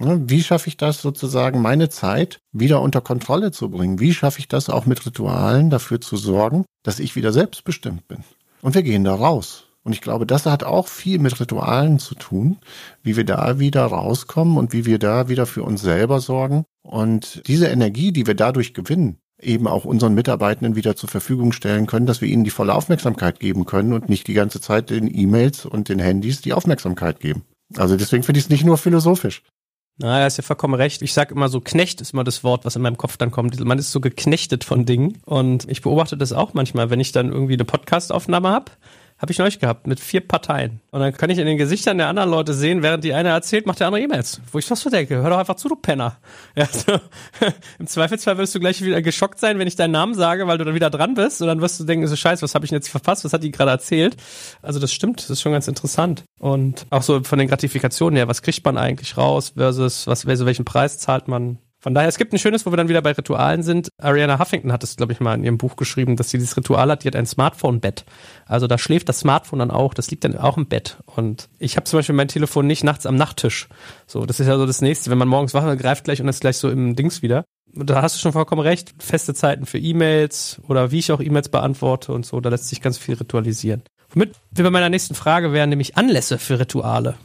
Wie 0.00 0.42
schaffe 0.42 0.68
ich 0.68 0.76
das 0.76 1.02
sozusagen, 1.02 1.60
meine 1.60 1.88
Zeit 1.88 2.38
wieder 2.52 2.80
unter 2.82 3.00
Kontrolle 3.00 3.50
zu 3.50 3.68
bringen? 3.68 3.98
Wie 3.98 4.14
schaffe 4.14 4.38
ich 4.38 4.46
das 4.46 4.70
auch 4.70 4.86
mit 4.86 5.04
Ritualen 5.04 5.70
dafür 5.70 6.00
zu 6.00 6.16
sorgen, 6.16 6.64
dass 6.84 7.00
ich 7.00 7.16
wieder 7.16 7.32
selbstbestimmt 7.32 8.06
bin? 8.06 8.18
Und 8.62 8.74
wir 8.76 8.82
gehen 8.82 9.04
da 9.04 9.14
raus. 9.14 9.64
Und 9.82 9.92
ich 9.92 10.00
glaube, 10.00 10.26
das 10.26 10.46
hat 10.46 10.64
auch 10.64 10.86
viel 10.86 11.18
mit 11.18 11.40
Ritualen 11.40 11.98
zu 11.98 12.14
tun, 12.14 12.58
wie 13.02 13.16
wir 13.16 13.24
da 13.24 13.58
wieder 13.58 13.86
rauskommen 13.86 14.56
und 14.56 14.72
wie 14.72 14.84
wir 14.84 14.98
da 14.98 15.28
wieder 15.28 15.46
für 15.46 15.62
uns 15.62 15.80
selber 15.80 16.20
sorgen. 16.20 16.64
Und 16.82 17.42
diese 17.46 17.66
Energie, 17.66 18.12
die 18.12 18.26
wir 18.26 18.34
dadurch 18.34 18.74
gewinnen, 18.74 19.18
eben 19.40 19.66
auch 19.66 19.84
unseren 19.84 20.14
Mitarbeitenden 20.14 20.76
wieder 20.76 20.94
zur 20.94 21.08
Verfügung 21.08 21.52
stellen 21.52 21.86
können, 21.86 22.06
dass 22.06 22.20
wir 22.20 22.28
ihnen 22.28 22.44
die 22.44 22.50
volle 22.50 22.74
Aufmerksamkeit 22.74 23.40
geben 23.40 23.66
können 23.66 23.92
und 23.92 24.08
nicht 24.08 24.26
die 24.26 24.34
ganze 24.34 24.60
Zeit 24.60 24.90
den 24.90 25.12
E-Mails 25.12 25.64
und 25.64 25.88
den 25.88 25.98
Handys 25.98 26.40
die 26.40 26.52
Aufmerksamkeit 26.52 27.20
geben. 27.20 27.42
Also 27.76 27.96
deswegen 27.96 28.22
finde 28.22 28.38
ich 28.38 28.46
es 28.46 28.50
nicht 28.50 28.64
nur 28.64 28.78
philosophisch. 28.78 29.42
Na, 30.00 30.20
er 30.20 30.28
ist 30.28 30.36
ja 30.36 30.44
vollkommen 30.44 30.74
recht. 30.74 31.02
Ich 31.02 31.12
sag 31.12 31.32
immer 31.32 31.48
so, 31.48 31.60
Knecht 31.60 32.00
ist 32.00 32.12
immer 32.12 32.22
das 32.22 32.44
Wort, 32.44 32.64
was 32.64 32.76
in 32.76 32.82
meinem 32.82 32.96
Kopf 32.96 33.16
dann 33.16 33.32
kommt. 33.32 33.58
Man 33.58 33.78
ist 33.78 33.90
so 33.90 34.00
geknechtet 34.00 34.62
von 34.62 34.86
Dingen. 34.86 35.18
Und 35.24 35.68
ich 35.68 35.82
beobachte 35.82 36.16
das 36.16 36.32
auch 36.32 36.54
manchmal, 36.54 36.90
wenn 36.90 37.00
ich 37.00 37.10
dann 37.10 37.32
irgendwie 37.32 37.54
eine 37.54 37.64
Podcastaufnahme 37.64 38.48
habe 38.48 38.70
habe 39.18 39.32
ich 39.32 39.38
neulich 39.38 39.58
gehabt 39.58 39.86
mit 39.86 39.98
vier 39.98 40.20
Parteien. 40.20 40.80
Und 40.92 41.00
dann 41.00 41.12
kann 41.12 41.28
ich 41.28 41.38
in 41.38 41.46
den 41.46 41.58
Gesichtern 41.58 41.98
der 41.98 42.06
anderen 42.06 42.30
Leute 42.30 42.54
sehen, 42.54 42.82
während 42.82 43.02
die 43.02 43.12
eine 43.14 43.30
erzählt, 43.30 43.66
macht 43.66 43.80
der 43.80 43.88
andere 43.88 44.02
E-Mails. 44.02 44.40
Wo 44.52 44.58
ich 44.58 44.70
was 44.70 44.80
so 44.80 44.90
denke, 44.90 45.16
hör 45.16 45.30
doch 45.30 45.38
einfach 45.38 45.56
zu, 45.56 45.68
du 45.68 45.76
Penner. 45.76 46.16
Ja, 46.56 46.66
so. 46.66 46.98
Im 47.78 47.86
Zweifelsfall 47.86 48.36
wirst 48.38 48.54
du 48.54 48.60
gleich 48.60 48.82
wieder 48.82 49.00
geschockt 49.02 49.38
sein, 49.38 49.58
wenn 49.58 49.68
ich 49.68 49.76
deinen 49.76 49.92
Namen 49.92 50.14
sage, 50.14 50.46
weil 50.46 50.58
du 50.58 50.64
dann 50.64 50.74
wieder 50.74 50.90
dran 50.90 51.14
bist. 51.14 51.40
Und 51.40 51.46
dann 51.46 51.60
wirst 51.60 51.78
du 51.78 51.84
denken, 51.84 52.06
so 52.06 52.16
scheiße, 52.16 52.42
was 52.42 52.54
habe 52.54 52.64
ich 52.64 52.70
denn 52.70 52.78
jetzt 52.78 52.88
verpasst? 52.88 53.24
Was 53.24 53.32
hat 53.32 53.42
die 53.42 53.50
gerade 53.50 53.70
erzählt? 53.70 54.16
Also 54.62 54.80
das 54.80 54.92
stimmt, 54.92 55.20
das 55.20 55.30
ist 55.30 55.40
schon 55.40 55.52
ganz 55.52 55.68
interessant. 55.68 56.24
Und 56.40 56.86
auch 56.90 57.02
so 57.02 57.22
von 57.22 57.38
den 57.38 57.48
Gratifikationen 57.48 58.16
her, 58.16 58.28
was 58.28 58.42
kriegt 58.42 58.64
man 58.64 58.76
eigentlich 58.76 59.16
raus 59.16 59.52
versus 59.56 60.06
was, 60.06 60.26
welchen 60.26 60.64
Preis 60.64 60.98
zahlt 60.98 61.28
man 61.28 61.58
von 61.80 61.94
daher, 61.94 62.08
es 62.08 62.18
gibt 62.18 62.32
ein 62.32 62.38
schönes, 62.38 62.66
wo 62.66 62.72
wir 62.72 62.76
dann 62.76 62.88
wieder 62.88 63.02
bei 63.02 63.12
Ritualen 63.12 63.62
sind. 63.62 63.90
Ariana 63.98 64.40
Huffington 64.40 64.72
hat 64.72 64.82
es, 64.82 64.96
glaube 64.96 65.12
ich, 65.12 65.20
mal 65.20 65.34
in 65.34 65.44
ihrem 65.44 65.58
Buch 65.58 65.76
geschrieben, 65.76 66.16
dass 66.16 66.30
sie 66.30 66.38
dieses 66.38 66.56
Ritual 66.56 66.90
hat, 66.90 67.04
die 67.04 67.08
hat 67.08 67.14
ein 67.14 67.26
Smartphone-Bett. 67.26 68.04
Also 68.46 68.66
da 68.66 68.78
schläft 68.78 69.08
das 69.08 69.20
Smartphone 69.20 69.60
dann 69.60 69.70
auch, 69.70 69.94
das 69.94 70.10
liegt 70.10 70.24
dann 70.24 70.36
auch 70.36 70.56
im 70.56 70.66
Bett. 70.66 70.98
Und 71.06 71.48
ich 71.58 71.76
habe 71.76 71.84
zum 71.84 72.00
Beispiel 72.00 72.16
mein 72.16 72.26
Telefon 72.26 72.66
nicht 72.66 72.82
nachts 72.82 73.06
am 73.06 73.14
Nachttisch. 73.14 73.68
So, 74.06 74.26
das 74.26 74.40
ist 74.40 74.48
ja 74.48 74.56
so 74.56 74.66
das 74.66 74.80
Nächste. 74.80 75.10
Wenn 75.10 75.18
man 75.18 75.28
morgens 75.28 75.54
wach 75.54 75.64
wird, 75.64 75.78
greift 75.78 76.04
gleich 76.04 76.20
und 76.20 76.26
ist 76.26 76.40
gleich 76.40 76.56
so 76.56 76.68
im 76.68 76.96
Dings 76.96 77.22
wieder. 77.22 77.44
Da 77.72 78.02
hast 78.02 78.16
du 78.16 78.20
schon 78.20 78.32
vollkommen 78.32 78.62
recht. 78.62 78.94
Feste 78.98 79.32
Zeiten 79.34 79.64
für 79.64 79.78
E-Mails 79.78 80.60
oder 80.66 80.90
wie 80.90 80.98
ich 80.98 81.12
auch 81.12 81.20
E-Mails 81.20 81.48
beantworte 81.48 82.12
und 82.12 82.26
so, 82.26 82.40
da 82.40 82.48
lässt 82.48 82.68
sich 82.68 82.80
ganz 82.80 82.98
viel 82.98 83.14
ritualisieren. 83.14 83.84
Womit 84.10 84.32
wir 84.50 84.64
bei 84.64 84.70
meiner 84.70 84.88
nächsten 84.88 85.14
Frage 85.14 85.52
wären, 85.52 85.70
nämlich 85.70 85.96
Anlässe 85.96 86.38
für 86.38 86.58
Rituale. 86.58 87.16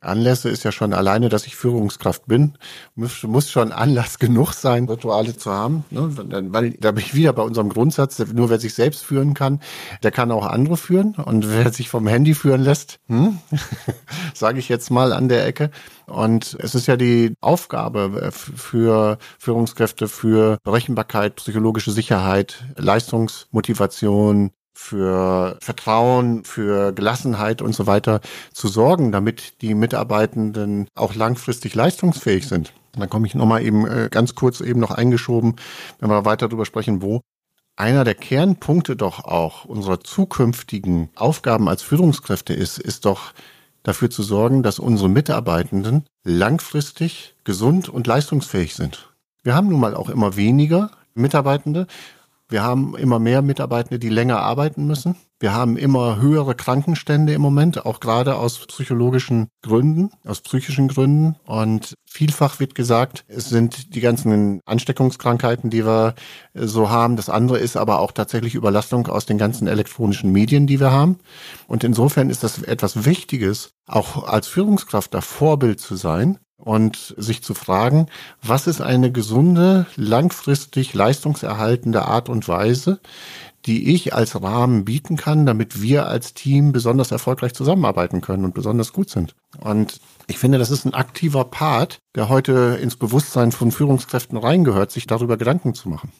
Anlässe 0.00 0.48
ist 0.48 0.64
ja 0.64 0.72
schon 0.72 0.92
alleine, 0.92 1.28
dass 1.28 1.46
ich 1.46 1.56
Führungskraft 1.56 2.26
bin, 2.26 2.56
muss, 2.94 3.22
muss 3.22 3.50
schon 3.50 3.72
Anlass 3.72 4.18
genug 4.18 4.52
sein, 4.52 4.88
Rituale 4.88 5.36
zu 5.36 5.50
haben. 5.50 5.84
Ne? 5.90 6.10
Weil 6.52 6.72
da 6.72 6.92
bin 6.92 7.04
ich 7.04 7.14
wieder 7.14 7.32
bei 7.32 7.42
unserem 7.42 7.68
Grundsatz, 7.68 8.18
nur 8.32 8.50
wer 8.50 8.58
sich 8.58 8.74
selbst 8.74 9.04
führen 9.04 9.34
kann, 9.34 9.60
der 10.02 10.10
kann 10.10 10.30
auch 10.30 10.46
andere 10.46 10.76
führen. 10.76 11.14
Und 11.14 11.48
wer 11.50 11.72
sich 11.72 11.88
vom 11.88 12.06
Handy 12.06 12.34
führen 12.34 12.62
lässt, 12.62 12.98
hm? 13.06 13.38
sage 14.34 14.58
ich 14.58 14.68
jetzt 14.68 14.90
mal 14.90 15.12
an 15.12 15.28
der 15.28 15.46
Ecke. 15.46 15.70
Und 16.06 16.56
es 16.60 16.74
ist 16.74 16.86
ja 16.86 16.96
die 16.96 17.34
Aufgabe 17.40 18.30
für 18.32 19.18
Führungskräfte, 19.38 20.08
für 20.08 20.58
Berechenbarkeit, 20.62 21.36
psychologische 21.36 21.90
Sicherheit, 21.90 22.64
Leistungsmotivation, 22.76 24.50
für 24.80 25.58
Vertrauen, 25.60 26.44
für 26.44 26.92
Gelassenheit 26.92 27.62
und 27.62 27.74
so 27.74 27.88
weiter 27.88 28.20
zu 28.54 28.68
sorgen, 28.68 29.10
damit 29.10 29.60
die 29.60 29.74
Mitarbeitenden 29.74 30.86
auch 30.94 31.16
langfristig 31.16 31.74
leistungsfähig 31.74 32.46
sind. 32.46 32.72
Und 32.94 33.00
dann 33.00 33.10
komme 33.10 33.26
ich 33.26 33.34
nochmal 33.34 33.64
eben 33.64 33.86
äh, 33.86 34.08
ganz 34.08 34.36
kurz 34.36 34.60
eben 34.60 34.78
noch 34.78 34.92
eingeschoben, 34.92 35.56
wenn 35.98 36.08
wir 36.08 36.24
weiter 36.24 36.48
darüber 36.48 36.64
sprechen, 36.64 37.02
wo 37.02 37.22
einer 37.74 38.04
der 38.04 38.14
Kernpunkte 38.14 38.94
doch 38.94 39.24
auch 39.24 39.64
unserer 39.64 40.00
zukünftigen 40.00 41.10
Aufgaben 41.16 41.68
als 41.68 41.82
Führungskräfte 41.82 42.54
ist, 42.54 42.78
ist 42.78 43.04
doch 43.04 43.32
dafür 43.82 44.10
zu 44.10 44.22
sorgen, 44.22 44.62
dass 44.62 44.78
unsere 44.78 45.08
Mitarbeitenden 45.08 46.06
langfristig 46.22 47.34
gesund 47.42 47.88
und 47.88 48.06
leistungsfähig 48.06 48.76
sind. 48.76 49.12
Wir 49.42 49.56
haben 49.56 49.68
nun 49.68 49.80
mal 49.80 49.96
auch 49.96 50.08
immer 50.08 50.36
weniger 50.36 50.92
Mitarbeitende 51.14 51.88
wir 52.50 52.62
haben 52.62 52.96
immer 52.96 53.18
mehr 53.18 53.42
Mitarbeitende, 53.42 53.98
die 53.98 54.08
länger 54.08 54.40
arbeiten 54.40 54.86
müssen. 54.86 55.16
Wir 55.38 55.52
haben 55.52 55.76
immer 55.76 56.20
höhere 56.20 56.54
Krankenstände 56.54 57.32
im 57.32 57.42
Moment, 57.42 57.84
auch 57.84 58.00
gerade 58.00 58.36
aus 58.36 58.66
psychologischen 58.66 59.48
Gründen, 59.62 60.10
aus 60.24 60.40
psychischen 60.40 60.88
Gründen. 60.88 61.36
Und 61.46 61.94
vielfach 62.06 62.58
wird 62.58 62.74
gesagt, 62.74 63.24
es 63.28 63.50
sind 63.50 63.94
die 63.94 64.00
ganzen 64.00 64.60
Ansteckungskrankheiten, 64.64 65.68
die 65.68 65.84
wir 65.84 66.14
äh, 66.54 66.66
so 66.66 66.90
haben. 66.90 67.16
Das 67.16 67.28
andere 67.28 67.58
ist 67.58 67.76
aber 67.76 68.00
auch 68.00 68.12
tatsächlich 68.12 68.54
Überlastung 68.54 69.06
aus 69.08 69.26
den 69.26 69.38
ganzen 69.38 69.68
elektronischen 69.68 70.32
Medien, 70.32 70.66
die 70.66 70.80
wir 70.80 70.90
haben. 70.90 71.18
Und 71.66 71.84
insofern 71.84 72.30
ist 72.30 72.42
das 72.42 72.62
etwas 72.62 73.04
Wichtiges, 73.04 73.70
auch 73.86 74.26
als 74.26 74.48
Führungskraft 74.48 75.12
da 75.14 75.20
Vorbild 75.20 75.80
zu 75.80 75.96
sein 75.96 76.38
und 76.58 77.14
sich 77.16 77.42
zu 77.42 77.54
fragen, 77.54 78.06
was 78.42 78.66
ist 78.66 78.80
eine 78.80 79.12
gesunde, 79.12 79.86
langfristig 79.96 80.92
leistungserhaltende 80.92 82.04
Art 82.04 82.28
und 82.28 82.48
Weise, 82.48 83.00
die 83.66 83.94
ich 83.94 84.14
als 84.14 84.40
Rahmen 84.42 84.84
bieten 84.84 85.16
kann, 85.16 85.46
damit 85.46 85.82
wir 85.82 86.06
als 86.06 86.34
Team 86.34 86.72
besonders 86.72 87.10
erfolgreich 87.10 87.54
zusammenarbeiten 87.54 88.20
können 88.20 88.44
und 88.44 88.54
besonders 88.54 88.92
gut 88.92 89.10
sind. 89.10 89.34
Und 89.60 90.00
ich 90.26 90.38
finde, 90.38 90.58
das 90.58 90.70
ist 90.70 90.84
ein 90.84 90.94
aktiver 90.94 91.44
Part, 91.44 91.98
der 92.14 92.28
heute 92.28 92.78
ins 92.80 92.96
Bewusstsein 92.96 93.52
von 93.52 93.72
Führungskräften 93.72 94.38
reingehört, 94.38 94.90
sich 94.90 95.06
darüber 95.06 95.36
Gedanken 95.36 95.74
zu 95.74 95.88
machen. 95.88 96.12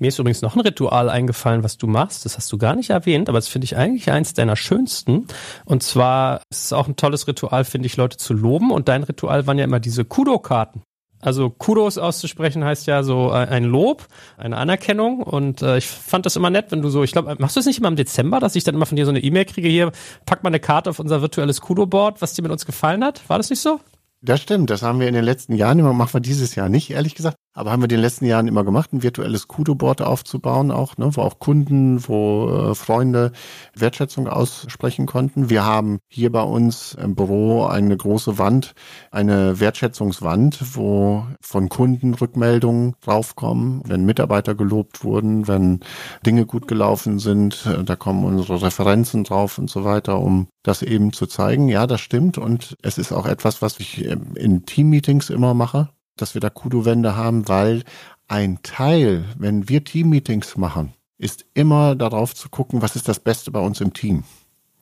Mir 0.00 0.08
ist 0.08 0.18
übrigens 0.18 0.40
noch 0.40 0.56
ein 0.56 0.60
Ritual 0.60 1.10
eingefallen, 1.10 1.62
was 1.62 1.76
du 1.76 1.86
machst. 1.86 2.24
Das 2.24 2.38
hast 2.38 2.50
du 2.50 2.56
gar 2.56 2.74
nicht 2.74 2.88
erwähnt, 2.88 3.28
aber 3.28 3.36
das 3.36 3.48
finde 3.48 3.66
ich 3.66 3.76
eigentlich 3.76 4.10
eins 4.10 4.32
deiner 4.32 4.56
schönsten. 4.56 5.26
Und 5.66 5.82
zwar 5.82 6.40
ist 6.50 6.64
es 6.64 6.72
auch 6.72 6.88
ein 6.88 6.96
tolles 6.96 7.28
Ritual, 7.28 7.64
finde 7.64 7.84
ich, 7.84 7.98
Leute 7.98 8.16
zu 8.16 8.32
loben. 8.32 8.70
Und 8.70 8.88
dein 8.88 9.02
Ritual 9.02 9.46
waren 9.46 9.58
ja 9.58 9.64
immer 9.64 9.78
diese 9.78 10.06
Kudo-Karten. 10.06 10.82
Also 11.20 11.50
Kudos 11.50 11.98
auszusprechen 11.98 12.64
heißt 12.64 12.86
ja 12.86 13.02
so 13.02 13.28
äh, 13.28 13.34
ein 13.34 13.64
Lob, 13.64 14.06
eine 14.38 14.56
Anerkennung 14.56 15.22
und 15.22 15.60
äh, 15.60 15.76
ich 15.76 15.86
fand 15.86 16.24
das 16.24 16.36
immer 16.36 16.48
nett, 16.48 16.72
wenn 16.72 16.80
du 16.80 16.88
so, 16.88 17.02
ich 17.04 17.12
glaube, 17.12 17.36
machst 17.38 17.56
du 17.56 17.60
es 17.60 17.66
nicht 17.66 17.78
immer 17.78 17.88
im 17.88 17.96
Dezember, 17.96 18.40
dass 18.40 18.56
ich 18.56 18.64
dann 18.64 18.74
immer 18.74 18.86
von 18.86 18.96
dir 18.96 19.04
so 19.04 19.10
eine 19.10 19.22
E-Mail 19.22 19.44
kriege, 19.44 19.68
hier, 19.68 19.92
pack 20.24 20.42
mal 20.42 20.48
eine 20.48 20.60
Karte 20.60 20.88
auf 20.88 20.98
unser 20.98 21.20
virtuelles 21.20 21.60
Kudo-Board, 21.60 22.22
was 22.22 22.32
dir 22.32 22.40
mit 22.40 22.50
uns 22.50 22.64
gefallen 22.64 23.04
hat. 23.04 23.28
War 23.28 23.36
das 23.36 23.50
nicht 23.50 23.60
so? 23.60 23.80
Das 24.22 24.40
stimmt, 24.40 24.70
das 24.70 24.82
haben 24.82 25.00
wir 25.00 25.08
in 25.08 25.14
den 25.14 25.24
letzten 25.24 25.54
Jahren 25.54 25.78
immer, 25.78 25.92
machen 25.92 26.14
wir 26.14 26.20
dieses 26.20 26.54
Jahr 26.54 26.68
nicht, 26.68 26.90
ehrlich 26.90 27.14
gesagt. 27.14 27.36
Aber 27.52 27.72
haben 27.72 27.80
wir 27.80 27.86
in 27.86 27.96
den 27.96 28.00
letzten 28.00 28.26
Jahren 28.26 28.46
immer 28.46 28.62
gemacht, 28.62 28.92
ein 28.92 29.02
virtuelles 29.02 29.48
Kudo-Board 29.48 30.02
aufzubauen, 30.02 30.70
auch, 30.70 30.96
ne, 30.98 31.10
wo 31.16 31.22
auch 31.22 31.40
Kunden, 31.40 32.06
wo 32.06 32.48
äh, 32.48 32.74
Freunde 32.76 33.32
Wertschätzung 33.74 34.28
aussprechen 34.28 35.06
konnten. 35.06 35.50
Wir 35.50 35.64
haben 35.64 35.98
hier 36.08 36.30
bei 36.30 36.42
uns 36.42 36.94
im 36.94 37.16
Büro 37.16 37.64
eine 37.64 37.96
große 37.96 38.38
Wand, 38.38 38.74
eine 39.10 39.58
Wertschätzungswand, 39.58 40.76
wo 40.76 41.26
von 41.40 41.68
Kunden 41.68 42.14
Rückmeldungen 42.14 42.94
draufkommen, 43.00 43.82
wenn 43.84 44.04
Mitarbeiter 44.04 44.54
gelobt 44.54 45.02
wurden, 45.02 45.48
wenn 45.48 45.80
Dinge 46.24 46.46
gut 46.46 46.68
gelaufen 46.68 47.18
sind, 47.18 47.66
äh, 47.66 47.82
da 47.82 47.96
kommen 47.96 48.24
unsere 48.24 48.62
Referenzen 48.62 49.24
drauf 49.24 49.58
und 49.58 49.68
so 49.68 49.84
weiter, 49.84 50.20
um 50.20 50.46
das 50.62 50.82
eben 50.82 51.12
zu 51.12 51.26
zeigen. 51.26 51.68
Ja, 51.68 51.88
das 51.88 52.00
stimmt. 52.00 52.38
Und 52.38 52.76
es 52.82 52.96
ist 52.96 53.10
auch 53.10 53.26
etwas, 53.26 53.60
was 53.60 53.80
ich 53.80 54.04
in 54.04 54.64
Teammeetings 54.66 55.30
immer 55.30 55.52
mache 55.54 55.88
dass 56.20 56.34
wir 56.34 56.40
da 56.40 56.50
Kudo-Wände 56.50 57.16
haben, 57.16 57.48
weil 57.48 57.84
ein 58.28 58.62
Teil, 58.62 59.24
wenn 59.38 59.68
wir 59.68 59.84
Team-Meetings 59.84 60.56
machen, 60.56 60.92
ist 61.18 61.44
immer 61.54 61.94
darauf 61.94 62.34
zu 62.34 62.48
gucken, 62.48 62.82
was 62.82 62.96
ist 62.96 63.08
das 63.08 63.20
Beste 63.20 63.50
bei 63.50 63.60
uns 63.60 63.80
im 63.80 63.92
Team. 63.92 64.24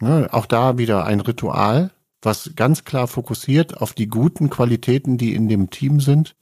Ne, 0.00 0.28
auch 0.30 0.46
da 0.46 0.78
wieder 0.78 1.04
ein 1.04 1.20
Ritual, 1.20 1.90
was 2.22 2.52
ganz 2.54 2.84
klar 2.84 3.08
fokussiert 3.08 3.80
auf 3.80 3.92
die 3.94 4.06
guten 4.06 4.48
Qualitäten, 4.48 5.18
die 5.18 5.34
in 5.34 5.48
dem 5.48 5.70
Team 5.70 6.00
sind, 6.00 6.36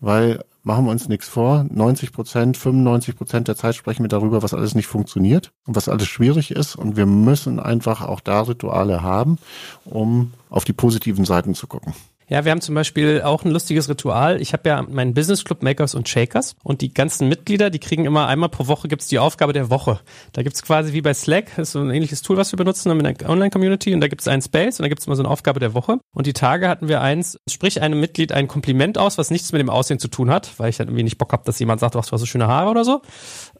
weil 0.00 0.42
machen 0.62 0.84
wir 0.84 0.92
uns 0.92 1.08
nichts 1.08 1.28
vor. 1.28 1.66
90 1.68 2.12
Prozent, 2.12 2.56
95 2.56 3.16
Prozent 3.16 3.48
der 3.48 3.56
Zeit 3.56 3.74
sprechen 3.74 4.04
wir 4.04 4.08
darüber, 4.08 4.42
was 4.42 4.54
alles 4.54 4.74
nicht 4.74 4.86
funktioniert 4.86 5.52
und 5.66 5.76
was 5.76 5.88
alles 5.88 6.06
schwierig 6.06 6.50
ist. 6.50 6.76
Und 6.76 6.96
wir 6.96 7.06
müssen 7.06 7.60
einfach 7.60 8.02
auch 8.02 8.20
da 8.20 8.42
Rituale 8.42 9.02
haben, 9.02 9.38
um 9.84 10.32
auf 10.50 10.64
die 10.64 10.72
positiven 10.72 11.24
Seiten 11.24 11.54
zu 11.54 11.66
gucken. 11.66 11.94
Ja, 12.32 12.46
wir 12.46 12.50
haben 12.50 12.62
zum 12.62 12.74
Beispiel 12.74 13.20
auch 13.20 13.44
ein 13.44 13.50
lustiges 13.50 13.90
Ritual. 13.90 14.40
Ich 14.40 14.54
habe 14.54 14.66
ja 14.66 14.80
meinen 14.80 15.12
Business 15.12 15.44
Club 15.44 15.62
Makers 15.62 15.94
und 15.94 16.08
Shakers 16.08 16.56
und 16.62 16.80
die 16.80 16.94
ganzen 16.94 17.28
Mitglieder, 17.28 17.68
die 17.68 17.78
kriegen 17.78 18.06
immer 18.06 18.26
einmal 18.26 18.48
pro 18.48 18.68
Woche 18.68 18.88
gibt's 18.88 19.06
die 19.06 19.18
Aufgabe 19.18 19.52
der 19.52 19.68
Woche. 19.68 20.00
Da 20.32 20.42
gibt's 20.42 20.62
quasi 20.62 20.94
wie 20.94 21.02
bei 21.02 21.12
Slack, 21.12 21.50
das 21.56 21.68
ist 21.68 21.72
so 21.72 21.80
ein 21.80 21.90
ähnliches 21.90 22.22
Tool, 22.22 22.38
was 22.38 22.50
wir 22.50 22.56
benutzen 22.56 22.96
mit 22.96 23.04
einer 23.04 23.28
Online-Community 23.28 23.92
und 23.92 24.00
da 24.00 24.08
gibt's 24.08 24.28
einen 24.28 24.40
Space 24.40 24.80
und 24.80 24.84
da 24.84 24.88
gibt's 24.88 25.06
immer 25.06 25.14
so 25.14 25.22
eine 25.22 25.28
Aufgabe 25.28 25.60
der 25.60 25.74
Woche. 25.74 25.98
Und 26.14 26.26
die 26.26 26.32
Tage 26.32 26.70
hatten 26.70 26.88
wir 26.88 27.02
eins, 27.02 27.38
sprich 27.50 27.82
einem 27.82 28.00
Mitglied 28.00 28.32
ein 28.32 28.48
Kompliment 28.48 28.96
aus, 28.96 29.18
was 29.18 29.30
nichts 29.30 29.52
mit 29.52 29.60
dem 29.60 29.68
Aussehen 29.68 29.98
zu 29.98 30.08
tun 30.08 30.30
hat, 30.30 30.58
weil 30.58 30.70
ich 30.70 30.78
dann 30.78 30.88
irgendwie 30.88 31.04
nicht 31.04 31.18
Bock 31.18 31.34
habe, 31.34 31.42
dass 31.44 31.58
jemand 31.58 31.80
sagt, 31.80 31.96
du 31.96 31.98
hast 31.98 32.08
so 32.08 32.24
schöne 32.24 32.46
Haare 32.46 32.70
oder 32.70 32.86
so. 32.86 33.02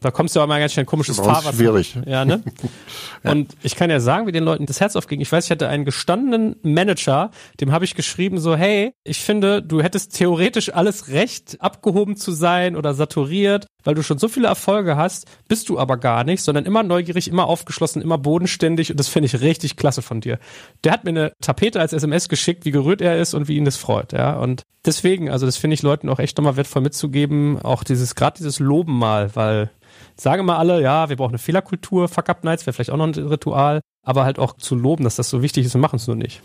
Da 0.01 0.09
kommst 0.09 0.35
du 0.35 0.41
auch 0.41 0.47
mal 0.47 0.59
ganz 0.59 0.71
schnell 0.71 0.85
ein 0.85 0.87
komisches 0.87 1.17
Fahrrad. 1.17 1.53
schwierig. 1.53 1.95
Ja, 2.07 2.25
ne? 2.25 2.41
Und 3.23 3.55
ich 3.61 3.75
kann 3.75 3.91
ja 3.91 3.99
sagen, 3.99 4.25
wie 4.25 4.31
den 4.31 4.43
Leuten 4.43 4.65
das 4.65 4.81
Herz 4.81 4.95
aufging. 4.95 5.21
Ich 5.21 5.31
weiß, 5.31 5.45
ich 5.45 5.51
hatte 5.51 5.69
einen 5.69 5.85
gestandenen 5.85 6.55
Manager, 6.63 7.29
dem 7.61 7.71
habe 7.71 7.85
ich 7.85 7.93
geschrieben 7.93 8.39
so, 8.39 8.55
hey, 8.55 8.62
ich 9.03 9.19
finde 9.19 9.61
du 9.61 9.81
hättest 9.81 10.15
theoretisch 10.15 10.73
alles 10.73 11.09
Recht, 11.09 11.57
abgehoben 11.59 12.15
zu 12.15 12.31
sein 12.31 12.75
oder 12.75 12.93
saturiert, 12.93 13.67
weil 13.83 13.95
du 13.95 14.03
schon 14.03 14.17
so 14.17 14.27
viele 14.27 14.47
Erfolge 14.47 14.95
hast, 14.95 15.25
bist 15.47 15.69
du 15.69 15.79
aber 15.79 15.97
gar 15.97 16.23
nicht, 16.23 16.41
sondern 16.41 16.65
immer 16.65 16.83
neugierig, 16.83 17.27
immer 17.27 17.47
aufgeschlossen, 17.47 18.01
immer 18.01 18.17
bodenständig 18.17 18.91
und 18.91 18.99
das 18.99 19.07
finde 19.07 19.27
ich 19.27 19.41
richtig 19.41 19.75
klasse 19.75 20.01
von 20.01 20.21
dir. 20.21 20.39
Der 20.83 20.91
hat 20.91 21.03
mir 21.03 21.09
eine 21.09 21.33
Tapete 21.41 21.79
als 21.79 21.93
SMS 21.93 22.29
geschickt, 22.29 22.65
wie 22.65 22.71
gerührt 22.71 23.01
er 23.01 23.19
ist 23.19 23.33
und 23.33 23.47
wie 23.47 23.57
ihn 23.57 23.65
das 23.65 23.77
freut, 23.77 24.13
ja. 24.13 24.37
Und 24.37 24.63
deswegen, 24.85 25.29
also 25.29 25.45
das 25.45 25.57
finde 25.57 25.73
ich 25.73 25.81
Leuten 25.81 26.09
auch 26.09 26.19
echt 26.19 26.37
nochmal 26.37 26.55
wertvoll 26.55 26.81
mitzugeben, 26.81 27.59
auch 27.61 27.83
dieses, 27.83 28.15
gerade 28.15 28.37
dieses 28.37 28.59
Loben 28.59 28.97
mal, 28.97 29.35
weil 29.35 29.69
sagen 30.15 30.45
mal 30.45 30.57
alle, 30.57 30.81
ja, 30.81 31.09
wir 31.09 31.15
brauchen 31.15 31.31
eine 31.31 31.39
Fehlerkultur, 31.39 32.07
Fuck-Up-Nights 32.07 32.65
wäre 32.65 32.73
vielleicht 32.73 32.91
auch 32.91 32.97
noch 32.97 33.07
ein 33.07 33.13
Ritual, 33.13 33.81
aber 34.03 34.25
halt 34.25 34.39
auch 34.39 34.57
zu 34.57 34.75
loben, 34.75 35.03
dass 35.03 35.15
das 35.15 35.29
so 35.29 35.41
wichtig 35.41 35.65
ist, 35.65 35.73
wir 35.73 35.81
machen 35.81 35.97
es 35.97 36.07
nur 36.07 36.15
nicht. 36.15 36.41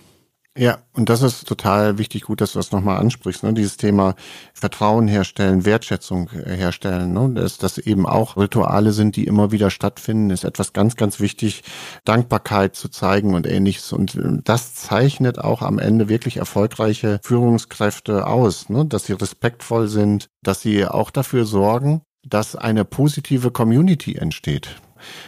Ja, 0.59 0.79
und 0.92 1.09
das 1.09 1.23
ist 1.23 1.47
total 1.47 1.99
wichtig, 1.99 2.23
gut, 2.23 2.40
dass 2.40 2.55
du 2.55 2.59
das 2.59 2.73
nochmal 2.73 2.99
ansprichst, 2.99 3.44
ne? 3.44 3.55
dieses 3.55 3.77
Thema 3.77 4.16
Vertrauen 4.55 5.07
herstellen, 5.07 5.64
Wertschätzung 5.64 6.31
äh, 6.31 6.57
herstellen, 6.57 7.12
ne? 7.12 7.31
dass 7.33 7.59
das 7.59 7.79
eben 7.79 8.07
auch 8.07 8.37
Rituale 8.37 8.90
sind, 8.90 9.14
die 9.14 9.29
immer 9.29 9.53
wieder 9.53 9.71
stattfinden, 9.71 10.31
ist 10.31 10.42
etwas 10.42 10.73
ganz, 10.73 10.97
ganz 10.97 11.21
wichtig, 11.21 11.62
Dankbarkeit 12.05 12.75
zu 12.75 12.88
zeigen 12.88 13.35
und 13.35 13.47
ähnliches. 13.47 13.92
Und 13.92 14.16
äh, 14.16 14.40
das 14.42 14.75
zeichnet 14.75 15.38
auch 15.38 15.62
am 15.62 15.79
Ende 15.79 16.09
wirklich 16.09 16.38
erfolgreiche 16.38 17.21
Führungskräfte 17.23 18.27
aus, 18.27 18.68
ne? 18.68 18.85
dass 18.85 19.07
sie 19.07 19.12
respektvoll 19.12 19.87
sind, 19.87 20.29
dass 20.42 20.61
sie 20.61 20.85
auch 20.87 21.12
dafür 21.12 21.44
sorgen, 21.44 22.03
dass 22.27 22.57
eine 22.57 22.85
positive 22.85 23.53
Community 23.53 24.16
entsteht 24.16 24.81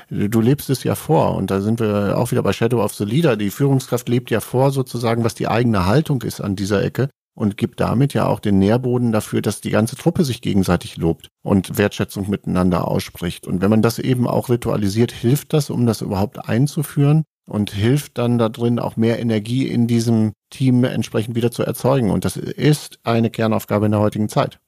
du 0.08 0.40
lebst 0.40 0.70
es 0.70 0.84
ja 0.84 0.94
vor. 0.94 1.34
Und 1.36 1.50
da 1.50 1.60
sind 1.60 1.80
wir 1.80 2.18
auch 2.18 2.30
wieder 2.30 2.42
bei 2.42 2.52
Shadow 2.52 2.82
of 2.82 2.94
the 2.94 3.04
Leader. 3.04 3.36
Die 3.36 3.50
Führungskraft 3.50 4.08
lebt 4.08 4.30
ja 4.30 4.40
vor, 4.40 4.70
sozusagen, 4.70 5.24
was 5.24 5.34
die 5.34 5.48
eigene 5.48 5.86
Haltung 5.86 6.22
ist 6.22 6.40
an 6.40 6.56
dieser 6.56 6.82
Ecke 6.82 7.08
und 7.34 7.56
gibt 7.56 7.80
damit 7.80 8.12
ja 8.12 8.26
auch 8.26 8.40
den 8.40 8.58
Nährboden 8.58 9.12
dafür, 9.12 9.40
dass 9.40 9.60
die 9.60 9.70
ganze 9.70 9.96
Truppe 9.96 10.24
sich 10.24 10.42
gegenseitig 10.42 10.96
lobt 10.96 11.28
und 11.42 11.78
Wertschätzung 11.78 12.28
miteinander 12.28 12.86
ausspricht. 12.86 13.46
Und 13.46 13.62
wenn 13.62 13.70
man 13.70 13.82
das 13.82 13.98
eben 13.98 14.26
auch 14.26 14.48
ritualisiert, 14.48 15.12
hilft 15.12 15.52
das, 15.52 15.70
um 15.70 15.86
das 15.86 16.02
überhaupt 16.02 16.48
einzuführen 16.48 17.24
und 17.48 17.72
hilft 17.72 18.18
dann 18.18 18.38
da 18.38 18.48
drin 18.48 18.78
auch 18.78 18.96
mehr 18.96 19.18
Energie 19.20 19.66
in 19.66 19.86
diesem 19.86 20.32
Team 20.50 20.84
entsprechend 20.84 21.34
wieder 21.34 21.50
zu 21.50 21.62
erzeugen. 21.62 22.10
Und 22.10 22.24
das 22.24 22.36
ist 22.36 22.98
eine 23.04 23.30
Kernaufgabe 23.30 23.86
in 23.86 23.92
der 23.92 24.00
heutigen 24.00 24.28
Zeit. 24.28 24.58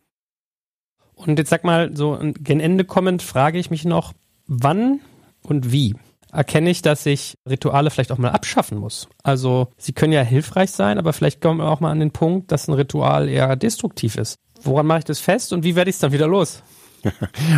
Und 1.15 1.39
jetzt 1.39 1.51
sag 1.51 1.65
mal, 1.65 1.97
so 1.97 2.19
gen 2.41 2.61
Ende 2.61 2.85
kommend 2.85 3.23
frage 3.23 3.59
ich 3.59 3.71
mich 3.71 3.85
noch, 3.85 4.13
wann 4.53 5.01
und 5.43 5.73
wie 5.73 5.95
erkenne 6.31 6.71
ich, 6.71 6.83
dass 6.83 7.05
ich 7.07 7.37
Rituale 7.49 7.91
vielleicht 7.91 8.13
auch 8.13 8.19
mal 8.19 8.31
abschaffen 8.31 8.79
muss. 8.79 9.09
Also 9.23 9.69
sie 9.77 9.93
können 9.93 10.13
ja 10.13 10.23
hilfreich 10.23 10.71
sein, 10.71 10.99
aber 10.99 11.13
vielleicht 11.13 11.41
kommen 11.41 11.61
wir 11.61 11.71
auch 11.71 11.81
mal 11.81 11.91
an 11.91 12.01
den 12.01 12.11
Punkt, 12.11 12.51
dass 12.53 12.69
ein 12.69 12.75
Ritual 12.75 13.29
eher 13.29 13.55
destruktiv 13.57 14.17
ist. 14.17 14.37
Woran 14.63 14.87
mache 14.87 15.01
ich 15.01 15.05
das 15.05 15.19
fest 15.19 15.53
und 15.53 15.65
wie 15.65 15.77
werde 15.77 15.91
ich 15.91 15.97
es 15.97 16.01
dann 16.01 16.13
wieder 16.13 16.27
los? 16.27 16.63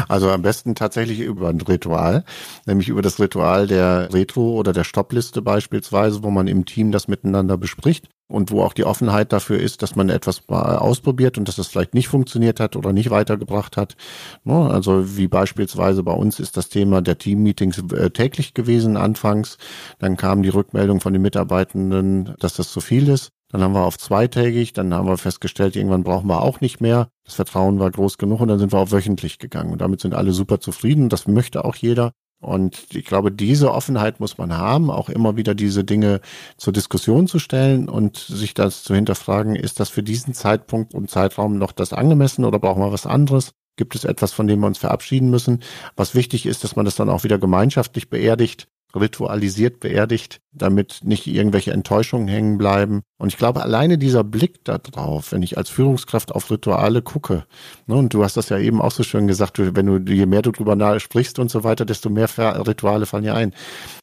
Also 0.09 0.31
am 0.31 0.41
besten 0.41 0.75
tatsächlich 0.75 1.21
über 1.21 1.51
ein 1.51 1.61
Ritual, 1.61 2.25
nämlich 2.65 2.89
über 2.89 3.03
das 3.03 3.21
Ritual 3.21 3.67
der 3.67 4.13
Retro- 4.13 4.55
oder 4.55 4.73
der 4.73 4.85
Stoppliste 4.85 5.43
beispielsweise, 5.43 6.23
wo 6.23 6.31
man 6.31 6.47
im 6.47 6.65
Team 6.65 6.93
das 6.93 7.09
miteinander 7.09 7.59
bespricht 7.59 8.09
und 8.29 8.51
wo 8.51 8.63
auch 8.63 8.73
die 8.73 8.85
Offenheit 8.85 9.33
dafür 9.33 9.59
ist, 9.59 9.83
dass 9.83 9.97
man 9.97 10.09
etwas 10.09 10.49
ausprobiert 10.49 11.37
und 11.39 11.49
dass 11.49 11.57
das 11.57 11.69
vielleicht 11.69 11.95
nicht 11.95 12.09
funktioniert 12.09 12.59
hat 12.61 12.77
oder 12.77 12.93
nicht 12.93 13.11
weitergebracht 13.11 13.77
hat. 13.77 13.97
Ne, 14.45 14.71
also 14.71 15.17
wie 15.17 15.29
beispielsweise 15.29 16.03
bei 16.03 16.13
uns 16.13 16.41
ist 16.41 16.57
das 16.57 16.69
Thema 16.69 17.03
der 17.03 17.19
Teammeetings 17.19 17.79
äh, 17.93 18.11
täglich 18.11 18.55
gewesen 18.55 18.97
anfangs. 18.97 19.59
Dann 19.99 20.17
kam 20.17 20.43
die 20.43 20.49
Rückmeldung 20.49 21.01
von 21.01 21.13
den 21.13 21.23
Mitarbeitenden, 21.23 22.35
dass 22.39 22.55
das 22.55 22.73
zu 22.73 22.81
viel 22.81 23.09
ist. 23.09 23.31
Dann 23.51 23.63
haben 23.63 23.75
wir 23.75 23.85
auf 23.85 23.99
zweitägig, 23.99 24.73
dann 24.73 24.93
haben 24.93 25.07
wir 25.07 25.17
festgestellt, 25.17 25.77
irgendwann 25.77 26.03
brauchen 26.03 26.29
wir 26.29 26.43
auch 26.43 26.61
nicht 26.61 26.81
mehr. 26.81 27.09
Das 27.25 27.35
Vertrauen 27.35 27.79
war 27.79 27.91
groß 27.91 28.19
genug 28.19 28.41
und 28.41 28.49
dann 28.49 28.59
sind 28.59 28.73
wir 28.73 28.81
auf 28.81 28.91
wöchentlich 28.91 29.39
gegangen. 29.39 29.71
Und 29.71 29.81
damit 29.81 30.01
sind 30.01 30.13
alle 30.13 30.33
super 30.33 30.59
zufrieden. 30.59 31.09
Das 31.09 31.29
möchte 31.29 31.65
auch 31.65 31.77
jeder. 31.77 32.13
Und 32.45 32.87
ich 32.95 33.05
glaube, 33.05 33.33
diese 33.33 33.73
Offenheit 33.73 34.21
muss 34.21 34.39
man 34.39 34.57
haben, 34.57 34.91
auch 34.91 35.09
immer 35.09 35.37
wieder 35.37 35.55
diese 35.55 35.85
Dinge 35.85 36.21
zur 36.57 36.73
Diskussion 36.73 37.27
zu 37.27 37.39
stellen 37.39 37.89
und 37.89 38.17
sich 38.17 38.55
das 38.55 38.85
zu 38.85 38.95
hinterfragen, 38.95 39.57
ist 39.57 39.81
das 39.81 39.89
für 39.89 40.03
diesen 40.03 40.35
Zeitpunkt 40.35 40.95
und 40.95 41.11
Zeitraum 41.11 41.59
noch 41.59 41.73
das 41.73 41.93
angemessen 41.93 42.45
oder 42.45 42.59
brauchen 42.59 42.83
wir 42.83 42.93
was 42.93 43.07
anderes? 43.07 43.53
Gibt 43.77 43.97
es 43.97 44.05
etwas, 44.05 44.33
von 44.33 44.47
dem 44.47 44.61
wir 44.61 44.69
uns 44.69 44.79
verabschieden 44.79 45.31
müssen? 45.31 45.61
Was 45.97 46.15
wichtig 46.15 46.47
ist, 46.47 46.63
dass 46.63 46.77
man 46.77 46.85
das 46.85 46.95
dann 46.95 47.11
auch 47.11 47.25
wieder 47.25 47.39
gemeinschaftlich 47.39 48.09
beerdigt 48.09 48.69
ritualisiert 48.95 49.81
beerdigt, 49.81 50.41
damit 50.53 51.01
nicht 51.03 51.27
irgendwelche 51.27 51.73
Enttäuschungen 51.73 52.29
hängen 52.29 52.59
bleiben. 52.59 53.03
Und 53.19 53.29
ich 53.29 53.37
glaube, 53.37 53.63
alleine 53.63 53.99
dieser 53.99 54.25
Blick 54.25 54.65
da 54.65 54.79
drauf, 54.79 55.33
wenn 55.33 55.43
ich 55.43 55.59
als 55.59 55.71
Führungskraft 55.71 56.33
auf 56.33 56.51
Rituale 56.51 57.03
gucke, 57.03 57.45
ne, 57.87 57.97
und 57.97 58.15
du 58.15 58.25
hast 58.25 58.37
das 58.37 58.49
ja 58.49 58.59
eben 58.59 58.81
auch 58.81 58.93
so 58.93 59.03
schön 59.03 59.27
gesagt, 59.27 59.59
wenn 59.59 59.87
du, 59.87 60.13
je 60.13 60.27
mehr 60.27 60.43
du 60.43 60.53
drüber 60.53 60.77
nahe 60.77 61.01
sprichst 61.01 61.39
und 61.39 61.51
so 61.51 61.65
weiter, 61.65 61.85
desto 61.85 62.11
mehr 62.11 62.29
Rituale 62.67 63.07
fallen 63.07 63.25
ja 63.25 63.35
ein. 63.35 63.55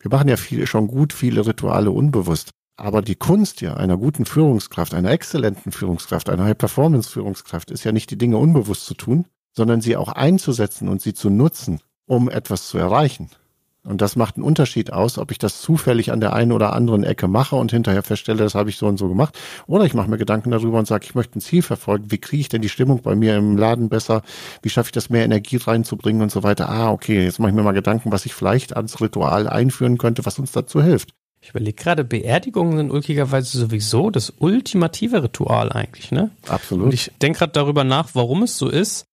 Wir 0.01 0.11
machen 0.11 0.27
ja 0.27 0.37
viel, 0.37 0.67
schon 0.67 0.87
gut 0.87 1.13
viele 1.13 1.45
Rituale 1.45 1.91
unbewusst. 1.91 2.51
Aber 2.77 3.01
die 3.01 3.15
Kunst 3.15 3.61
ja 3.61 3.75
einer 3.75 3.97
guten 3.97 4.25
Führungskraft, 4.25 4.93
einer 4.93 5.11
exzellenten 5.11 5.71
Führungskraft, 5.71 6.29
einer 6.29 6.45
High-Performance-Führungskraft 6.45 7.69
ist 7.69 7.83
ja 7.83 7.91
nicht 7.91 8.09
die 8.09 8.17
Dinge 8.17 8.37
unbewusst 8.37 8.85
zu 8.85 8.95
tun, 8.95 9.27
sondern 9.53 9.81
sie 9.81 9.95
auch 9.97 10.09
einzusetzen 10.09 10.87
und 10.87 11.01
sie 11.01 11.13
zu 11.13 11.29
nutzen, 11.29 11.79
um 12.07 12.29
etwas 12.29 12.67
zu 12.67 12.77
erreichen. 12.77 13.29
Und 13.83 14.01
das 14.01 14.15
macht 14.15 14.35
einen 14.35 14.43
Unterschied 14.43 14.93
aus, 14.93 15.17
ob 15.17 15.31
ich 15.31 15.39
das 15.39 15.59
zufällig 15.59 16.11
an 16.11 16.19
der 16.19 16.33
einen 16.33 16.51
oder 16.51 16.73
anderen 16.73 17.03
Ecke 17.03 17.27
mache 17.27 17.55
und 17.55 17.71
hinterher 17.71 18.03
feststelle, 18.03 18.37
das 18.43 18.53
habe 18.53 18.69
ich 18.69 18.77
so 18.77 18.85
und 18.85 18.97
so 18.97 19.07
gemacht. 19.07 19.37
Oder 19.65 19.85
ich 19.85 19.95
mache 19.95 20.07
mir 20.07 20.19
Gedanken 20.19 20.51
darüber 20.51 20.77
und 20.77 20.87
sage, 20.87 21.05
ich 21.05 21.15
möchte 21.15 21.39
ein 21.39 21.41
Ziel 21.41 21.63
verfolgen. 21.63 22.11
Wie 22.11 22.19
kriege 22.19 22.41
ich 22.41 22.49
denn 22.49 22.61
die 22.61 22.69
Stimmung 22.69 23.01
bei 23.01 23.15
mir 23.15 23.35
im 23.37 23.57
Laden 23.57 23.89
besser? 23.89 24.21
Wie 24.61 24.69
schaffe 24.69 24.89
ich 24.89 24.91
das, 24.91 25.09
mehr 25.09 25.25
Energie 25.25 25.57
reinzubringen 25.57 26.21
und 26.21 26.31
so 26.31 26.43
weiter? 26.43 26.69
Ah, 26.69 26.91
okay, 26.91 27.23
jetzt 27.23 27.39
mache 27.39 27.49
ich 27.49 27.55
mir 27.55 27.63
mal 27.63 27.71
Gedanken, 27.71 28.11
was 28.11 28.27
ich 28.27 28.35
vielleicht 28.35 28.75
als 28.75 29.01
Ritual 29.01 29.49
einführen 29.49 29.97
könnte, 29.97 30.25
was 30.25 30.37
uns 30.37 30.51
dazu 30.51 30.83
hilft. 30.83 31.09
Ich 31.41 31.49
überlege 31.49 31.73
gerade, 31.73 32.03
Beerdigungen 32.03 32.77
sind 32.77 32.91
ulkigerweise 32.91 33.57
sowieso 33.57 34.11
das 34.11 34.31
ultimative 34.37 35.23
Ritual 35.23 35.71
eigentlich, 35.71 36.11
ne? 36.11 36.29
Absolut. 36.47 36.85
Und 36.85 36.93
ich 36.93 37.11
denke 37.19 37.39
gerade 37.39 37.53
darüber 37.53 37.83
nach, 37.83 38.09
warum 38.13 38.43
es 38.43 38.59
so 38.59 38.69
ist. 38.69 39.05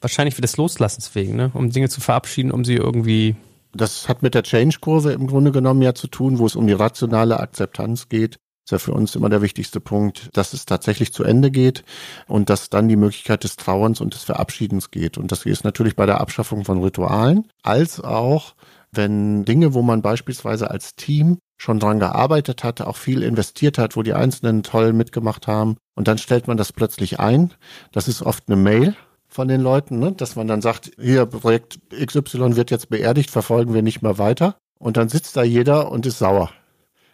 Wahrscheinlich 0.00 0.36
wie 0.36 0.42
des 0.42 0.56
Loslassens 0.56 1.14
wegen, 1.14 1.36
ne? 1.36 1.52
Um 1.54 1.70
Dinge 1.70 1.88
zu 1.88 2.00
verabschieden, 2.00 2.50
um 2.50 2.64
sie 2.64 2.74
irgendwie 2.74 3.36
das 3.80 4.08
hat 4.08 4.22
mit 4.22 4.34
der 4.34 4.42
Change-Kurve 4.42 5.12
im 5.12 5.26
Grunde 5.26 5.52
genommen 5.52 5.82
ja 5.82 5.94
zu 5.94 6.08
tun, 6.08 6.38
wo 6.38 6.46
es 6.46 6.56
um 6.56 6.66
die 6.66 6.72
rationale 6.72 7.40
Akzeptanz 7.40 8.08
geht. 8.08 8.36
Das 8.68 8.80
ist 8.80 8.86
ja 8.86 8.92
für 8.92 8.98
uns 8.98 9.14
immer 9.14 9.28
der 9.28 9.42
wichtigste 9.42 9.80
Punkt, 9.80 10.30
dass 10.36 10.52
es 10.52 10.66
tatsächlich 10.66 11.12
zu 11.12 11.22
Ende 11.22 11.52
geht 11.52 11.84
und 12.26 12.50
dass 12.50 12.68
dann 12.68 12.88
die 12.88 12.96
Möglichkeit 12.96 13.44
des 13.44 13.56
Trauerns 13.56 14.00
und 14.00 14.14
des 14.14 14.24
Verabschiedens 14.24 14.90
geht. 14.90 15.18
Und 15.18 15.30
das 15.30 15.46
ist 15.46 15.62
natürlich 15.62 15.94
bei 15.94 16.06
der 16.06 16.20
Abschaffung 16.20 16.64
von 16.64 16.82
Ritualen, 16.82 17.46
als 17.62 18.00
auch 18.00 18.54
wenn 18.90 19.44
Dinge, 19.44 19.74
wo 19.74 19.82
man 19.82 20.02
beispielsweise 20.02 20.70
als 20.70 20.96
Team 20.96 21.38
schon 21.58 21.78
dran 21.78 22.00
gearbeitet 22.00 22.64
hat, 22.64 22.80
auch 22.80 22.96
viel 22.96 23.22
investiert 23.22 23.78
hat, 23.78 23.96
wo 23.96 24.02
die 24.02 24.14
Einzelnen 24.14 24.62
toll 24.62 24.92
mitgemacht 24.92 25.46
haben 25.46 25.76
und 25.94 26.08
dann 26.08 26.18
stellt 26.18 26.48
man 26.48 26.56
das 26.56 26.72
plötzlich 26.72 27.20
ein. 27.20 27.54
Das 27.92 28.08
ist 28.08 28.22
oft 28.22 28.44
eine 28.48 28.56
Mail 28.56 28.96
von 29.36 29.48
den 29.48 29.60
Leuten, 29.60 29.98
ne? 29.98 30.12
dass 30.12 30.34
man 30.34 30.48
dann 30.48 30.62
sagt, 30.62 30.92
hier 30.98 31.26
Projekt 31.26 31.78
XY 31.90 32.56
wird 32.56 32.70
jetzt 32.70 32.88
beerdigt, 32.88 33.30
verfolgen 33.30 33.74
wir 33.74 33.82
nicht 33.82 34.00
mehr 34.00 34.16
weiter. 34.16 34.56
Und 34.78 34.96
dann 34.96 35.10
sitzt 35.10 35.36
da 35.36 35.42
jeder 35.42 35.92
und 35.92 36.06
ist 36.06 36.18
sauer, 36.18 36.50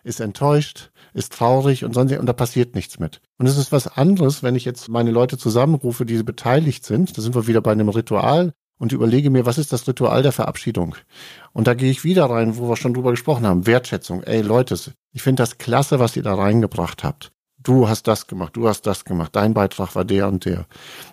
ist 0.04 0.20
enttäuscht, 0.20 0.92
ist 1.14 1.32
traurig 1.32 1.84
und 1.84 1.94
sonst 1.94 2.16
und 2.16 2.26
da 2.26 2.32
passiert 2.32 2.76
nichts 2.76 3.00
mit. 3.00 3.20
Und 3.38 3.46
es 3.46 3.58
ist 3.58 3.72
was 3.72 3.88
anderes, 3.88 4.44
wenn 4.44 4.54
ich 4.54 4.64
jetzt 4.64 4.88
meine 4.88 5.10
Leute 5.10 5.36
zusammenrufe, 5.36 6.06
die 6.06 6.22
beteiligt 6.22 6.86
sind. 6.86 7.18
Da 7.18 7.22
sind 7.22 7.34
wir 7.34 7.48
wieder 7.48 7.60
bei 7.60 7.72
einem 7.72 7.88
Ritual 7.88 8.52
und 8.78 8.92
überlege 8.92 9.30
mir, 9.30 9.44
was 9.44 9.58
ist 9.58 9.72
das 9.72 9.88
Ritual 9.88 10.22
der 10.22 10.30
Verabschiedung? 10.30 10.94
Und 11.52 11.66
da 11.66 11.74
gehe 11.74 11.90
ich 11.90 12.04
wieder 12.04 12.26
rein, 12.26 12.56
wo 12.56 12.68
wir 12.68 12.76
schon 12.76 12.94
drüber 12.94 13.10
gesprochen 13.10 13.48
haben. 13.48 13.66
Wertschätzung. 13.66 14.22
Ey 14.22 14.42
Leute, 14.42 14.78
ich 15.12 15.22
finde 15.22 15.42
das 15.42 15.58
klasse, 15.58 15.98
was 15.98 16.14
ihr 16.14 16.22
da 16.22 16.34
reingebracht 16.34 17.02
habt 17.02 17.32
du 17.62 17.88
hast 17.88 18.06
das 18.06 18.26
gemacht, 18.26 18.56
du 18.56 18.68
hast 18.68 18.86
das 18.86 19.04
gemacht, 19.04 19.34
dein 19.34 19.54
Beitrag 19.54 19.94
war 19.94 20.04
der 20.04 20.28
und 20.28 20.44
der. 20.44 20.66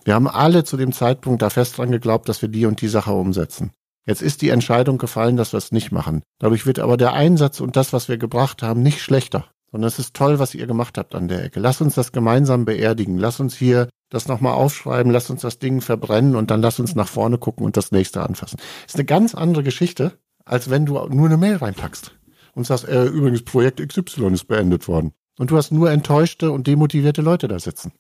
Wir 0.05 0.15
haben 0.15 0.27
alle 0.27 0.63
zu 0.63 0.77
dem 0.77 0.91
Zeitpunkt 0.91 1.41
da 1.41 1.49
fest 1.49 1.77
dran 1.77 1.91
geglaubt, 1.91 2.29
dass 2.29 2.41
wir 2.41 2.49
die 2.49 2.65
und 2.65 2.81
die 2.81 2.87
Sache 2.87 3.11
umsetzen. 3.11 3.71
Jetzt 4.05 4.21
ist 4.21 4.41
die 4.41 4.49
Entscheidung 4.49 4.97
gefallen, 4.97 5.37
dass 5.37 5.53
wir 5.53 5.59
es 5.59 5.71
nicht 5.71 5.91
machen. 5.91 6.23
Dadurch 6.39 6.65
wird 6.65 6.79
aber 6.79 6.97
der 6.97 7.13
Einsatz 7.13 7.59
und 7.59 7.75
das, 7.75 7.93
was 7.93 8.09
wir 8.09 8.17
gebracht 8.17 8.63
haben, 8.63 8.81
nicht 8.81 9.01
schlechter. 9.01 9.45
Sondern 9.71 9.87
es 9.87 9.99
ist 9.99 10.15
toll, 10.15 10.39
was 10.39 10.55
ihr 10.55 10.65
gemacht 10.65 10.97
habt 10.97 11.13
an 11.13 11.27
der 11.27 11.43
Ecke. 11.43 11.59
Lass 11.59 11.79
uns 11.79 11.93
das 11.93 12.11
gemeinsam 12.11 12.65
beerdigen. 12.65 13.19
Lass 13.19 13.39
uns 13.39 13.55
hier 13.55 13.87
das 14.09 14.27
nochmal 14.27 14.53
aufschreiben. 14.53 15.11
Lass 15.11 15.29
uns 15.29 15.41
das 15.41 15.59
Ding 15.59 15.81
verbrennen 15.81 16.35
und 16.35 16.49
dann 16.49 16.59
lass 16.59 16.79
uns 16.79 16.95
nach 16.95 17.07
vorne 17.07 17.37
gucken 17.37 17.65
und 17.65 17.77
das 17.77 17.91
nächste 17.91 18.23
anfassen. 18.23 18.57
Ist 18.87 18.95
eine 18.95 19.05
ganz 19.05 19.35
andere 19.35 19.61
Geschichte, 19.61 20.17
als 20.43 20.71
wenn 20.71 20.87
du 20.87 20.93
nur 21.09 21.27
eine 21.27 21.37
Mail 21.37 21.57
reinpackst 21.57 22.11
und 22.55 22.65
sagst, 22.65 22.87
äh, 22.87 23.05
übrigens 23.05 23.43
Projekt 23.43 23.79
XY 23.87 24.33
ist 24.33 24.47
beendet 24.47 24.87
worden. 24.87 25.13
Und 25.39 25.51
du 25.51 25.57
hast 25.57 25.71
nur 25.71 25.89
enttäuschte 25.89 26.51
und 26.51 26.67
demotivierte 26.67 27.21
Leute 27.21 27.47
da 27.47 27.59
sitzen. 27.59 27.93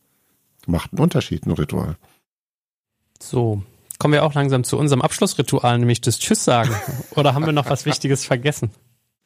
Macht 0.67 0.91
einen 0.91 0.99
Unterschied, 0.99 1.45
ein 1.45 1.51
Ritual. 1.51 1.95
So, 3.21 3.63
kommen 3.97 4.13
wir 4.13 4.25
auch 4.25 4.33
langsam 4.33 4.65
zu 4.65 4.77
unserem 4.77 5.01
Abschlussritual, 5.01 5.79
nämlich 5.79 6.01
das 6.01 6.19
Tschüss 6.19 6.43
sagen. 6.43 6.75
Oder 7.15 7.33
haben 7.33 7.45
wir 7.45 7.53
noch 7.53 7.69
was 7.69 7.85
Wichtiges 7.85 8.25
vergessen? 8.25 8.71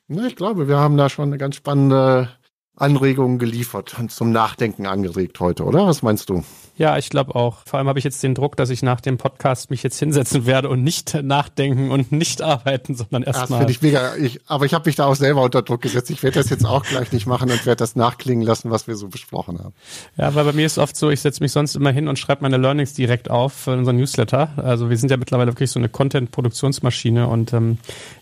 Ich 0.08 0.36
glaube, 0.36 0.68
wir 0.68 0.78
haben 0.78 0.96
da 0.96 1.10
schon 1.10 1.30
eine 1.30 1.40
ganz 1.40 1.56
spannende 1.56 2.30
Anregungen 2.76 3.38
geliefert 3.38 3.98
und 4.00 4.12
zum 4.12 4.32
Nachdenken 4.32 4.88
angeregt 4.88 5.40
heute, 5.40 5.64
oder? 5.64 5.86
Was 5.86 6.02
meinst 6.02 6.30
du? 6.30 6.44
Ja, 6.76 6.98
ich 6.98 7.10
glaube 7.10 7.36
auch. 7.36 7.60
Vor 7.68 7.78
allem 7.78 7.88
habe 7.88 8.00
ich 8.00 8.06
jetzt 8.06 8.24
den 8.24 8.34
Druck, 8.34 8.58
dass 8.58 8.72
ich 8.72 8.82
nach 8.82 9.00
dem 9.00 9.20
Podcast 9.20 9.70
mich 9.70 9.84
jetzt 9.84 10.00
hinsetzen 10.00 10.48
werde 10.48 10.70
und 10.70 10.84
nicht 10.84 11.14
nachdenken 11.14 11.92
und 11.92 12.12
nicht 12.12 12.42
arbeiten, 12.42 12.96
sondern 12.96 13.22
erstmal. 13.22 13.48
Das 13.48 13.58
finde 13.58 13.72
ich 13.74 13.82
mega. 13.84 14.16
Ich, 14.16 14.42
aber 14.48 14.66
ich 14.66 14.74
habe 14.74 14.90
mich 14.90 14.96
da 14.96 15.06
auch 15.06 15.16
selber 15.16 15.44
unter 15.44 15.62
Druck 15.62 15.82
gesetzt. 15.82 16.10
Ich 16.10 16.24
werde 16.24 16.40
das 16.40 16.50
jetzt 16.50 16.66
auch 16.66 16.84
gleich 16.84 17.12
nicht 17.12 17.28
machen 17.28 17.52
und 17.52 17.64
werde 17.68 17.78
das 17.78 17.96
nachklingen 17.96 18.44
lassen, 18.44 18.72
was 18.72 18.88
wir 18.88 18.96
so 18.96 19.08
besprochen 19.08 19.60
haben. 19.60 19.74
Ja, 20.18 20.34
weil 20.34 20.46
bei 20.46 20.54
mir 20.54 20.66
ist 20.66 20.80
oft 20.80 20.96
so, 20.96 21.12
ich 21.12 21.22
setze 21.22 21.44
mich 21.44 21.52
sonst 21.52 21.76
immer 21.76 21.92
hin 21.92 22.08
und 22.08 22.18
schreibe 22.18 22.42
meine 22.42 22.58
Learnings 22.58 22.96
direkt 22.96 23.30
auf 23.30 23.54
für 23.54 23.78
unseren 23.78 23.98
Newsletter. 23.98 24.50
Also 24.58 24.90
wir 24.90 24.98
sind 24.98 25.12
ja 25.12 25.18
mittlerweile 25.18 25.52
wirklich 25.52 25.70
so 25.70 25.80
eine 25.80 25.90
Content-Produktionsmaschine 25.90 27.28
und 27.28 27.54
ähm, 27.54 27.78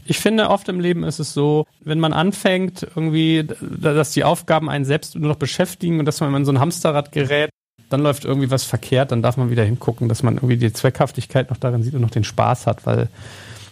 ich 0.05 0.19
finde, 0.19 0.49
oft 0.49 0.67
im 0.69 0.79
Leben 0.79 1.03
ist 1.03 1.19
es 1.19 1.33
so, 1.33 1.65
wenn 1.81 1.99
man 1.99 2.13
anfängt, 2.13 2.87
irgendwie, 2.95 3.47
dass 3.61 4.11
die 4.11 4.23
Aufgaben 4.23 4.69
einen 4.69 4.85
selbst 4.85 5.15
nur 5.15 5.29
noch 5.29 5.37
beschäftigen 5.37 5.99
und 5.99 6.05
dass 6.05 6.19
man 6.21 6.33
in 6.35 6.45
so 6.45 6.51
ein 6.51 6.59
Hamsterrad 6.59 7.11
gerät, 7.11 7.49
dann 7.89 8.01
läuft 8.01 8.25
irgendwie 8.25 8.51
was 8.51 8.63
verkehrt, 8.63 9.11
dann 9.11 9.21
darf 9.21 9.37
man 9.37 9.49
wieder 9.49 9.63
hingucken, 9.63 10.09
dass 10.09 10.23
man 10.23 10.35
irgendwie 10.35 10.57
die 10.57 10.73
Zweckhaftigkeit 10.73 11.49
noch 11.49 11.57
darin 11.57 11.83
sieht 11.83 11.93
und 11.93 12.01
noch 12.01 12.09
den 12.09 12.23
Spaß 12.23 12.67
hat, 12.67 12.85
weil 12.85 13.09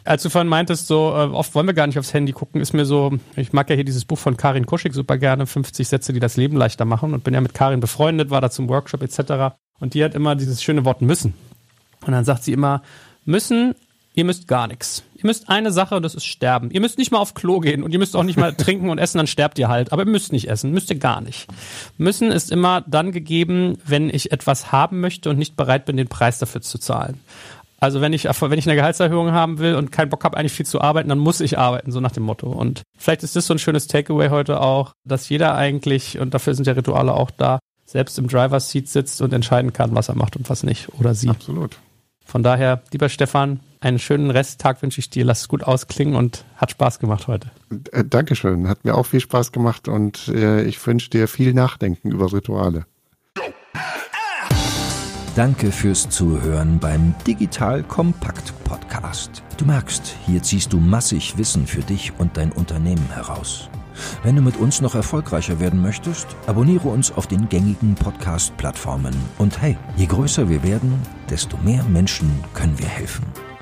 als 0.05 0.23
du 0.23 0.29
vorhin 0.29 0.47
meintest, 0.47 0.87
so 0.87 1.09
äh, 1.09 1.29
oft 1.31 1.53
wollen 1.53 1.67
wir 1.67 1.73
gar 1.73 1.85
nicht 1.85 1.99
aufs 1.99 2.13
Handy 2.13 2.31
gucken, 2.31 2.61
ist 2.61 2.73
mir 2.73 2.85
so, 2.85 3.11
ich 3.35 3.53
mag 3.53 3.69
ja 3.69 3.75
hier 3.75 3.85
dieses 3.85 4.05
Buch 4.05 4.17
von 4.17 4.37
Karin 4.37 4.65
Kuschig 4.65 4.93
super 4.93 5.17
gerne, 5.17 5.45
50 5.45 5.87
Sätze, 5.87 6.13
die 6.13 6.19
das 6.19 6.35
Leben 6.35 6.57
leichter 6.57 6.85
machen 6.85 7.13
und 7.13 7.23
bin 7.23 7.33
ja 7.33 7.41
mit 7.41 7.53
Karin 7.53 7.79
befreundet, 7.79 8.29
war 8.29 8.41
da 8.41 8.49
zum 8.49 8.69
Workshop 8.69 9.03
etc. 9.03 9.55
Und 9.79 9.93
die 9.93 10.03
hat 10.03 10.15
immer 10.15 10.35
dieses 10.35 10.63
schöne 10.63 10.83
Wort 10.85 11.01
müssen. 11.01 11.33
Und 12.05 12.13
dann 12.13 12.25
sagt 12.25 12.43
sie 12.43 12.53
immer, 12.53 12.81
müssen 13.25 13.75
ihr 14.13 14.25
müsst 14.25 14.47
gar 14.47 14.67
nichts. 14.67 15.03
Ihr 15.15 15.25
müsst 15.25 15.49
eine 15.49 15.71
Sache 15.71 15.95
und 15.95 16.03
das 16.03 16.15
ist 16.15 16.25
sterben. 16.25 16.71
Ihr 16.71 16.81
müsst 16.81 16.97
nicht 16.97 17.11
mal 17.11 17.19
auf 17.19 17.33
Klo 17.33 17.59
gehen 17.59 17.83
und 17.83 17.91
ihr 17.91 17.99
müsst 17.99 18.15
auch 18.15 18.23
nicht 18.23 18.37
mal 18.37 18.53
trinken 18.57 18.89
und 18.89 18.97
essen, 18.97 19.17
dann 19.17 19.27
sterbt 19.27 19.59
ihr 19.59 19.67
halt. 19.67 19.91
Aber 19.91 20.03
ihr 20.03 20.09
müsst 20.09 20.31
nicht 20.31 20.49
essen, 20.49 20.71
müsst 20.71 20.89
ihr 20.89 20.97
gar 20.97 21.21
nicht. 21.21 21.47
Müssen 21.97 22.31
ist 22.31 22.51
immer 22.51 22.81
dann 22.87 23.11
gegeben, 23.11 23.77
wenn 23.85 24.09
ich 24.09 24.31
etwas 24.31 24.71
haben 24.71 24.99
möchte 25.01 25.29
und 25.29 25.37
nicht 25.37 25.55
bereit 25.55 25.85
bin, 25.85 25.97
den 25.97 26.07
Preis 26.07 26.39
dafür 26.39 26.61
zu 26.61 26.77
zahlen. 26.77 27.19
Also 27.81 28.01
wenn 28.01 28.11
ich, 28.11 28.25
wenn 28.25 28.59
ich 28.59 28.67
eine 28.67 28.75
Gehaltserhöhung 28.75 29.31
haben 29.31 29.59
will 29.59 29.75
und 29.75 29.91
keinen 29.91 30.09
Bock 30.09 30.25
habe, 30.25 30.35
eigentlich 30.37 30.51
viel 30.51 30.65
zu 30.65 30.81
arbeiten, 30.81 31.09
dann 31.09 31.19
muss 31.19 31.39
ich 31.39 31.57
arbeiten, 31.57 31.91
so 31.91 32.01
nach 32.01 32.11
dem 32.11 32.23
Motto. 32.23 32.47
Und 32.49 32.81
vielleicht 32.97 33.23
ist 33.23 33.35
das 33.35 33.47
so 33.47 33.53
ein 33.53 33.59
schönes 33.59 33.87
Takeaway 33.87 34.29
heute 34.29 34.59
auch, 34.61 34.91
dass 35.05 35.29
jeder 35.29 35.55
eigentlich, 35.55 36.19
und 36.19 36.33
dafür 36.33 36.55
sind 36.55 36.67
ja 36.67 36.73
Rituale 36.73 37.13
auch 37.13 37.31
da, 37.31 37.59
selbst 37.85 38.19
im 38.19 38.27
Driver's 38.27 38.69
Seat 38.69 38.87
sitzt 38.87 39.21
und 39.21 39.33
entscheiden 39.33 39.71
kann, 39.73 39.95
was 39.95 40.09
er 40.09 40.15
macht 40.15 40.35
und 40.35 40.49
was 40.49 40.63
nicht. 40.63 40.89
Oder 40.99 41.15
sie. 41.15 41.29
Absolut. 41.29 41.77
Von 42.25 42.43
daher, 42.43 42.81
lieber 42.91 43.09
Stefan, 43.09 43.61
einen 43.81 43.99
schönen 43.99 44.31
Resttag 44.31 44.81
wünsche 44.81 44.99
ich 44.99 45.09
dir. 45.09 45.25
Lass 45.25 45.41
es 45.41 45.47
gut 45.47 45.63
ausklingen 45.63 46.15
und 46.15 46.45
hat 46.55 46.71
Spaß 46.71 46.99
gemacht 46.99 47.27
heute. 47.27 47.51
Äh, 47.91 48.03
Dankeschön. 48.03 48.67
Hat 48.67 48.83
mir 48.83 48.95
auch 48.95 49.05
viel 49.05 49.21
Spaß 49.21 49.51
gemacht 49.51 49.87
und 49.87 50.27
äh, 50.29 50.63
ich 50.63 50.85
wünsche 50.85 51.09
dir 51.09 51.27
viel 51.27 51.53
Nachdenken 51.53 52.11
über 52.11 52.31
Rituale. 52.31 52.85
Danke 55.35 55.71
fürs 55.71 56.09
Zuhören 56.09 56.79
beim 56.79 57.13
Digital 57.25 57.83
Kompakt 57.83 58.51
Podcast. 58.65 59.41
Du 59.57 59.65
merkst, 59.65 60.15
hier 60.25 60.43
ziehst 60.43 60.73
du 60.73 60.79
massig 60.79 61.37
Wissen 61.37 61.65
für 61.65 61.81
dich 61.81 62.11
und 62.17 62.35
dein 62.35 62.51
Unternehmen 62.51 63.07
heraus. 63.13 63.69
Wenn 64.23 64.35
du 64.35 64.41
mit 64.41 64.57
uns 64.57 64.81
noch 64.81 64.95
erfolgreicher 64.95 65.59
werden 65.59 65.81
möchtest, 65.81 66.27
abonniere 66.47 66.89
uns 66.89 67.11
auf 67.11 67.27
den 67.27 67.47
gängigen 67.47 67.95
Podcast-Plattformen. 67.95 69.15
Und 69.37 69.61
hey, 69.61 69.77
je 69.95 70.07
größer 70.07 70.49
wir 70.49 70.63
werden, 70.63 70.93
desto 71.29 71.57
mehr 71.57 71.83
Menschen 71.83 72.31
können 72.53 72.77
wir 72.77 72.87
helfen. 72.87 73.23